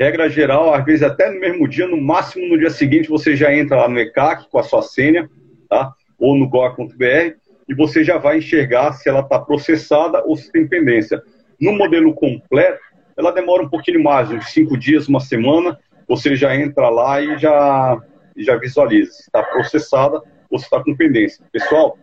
regra 0.00 0.28
geral, 0.30 0.72
às 0.72 0.84
vezes 0.84 1.02
até 1.02 1.30
no 1.30 1.38
mesmo 1.38 1.68
dia, 1.68 1.86
no 1.86 2.00
máximo 2.00 2.48
no 2.48 2.58
dia 2.58 2.70
seguinte, 2.70 3.10
você 3.10 3.36
já 3.36 3.54
entra 3.54 3.76
lá 3.76 3.88
no 3.88 3.98
ECAC 3.98 4.48
com 4.48 4.58
a 4.58 4.62
sua 4.62 4.80
senha, 4.80 5.28
tá? 5.68 5.92
Ou 6.18 6.34
no 6.34 6.48
goa.br 6.48 7.36
e 7.68 7.74
você 7.74 8.02
já 8.02 8.16
vai 8.16 8.38
enxergar 8.38 8.94
se 8.94 9.08
ela 9.08 9.20
está 9.20 9.38
processada 9.38 10.24
ou 10.24 10.34
se 10.34 10.50
tem 10.50 10.66
pendência. 10.66 11.22
No 11.60 11.72
modelo 11.72 12.14
completo, 12.14 12.80
ela 13.16 13.32
demora 13.32 13.62
um 13.62 13.68
pouquinho 13.68 14.02
mais, 14.02 14.30
uns 14.30 14.50
cinco 14.50 14.78
dias, 14.78 15.08
uma 15.08 15.20
semana, 15.20 15.78
você 16.08 16.34
já 16.34 16.56
entra 16.56 16.88
lá 16.88 17.20
e 17.20 17.38
já, 17.38 18.00
já 18.36 18.56
visualiza 18.56 19.12
se 19.12 19.22
está 19.22 19.42
processada 19.42 20.22
ou 20.50 20.58
se 20.58 20.64
está 20.64 20.82
com 20.82 20.96
pendência. 20.96 21.44
Pessoal, 21.52 21.98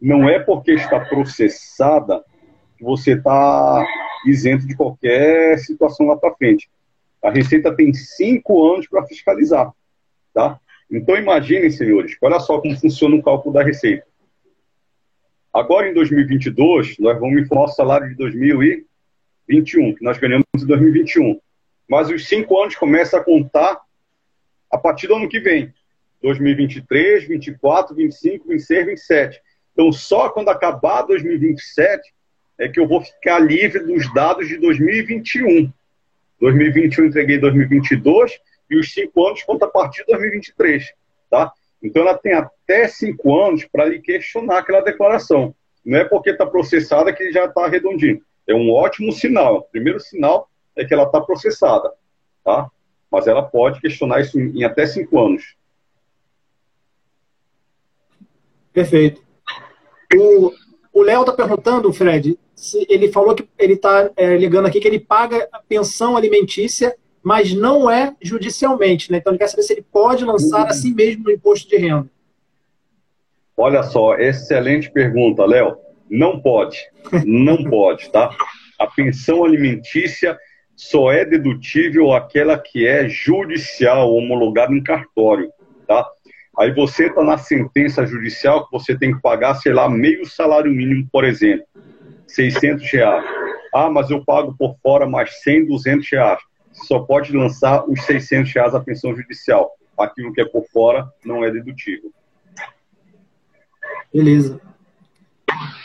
não 0.00 0.28
é 0.28 0.38
porque 0.38 0.72
está 0.72 0.98
processada 0.98 2.24
que 2.78 2.82
você 2.82 3.12
está 3.12 3.86
isento 4.26 4.66
de 4.66 4.74
qualquer 4.74 5.58
situação 5.58 6.06
lá 6.06 6.16
para 6.16 6.34
frente. 6.34 6.70
A 7.22 7.30
Receita 7.30 7.74
tem 7.74 7.92
cinco 7.92 8.72
anos 8.72 8.88
para 8.88 9.06
fiscalizar, 9.06 9.70
tá? 10.32 10.58
Então 10.90 11.16
imaginem, 11.16 11.70
senhores, 11.70 12.16
olha 12.20 12.40
só 12.40 12.60
como 12.60 12.76
funciona 12.78 13.14
o 13.14 13.22
cálculo 13.22 13.54
da 13.54 13.62
Receita. 13.62 14.06
Agora 15.52 15.88
em 15.88 15.94
2022, 15.94 16.96
nós 16.98 17.20
vamos 17.20 17.40
informar 17.40 17.64
o 17.64 17.68
salário 17.68 18.08
de 18.08 18.14
2021, 18.16 19.94
que 19.94 20.04
nós 20.04 20.18
ganhamos 20.18 20.46
em 20.56 20.66
2021 20.66 21.38
mas 21.92 22.08
os 22.08 22.26
cinco 22.26 22.58
anos 22.58 22.74
começam 22.74 23.20
a 23.20 23.22
contar 23.22 23.78
a 24.70 24.78
partir 24.78 25.08
do 25.08 25.14
ano 25.14 25.28
que 25.28 25.38
vem. 25.38 25.74
2023, 26.22 27.28
24, 27.28 27.94
25, 27.94 28.48
26, 28.48 28.86
27. 28.86 29.42
Então, 29.74 29.92
só 29.92 30.30
quando 30.30 30.48
acabar 30.48 31.02
2027 31.02 32.00
é 32.58 32.66
que 32.66 32.80
eu 32.80 32.88
vou 32.88 33.02
ficar 33.02 33.40
livre 33.40 33.80
dos 33.80 34.10
dados 34.14 34.48
de 34.48 34.56
2021. 34.56 35.70
2021 36.40 37.04
entreguei 37.04 37.36
2022 37.36 38.40
e 38.70 38.76
os 38.78 38.90
cinco 38.90 39.26
anos 39.26 39.42
conta 39.42 39.66
a 39.66 39.68
partir 39.68 40.00
de 40.06 40.12
2023, 40.12 40.94
tá? 41.30 41.52
Então, 41.82 42.00
ela 42.00 42.16
tem 42.16 42.32
até 42.32 42.88
cinco 42.88 43.38
anos 43.38 43.66
para 43.66 43.84
lhe 43.84 44.00
questionar 44.00 44.60
aquela 44.60 44.80
declaração. 44.80 45.54
Não 45.84 45.98
é 45.98 46.04
porque 46.04 46.30
está 46.30 46.46
processada 46.46 47.12
que 47.12 47.30
já 47.30 47.44
está 47.44 47.68
redondinho. 47.68 48.22
É 48.48 48.54
um 48.54 48.72
ótimo 48.72 49.12
sinal. 49.12 49.68
Primeiro 49.70 50.00
sinal 50.00 50.48
é 50.76 50.84
que 50.84 50.92
ela 50.94 51.04
está 51.04 51.20
processada, 51.20 51.92
tá? 52.44 52.70
Mas 53.10 53.26
ela 53.26 53.42
pode 53.42 53.80
questionar 53.80 54.20
isso 54.20 54.38
em 54.40 54.64
até 54.64 54.86
cinco 54.86 55.18
anos. 55.18 55.54
Perfeito. 58.72 59.22
O 60.92 61.02
Léo 61.02 61.20
está 61.20 61.32
perguntando, 61.32 61.92
Fred, 61.92 62.38
se 62.54 62.86
ele 62.88 63.10
falou 63.10 63.34
que 63.34 63.48
ele 63.58 63.74
está 63.74 64.10
é, 64.16 64.36
ligando 64.36 64.66
aqui 64.66 64.80
que 64.80 64.88
ele 64.88 65.00
paga 65.00 65.48
a 65.52 65.58
pensão 65.58 66.16
alimentícia, 66.16 66.94
mas 67.22 67.54
não 67.54 67.90
é 67.90 68.14
judicialmente, 68.20 69.10
né? 69.10 69.18
Então 69.18 69.32
ele 69.32 69.38
quer 69.38 69.48
saber 69.48 69.62
se 69.62 69.72
ele 69.72 69.86
pode 69.90 70.24
lançar 70.24 70.66
a 70.66 70.72
si 70.72 70.92
mesmo 70.94 71.28
o 71.28 71.30
imposto 71.30 71.68
de 71.68 71.76
renda. 71.76 72.10
Olha 73.56 73.82
só, 73.82 74.14
excelente 74.16 74.90
pergunta, 74.90 75.44
Léo. 75.44 75.76
Não 76.10 76.40
pode, 76.40 76.78
não 77.24 77.62
pode, 77.64 78.10
tá? 78.10 78.34
A 78.78 78.86
pensão 78.86 79.44
alimentícia 79.44 80.38
só 80.76 81.12
é 81.12 81.24
dedutível 81.24 82.12
aquela 82.12 82.58
que 82.58 82.86
é 82.86 83.08
judicial, 83.08 84.12
homologada 84.12 84.74
em 84.74 84.82
cartório, 84.82 85.50
tá? 85.86 86.06
Aí 86.58 86.70
você 86.72 87.06
está 87.06 87.22
na 87.22 87.38
sentença 87.38 88.04
judicial 88.04 88.66
que 88.66 88.72
você 88.72 88.96
tem 88.96 89.14
que 89.14 89.22
pagar, 89.22 89.54
sei 89.54 89.72
lá, 89.72 89.88
meio 89.88 90.26
salário 90.26 90.70
mínimo, 90.70 91.08
por 91.10 91.24
exemplo, 91.24 91.64
600 92.26 92.90
reais. 92.90 93.24
Ah, 93.74 93.88
mas 93.88 94.10
eu 94.10 94.22
pago 94.24 94.54
por 94.56 94.76
fora 94.82 95.06
mais 95.06 95.42
100, 95.42 95.66
200 95.66 96.10
reais. 96.10 96.40
Só 96.72 97.00
pode 97.00 97.34
lançar 97.34 97.88
os 97.88 98.02
600 98.04 98.52
reais 98.52 98.74
a 98.74 98.80
pensão 98.80 99.16
judicial. 99.16 99.70
Aquilo 99.98 100.32
que 100.32 100.40
é 100.40 100.44
por 100.44 100.64
fora 100.66 101.08
não 101.24 101.44
é 101.44 101.50
dedutível. 101.50 102.10
Beleza. 104.12 104.60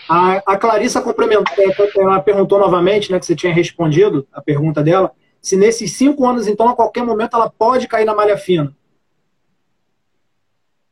A, 0.08 0.54
a 0.54 0.58
Clarissa 0.58 1.02
complementou, 1.02 1.54
ela 1.98 2.22
perguntou 2.22 2.60
novamente, 2.60 3.12
né, 3.12 3.20
que 3.20 3.26
você 3.26 3.36
tinha 3.36 3.54
respondido 3.54 4.28
a 4.32 4.42
pergunta 4.42 4.82
dela, 4.82 5.12
se 5.42 5.56
nesses 5.56 5.94
cinco 5.94 6.26
anos, 6.26 6.48
então, 6.48 6.68
a 6.70 6.76
qualquer 6.76 7.04
momento, 7.04 7.36
ela 7.36 7.50
pode 7.50 7.88
cair 7.88 8.06
na 8.06 8.16
malha 8.16 8.38
fina. 8.38 8.76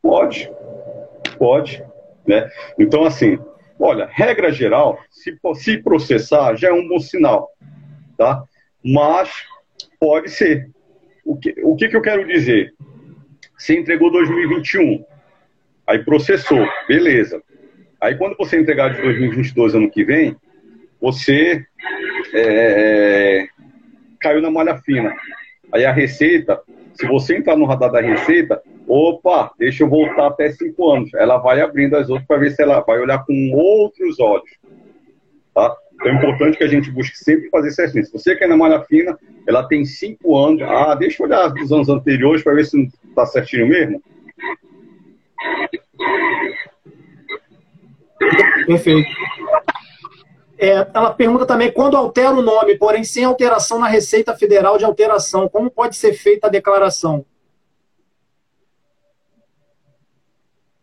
Pode, 0.00 0.50
pode, 1.38 1.84
né? 2.26 2.48
Então, 2.78 3.04
assim, 3.04 3.38
olha, 3.78 4.08
regra 4.10 4.52
geral, 4.52 4.98
se, 5.10 5.38
se 5.54 5.78
processar 5.78 6.54
já 6.54 6.68
é 6.68 6.72
um 6.72 6.88
bom 6.88 7.00
sinal, 7.00 7.50
tá? 8.16 8.44
Mas 8.84 9.30
pode 9.98 10.30
ser. 10.30 10.70
O 11.24 11.36
que, 11.36 11.54
o 11.62 11.74
que, 11.74 11.88
que 11.88 11.96
eu 11.96 12.02
quero 12.02 12.26
dizer? 12.26 12.72
Você 13.58 13.78
entregou 13.78 14.12
2021, 14.12 15.04
aí 15.86 16.04
processou, 16.04 16.64
beleza. 16.86 17.42
Aí 18.00 18.16
quando 18.16 18.36
você 18.36 18.58
entregar 18.58 18.94
de 18.94 19.02
2022 19.02 19.74
ano 19.74 19.90
que 19.90 20.04
vem, 20.04 20.36
você 21.00 21.64
é, 22.34 23.46
caiu 24.20 24.40
na 24.40 24.50
malha 24.50 24.76
fina. 24.78 25.14
Aí 25.72 25.84
a 25.84 25.92
Receita, 25.92 26.60
Se 26.94 27.06
você 27.06 27.36
entrar 27.36 27.56
no 27.56 27.66
radar 27.66 27.92
da 27.92 28.00
Receita, 28.00 28.62
opa, 28.86 29.52
deixa 29.58 29.84
eu 29.84 29.88
voltar 29.88 30.28
até 30.28 30.50
cinco 30.50 30.90
anos. 30.90 31.12
Ela 31.14 31.38
vai 31.38 31.60
abrindo 31.60 31.96
as 31.96 32.08
outras 32.08 32.26
para 32.26 32.38
ver 32.38 32.50
se 32.52 32.62
ela 32.62 32.80
vai 32.80 32.98
olhar 32.98 33.24
com 33.24 33.50
outros 33.52 34.18
olhos. 34.18 34.50
Tá? 35.54 35.76
Então 35.94 36.08
é 36.08 36.14
importante 36.14 36.58
que 36.58 36.64
a 36.64 36.68
gente 36.68 36.90
busque 36.90 37.16
sempre 37.16 37.48
fazer 37.50 37.70
certinho. 37.70 38.04
Se 38.04 38.12
você 38.12 38.36
quer 38.36 38.48
na 38.48 38.56
malha 38.56 38.82
fina, 38.84 39.18
ela 39.46 39.66
tem 39.66 39.84
cinco 39.84 40.36
anos. 40.36 40.62
Ah, 40.62 40.94
deixa 40.94 41.22
eu 41.22 41.26
olhar 41.26 41.48
dos 41.48 41.72
anos 41.72 41.88
anteriores 41.88 42.42
para 42.42 42.54
ver 42.54 42.66
se 42.66 42.76
não 42.76 42.84
está 43.08 43.26
certinho 43.26 43.66
mesmo. 43.66 44.02
Perfeito. 48.66 49.08
É, 50.58 50.86
ela 50.94 51.12
pergunta 51.12 51.44
também 51.44 51.70
quando 51.70 51.96
altera 51.96 52.32
o 52.32 52.42
nome, 52.42 52.78
porém 52.78 53.04
sem 53.04 53.24
alteração 53.24 53.78
na 53.78 53.88
Receita 53.88 54.34
Federal 54.36 54.78
de 54.78 54.84
alteração, 54.84 55.48
como 55.48 55.70
pode 55.70 55.96
ser 55.96 56.14
feita 56.14 56.46
a 56.46 56.50
declaração? 56.50 57.24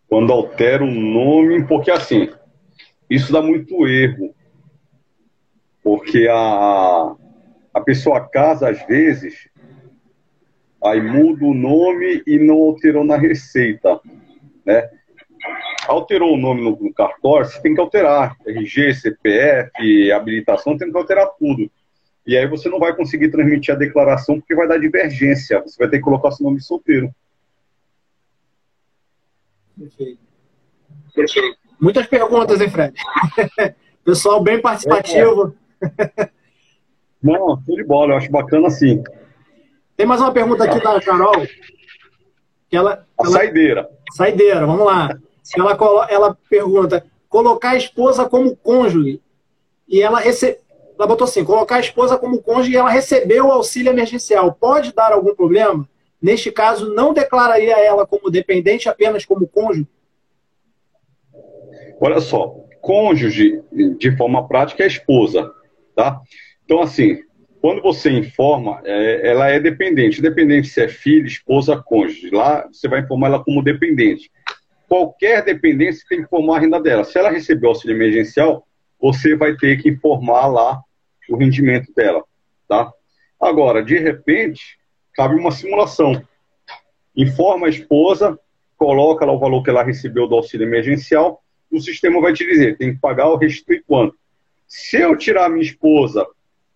Quando 0.08 0.32
altera 0.32 0.84
o 0.84 0.92
nome, 0.92 1.66
porque 1.66 1.90
assim, 1.90 2.30
isso 3.10 3.34
dá 3.34 3.42
muito 3.42 3.88
erro. 3.88 4.36
Porque 5.84 6.28
a, 6.30 7.16
a 7.74 7.82
pessoa 7.82 8.22
casa, 8.30 8.70
às 8.70 8.86
vezes, 8.86 9.50
aí 10.84 11.02
muda 11.02 11.46
o 11.46 11.54
nome 11.54 12.22
e 12.28 12.38
não 12.38 12.56
alterou 12.62 13.04
na 13.04 13.18
receita, 13.18 14.00
né? 14.64 14.90
Alterou 15.88 16.34
o 16.34 16.38
nome 16.38 16.62
no, 16.62 16.72
no 16.72 16.94
cartório, 16.94 17.46
você 17.46 17.62
tem 17.62 17.74
que 17.74 17.82
alterar. 17.82 18.36
RG, 18.46 18.94
CPF, 18.94 20.12
habilitação, 20.12 20.78
tem 20.78 20.92
que 20.92 20.98
alterar 20.98 21.30
tudo. 21.38 21.70
E 22.26 22.38
aí 22.38 22.48
você 22.48 22.70
não 22.70 22.80
vai 22.80 22.96
conseguir 22.96 23.30
transmitir 23.30 23.74
a 23.74 23.78
declaração 23.78 24.40
porque 24.40 24.56
vai 24.56 24.68
dar 24.68 24.80
divergência. 24.80 25.62
Você 25.62 25.78
vai 25.78 25.90
ter 25.90 25.98
que 25.98 26.04
colocar 26.04 26.32
seu 26.32 26.46
nome 26.46 26.62
solteiro. 26.62 27.14
Perfeito. 31.14 31.58
Muitas 31.80 32.08
perguntas, 32.08 32.62
hein, 32.62 32.70
Fred? 32.70 32.94
Pessoal 34.06 34.42
bem 34.42 34.62
participativo. 34.62 35.56
É. 36.18 36.30
Não, 37.22 37.62
show 37.66 37.76
de 37.76 37.84
bola, 37.84 38.14
eu 38.14 38.18
acho 38.18 38.32
bacana 38.32 38.68
assim. 38.68 39.04
Tem 39.96 40.06
mais 40.06 40.20
uma 40.20 40.32
pergunta 40.32 40.64
aqui 40.64 40.84
da 40.84 41.00
Carol. 41.00 41.48
Que 42.70 42.76
ela, 42.76 43.06
a 43.18 43.24
ela... 43.24 43.32
saideira. 43.32 43.90
Saideira, 44.14 44.66
vamos 44.66 44.86
lá. 44.86 45.18
Ela, 45.58 46.08
ela 46.10 46.38
pergunta: 46.50 47.06
colocar 47.28 47.72
a 47.72 47.78
esposa 47.78 48.28
como 48.28 48.56
cônjuge 48.56 49.22
e 49.88 50.02
ela 50.02 50.20
recebe. 50.20 50.60
Ela 50.98 51.08
botou 51.08 51.26
assim: 51.26 51.44
colocar 51.44 51.76
a 51.76 51.82
esposa 51.82 52.18
como 52.18 52.42
cônjuge 52.42 52.74
e 52.74 52.78
ela 52.78 52.90
recebeu 52.90 53.48
o 53.48 53.52
auxílio 53.52 53.92
emergencial. 53.92 54.54
Pode 54.54 54.94
dar 54.94 55.12
algum 55.12 55.36
problema? 55.36 55.88
Neste 56.22 56.52
caso, 56.52 56.94
não 56.94 57.14
declararia 57.14 57.78
ela 57.78 58.08
como 58.08 58.32
dependente, 58.32 58.88
apenas 58.88 59.26
como 59.26 59.48
cônjuge? 59.48 59.88
Olha 62.00 62.22
só, 62.22 62.56
cônjuge, 62.82 63.62
de 63.72 64.16
forma 64.16 64.48
prática, 64.48 64.84
é 64.84 64.88
esposa, 64.88 65.52
tá? 65.96 66.22
Então, 66.64 66.82
assim, 66.82 67.20
quando 67.62 67.82
você 67.82 68.10
informa, 68.12 68.82
é, 68.84 69.30
ela 69.30 69.50
é 69.50 69.60
dependente. 69.60 70.22
Dependente 70.22 70.68
se 70.68 70.82
é 70.82 70.88
filho, 70.88 71.26
esposa, 71.26 71.82
cônjuge. 71.82 72.30
Lá 72.30 72.68
você 72.72 72.88
vai 72.88 73.02
informar 73.02 73.28
ela 73.28 73.44
como 73.44 73.64
dependente. 73.64 74.30
Qualquer 74.94 75.44
dependência 75.44 76.06
tem 76.08 76.20
que 76.20 76.26
informar 76.26 76.58
a 76.58 76.60
renda 76.60 76.80
dela. 76.80 77.04
Se 77.04 77.18
ela 77.18 77.32
recebeu 77.32 77.70
auxílio 77.70 77.96
emergencial, 77.96 78.64
você 79.02 79.36
vai 79.36 79.56
ter 79.56 79.82
que 79.82 79.90
informar 79.90 80.46
lá 80.46 80.84
o 81.28 81.36
rendimento 81.36 81.92
dela, 81.96 82.24
tá? 82.68 82.94
Agora, 83.42 83.84
de 83.84 83.98
repente, 83.98 84.78
cabe 85.16 85.34
uma 85.34 85.50
simulação. 85.50 86.24
Informa 87.18 87.66
a 87.66 87.70
esposa, 87.72 88.40
coloca 88.78 89.26
lá 89.26 89.34
o 89.34 89.40
valor 89.40 89.64
que 89.64 89.72
ela 89.72 89.82
recebeu 89.82 90.28
do 90.28 90.36
auxílio 90.36 90.68
emergencial, 90.68 91.44
o 91.72 91.82
sistema 91.82 92.22
vai 92.22 92.32
te 92.32 92.46
dizer, 92.46 92.78
tem 92.78 92.94
que 92.94 93.02
pagar 93.02 93.30
ou 93.30 93.38
restituir 93.38 93.84
quanto. 93.88 94.16
Se 94.68 94.98
eu 94.98 95.18
tirar 95.18 95.50
minha 95.50 95.66
esposa 95.66 96.24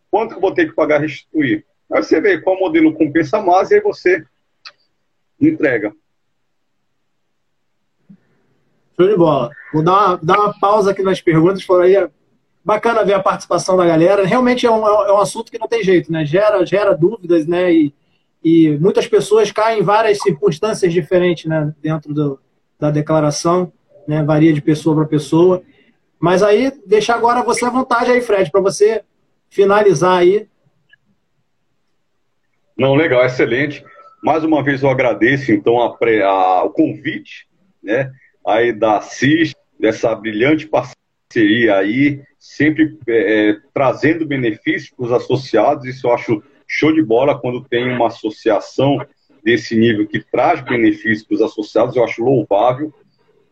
quanto 0.09 0.31
que 0.31 0.37
eu 0.37 0.41
vou 0.41 0.55
ter 0.55 0.67
que 0.67 0.73
pagar 0.73 1.01
restituir? 1.01 1.63
Aí 1.93 2.01
você 2.01 2.19
vê 2.19 2.41
qual 2.41 2.59
modelo 2.59 2.95
compensa 2.95 3.39
mais 3.39 3.69
e 3.69 3.75
aí 3.75 3.81
você 3.81 4.25
entrega. 5.39 5.93
Show 8.99 9.07
de 9.07 9.15
bola. 9.15 9.51
Vou 9.71 9.83
dar 9.83 9.91
uma, 9.91 10.19
dar 10.21 10.39
uma 10.39 10.59
pausa 10.59 10.91
aqui 10.91 11.03
nas 11.03 11.21
perguntas, 11.21 11.63
por 11.63 11.81
aí. 11.81 11.95
É 11.95 12.09
bacana 12.65 13.05
ver 13.05 13.13
a 13.13 13.21
participação 13.21 13.77
da 13.77 13.85
galera. 13.85 14.25
Realmente 14.25 14.65
é 14.65 14.71
um, 14.71 14.87
é 14.87 15.13
um 15.13 15.19
assunto 15.19 15.51
que 15.51 15.59
não 15.59 15.67
tem 15.67 15.83
jeito, 15.83 16.11
né? 16.11 16.25
Gera, 16.25 16.65
gera 16.65 16.95
dúvidas, 16.95 17.45
né? 17.45 17.71
E, 17.71 17.93
e 18.43 18.77
muitas 18.79 19.07
pessoas 19.07 19.51
caem 19.51 19.79
em 19.81 19.83
várias 19.83 20.17
circunstâncias 20.19 20.91
diferentes, 20.91 21.45
né? 21.45 21.73
Dentro 21.81 22.13
do, 22.13 22.39
da 22.79 22.89
declaração, 22.89 23.71
né? 24.07 24.23
Varia 24.23 24.51
de 24.51 24.61
pessoa 24.61 24.95
para 24.95 25.05
pessoa. 25.05 25.61
Mas 26.19 26.41
aí, 26.41 26.73
deixar 26.85 27.15
agora 27.15 27.43
você 27.43 27.65
à 27.65 27.69
vontade 27.69 28.09
aí, 28.09 28.21
Fred, 28.21 28.49
para 28.49 28.61
você 28.61 29.03
finalizar 29.49 30.17
aí. 30.17 30.47
Não, 32.75 32.95
legal, 32.95 33.23
excelente. 33.23 33.83
Mais 34.23 34.43
uma 34.43 34.63
vez 34.63 34.81
eu 34.81 34.89
agradeço, 34.89 35.51
então, 35.51 35.79
a, 35.79 35.95
a, 36.25 36.63
o 36.63 36.71
convite, 36.71 37.47
né, 37.81 38.11
aí 38.47 38.71
da 38.71 39.01
CIS, 39.01 39.53
dessa 39.77 40.15
brilhante 40.15 40.67
parceria 40.67 41.75
aí, 41.75 42.21
sempre 42.39 42.97
é, 43.07 43.49
é, 43.49 43.57
trazendo 43.73 44.25
benefícios 44.25 44.89
para 44.89 45.05
os 45.05 45.11
associados, 45.11 45.85
isso 45.85 46.07
eu 46.07 46.13
acho 46.13 46.43
show 46.65 46.93
de 46.93 47.03
bola 47.03 47.37
quando 47.37 47.63
tem 47.65 47.91
uma 47.91 48.07
associação 48.07 48.97
desse 49.43 49.75
nível 49.75 50.07
que 50.07 50.19
traz 50.19 50.61
benefícios 50.61 51.23
para 51.23 51.35
os 51.35 51.41
associados, 51.41 51.95
eu 51.95 52.03
acho 52.03 52.23
louvável. 52.23 52.93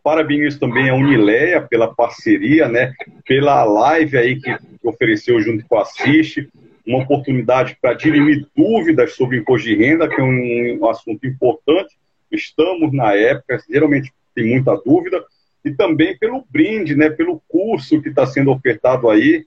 Parabéns 0.04 0.58
também 0.58 0.90
à 0.90 0.96
Unileia 0.96 1.62
pela 1.62 1.94
parceria, 1.94 2.68
né? 2.68 2.94
Pela 3.26 3.64
live 3.64 4.18
aí 4.18 4.40
que 4.40 4.56
ofereceu 4.84 5.42
junto 5.42 5.66
com 5.66 5.78
a 5.78 5.82
Assiste, 5.82 6.50
uma 6.86 7.00
oportunidade 7.00 7.78
para 7.82 7.94
dirimir 7.94 8.46
dúvidas 8.56 9.14
sobre 9.16 9.38
imposto 9.38 9.68
de 9.68 9.76
renda, 9.76 10.08
que 10.08 10.22
é 10.22 10.24
um 10.24 10.88
assunto 10.88 11.26
importante. 11.26 11.96
Estamos 12.32 12.94
na 12.94 13.14
época, 13.16 13.60
geralmente 13.70 14.14
tem 14.36 14.50
muita 14.50 14.76
dúvida, 14.86 15.24
e 15.64 15.72
também 15.72 16.18
pelo 16.18 16.46
brinde, 16.50 16.96
né? 16.96 17.10
Pelo 17.10 17.42
curso 17.48 18.02
que 18.02 18.10
está 18.10 18.26
sendo 18.28 18.52
ofertado 18.52 19.10
aí, 19.10 19.46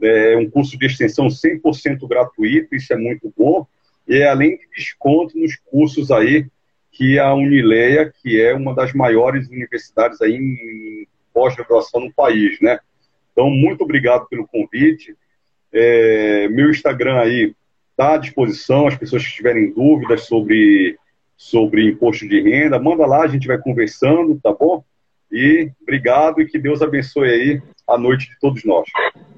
é 0.00 0.36
um 0.36 0.48
curso 0.48 0.78
de 0.78 0.86
extensão 0.86 1.26
100% 1.26 2.06
gratuito, 2.06 2.76
isso 2.76 2.92
é 2.92 2.96
muito 2.96 3.32
bom, 3.36 3.66
e 4.06 4.16
é 4.16 4.28
além 4.28 4.56
de 4.56 4.68
desconto 4.76 5.36
nos 5.36 5.56
cursos 5.56 6.10
aí 6.10 6.46
que 6.92 7.18
a 7.18 7.34
Unileia, 7.34 8.12
que 8.22 8.40
é 8.40 8.54
uma 8.54 8.74
das 8.74 8.92
maiores 8.92 9.48
universidades 9.48 10.20
aí 10.20 10.34
em 10.34 11.06
pós-graduação 11.32 12.00
no 12.00 12.12
país, 12.12 12.60
né? 12.60 12.78
Então, 13.32 13.50
muito 13.50 13.84
obrigado 13.84 14.26
pelo 14.28 14.48
convite. 14.48 15.16
É, 15.72 16.48
meu 16.48 16.70
Instagram 16.70 17.20
aí 17.20 17.54
está 17.90 18.14
à 18.14 18.18
disposição, 18.18 18.86
as 18.86 18.96
pessoas 18.96 19.24
que 19.24 19.32
tiverem 19.32 19.72
dúvidas 19.72 20.22
sobre, 20.22 20.96
sobre 21.38 21.88
imposto 21.88 22.28
de 22.28 22.42
renda, 22.42 22.78
manda 22.78 23.06
lá, 23.06 23.22
a 23.22 23.28
gente 23.28 23.46
vai 23.46 23.56
conversando, 23.56 24.38
tá 24.42 24.52
bom? 24.52 24.84
E 25.32 25.70
obrigado 25.80 26.42
e 26.42 26.46
que 26.46 26.58
Deus 26.58 26.82
abençoe 26.82 27.30
aí 27.30 27.62
a 27.88 27.96
noite 27.96 28.28
de 28.28 28.38
todos 28.38 28.62
nós. 28.64 28.84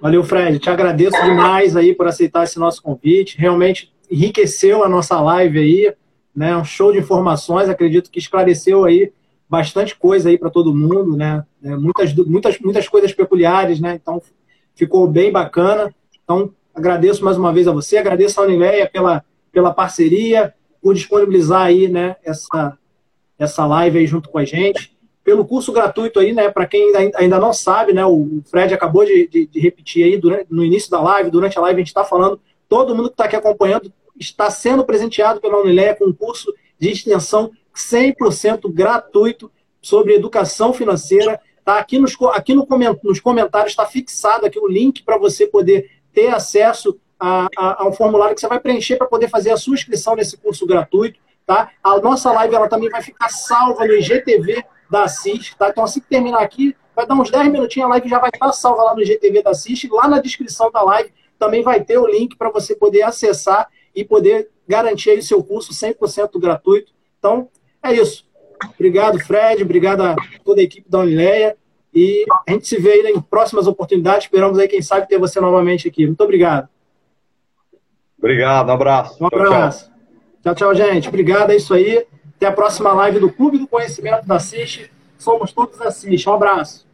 Valeu, 0.01 0.24
Fred. 0.24 0.59
Te 0.59 0.70
agradeço 0.70 1.22
demais 1.22 1.76
aí 1.76 1.94
por 1.94 2.09
aceitar 2.09 2.42
esse 2.42 2.59
nosso 2.59 2.82
convite. 2.82 3.38
Realmente 3.38 3.92
enriqueceu 4.11 4.82
a 4.82 4.88
nossa 4.88 5.20
live 5.20 5.59
aí 5.59 5.94
né? 6.34 6.57
Um 6.57 6.64
show 6.64 6.92
de 6.92 6.98
informações, 6.98 7.68
acredito 7.68 8.11
que 8.11 8.18
esclareceu 8.18 8.84
aí 8.84 9.12
bastante 9.48 9.96
coisa 9.96 10.28
aí 10.28 10.38
para 10.38 10.51
todo 10.51 10.74
mundo, 10.74 11.16
né? 11.16 11.44
É, 11.62 11.76
muitas, 11.76 12.14
muitas, 12.14 12.59
muitas 12.61 12.88
coisas 12.88 13.12
peculiares, 13.12 13.80
né? 13.80 13.98
Então 14.01 14.22
ficou 14.74 15.07
bem 15.07 15.32
bacana. 15.32 15.92
Então 16.22 16.53
agradeço 16.74 17.24
mais 17.24 17.36
uma 17.36 17.53
vez 17.53 17.66
a 17.66 17.72
você, 17.72 17.98
agradeço 17.98 18.40
a 18.40 18.44
Unileia 18.44 18.88
pela, 18.88 19.24
pela 19.53 19.74
parceria, 19.74 20.55
por 20.83 20.95
disponibilizar 20.95 21.62
aí, 21.62 21.89
né? 21.89 22.16
Essa 22.24 22.76
essa 23.39 23.64
live 23.66 23.99
aí 23.99 24.07
junto 24.07 24.28
com 24.28 24.39
a 24.39 24.45
gente, 24.45 24.95
pelo 25.24 25.47
curso 25.47 25.72
gratuito 25.72 26.20
aí, 26.20 26.33
né? 26.33 26.51
Para 26.51 26.66
quem 26.66 26.93
ainda 27.16 27.39
não 27.39 27.55
sabe, 27.55 27.93
né? 27.95 28.05
O 28.05 28.43
Fred 28.45 28.74
acabou 28.74 29.05
de, 29.05 29.26
de, 29.28 29.47
de 29.47 29.61
repetir 29.61 30.05
aí 30.05 30.18
durante, 30.18 30.47
no 30.51 30.62
início 30.62 30.91
da 30.91 31.01
live, 31.01 31.31
durante 31.31 31.59
a 31.59 31.62
live 31.62 31.76
a 31.76 31.81
gente 31.81 31.89
está 31.89 32.05
falando, 32.05 32.39
todo 32.68 32.95
mundo 32.95 33.09
que 33.09 33.14
está 33.14 33.24
aqui 33.24 33.37
acompanhando 33.37 33.91
está 34.18 34.51
sendo 34.51 34.85
presenteado 34.85 35.41
pela 35.41 35.59
Unileia 35.59 35.97
com 35.97 36.05
um 36.05 36.12
curso 36.12 36.53
de 36.78 36.91
extensão 36.91 37.51
100% 37.74 38.70
gratuito 38.70 39.51
sobre 39.81 40.14
educação 40.14 40.74
financeira. 40.74 41.41
Tá 41.64 41.78
aqui 41.78 41.99
nos, 41.99 42.14
aqui 42.33 42.55
no, 42.55 42.66
nos 43.03 43.20
comentários 43.20 43.72
está 43.72 43.87
fixado 43.87 44.45
aqui 44.45 44.59
o 44.59 44.68
link 44.68 45.03
para 45.03 45.16
você 45.16 45.47
poder 45.47 45.91
ter 46.12 46.28
acesso 46.28 46.99
a, 47.20 47.48
a, 47.56 47.82
ao 47.82 47.92
formulário 47.92 48.34
que 48.34 48.40
você 48.40 48.48
vai 48.48 48.58
preencher 48.58 48.96
para 48.96 49.06
poder 49.06 49.28
fazer 49.28 49.50
a 49.50 49.56
sua 49.56 49.74
inscrição 49.74 50.16
nesse 50.16 50.36
curso 50.38 50.66
gratuito. 50.66 51.20
Tá? 51.46 51.70
A 51.82 51.98
nossa 51.98 52.32
live 52.32 52.54
ela 52.54 52.68
também 52.68 52.88
vai 52.88 53.02
ficar 53.02 53.28
salva 53.28 53.86
no 53.86 53.92
IGTV 53.92 54.64
da 54.90 55.04
Assist. 55.04 55.56
Tá? 55.56 55.68
Então, 55.68 55.84
assim 55.84 56.00
que 56.00 56.08
terminar 56.08 56.40
aqui, 56.40 56.74
vai 56.96 57.06
dar 57.06 57.14
uns 57.14 57.30
10 57.30 57.52
minutinhos, 57.52 57.86
a 57.86 57.90
live 57.90 58.08
já 58.08 58.18
vai 58.18 58.30
estar 58.32 58.52
salva 58.52 58.82
lá 58.84 58.94
no 58.94 59.02
IGTV 59.02 59.42
da 59.42 59.50
Assist. 59.50 59.88
Lá 59.90 60.08
na 60.08 60.20
descrição 60.20 60.70
da 60.70 60.82
live 60.82 61.12
também 61.38 61.62
vai 61.62 61.82
ter 61.82 61.98
o 61.98 62.06
link 62.06 62.36
para 62.36 62.50
você 62.50 62.74
poder 62.74 63.02
acessar 63.02 63.68
e 63.94 64.04
poder 64.04 64.48
garantir 64.66 65.10
aí 65.10 65.22
seu 65.22 65.42
curso 65.42 65.72
100% 65.72 66.38
gratuito. 66.38 66.92
Então, 67.18 67.48
é 67.82 67.92
isso. 67.92 68.26
Obrigado, 68.74 69.18
Fred. 69.18 69.62
Obrigado 69.62 70.02
a 70.02 70.16
toda 70.44 70.60
a 70.60 70.64
equipe 70.64 70.88
da 70.88 71.00
Unileia. 71.00 71.56
E 71.92 72.24
a 72.46 72.52
gente 72.52 72.68
se 72.68 72.78
vê 72.78 72.92
aí 72.92 73.12
em 73.12 73.20
próximas 73.20 73.66
oportunidades. 73.66 74.24
Esperamos 74.24 74.58
aí, 74.58 74.68
quem 74.68 74.80
sabe, 74.80 75.08
ter 75.08 75.18
você 75.18 75.40
novamente 75.40 75.88
aqui. 75.88 76.06
Muito 76.06 76.22
obrigado. 76.22 76.68
Obrigado, 78.20 78.68
um 78.68 78.72
abraço. 78.72 79.16
Um 79.22 79.26
abraço. 79.26 79.90
Tchau, 80.42 80.54
tchau, 80.54 80.54
tchau 80.54 80.74
gente. 80.74 81.08
Obrigado, 81.08 81.50
é 81.50 81.56
isso 81.56 81.72
aí. 81.74 82.06
Até 82.36 82.46
a 82.46 82.52
próxima 82.52 82.92
live 82.92 83.18
do 83.18 83.32
Clube 83.32 83.58
do 83.58 83.66
Conhecimento 83.66 84.26
da 84.26 84.38
CIST. 84.38 84.90
Somos 85.18 85.52
todos 85.52 85.80
CIST. 85.90 86.28
Um 86.28 86.34
abraço. 86.34 86.86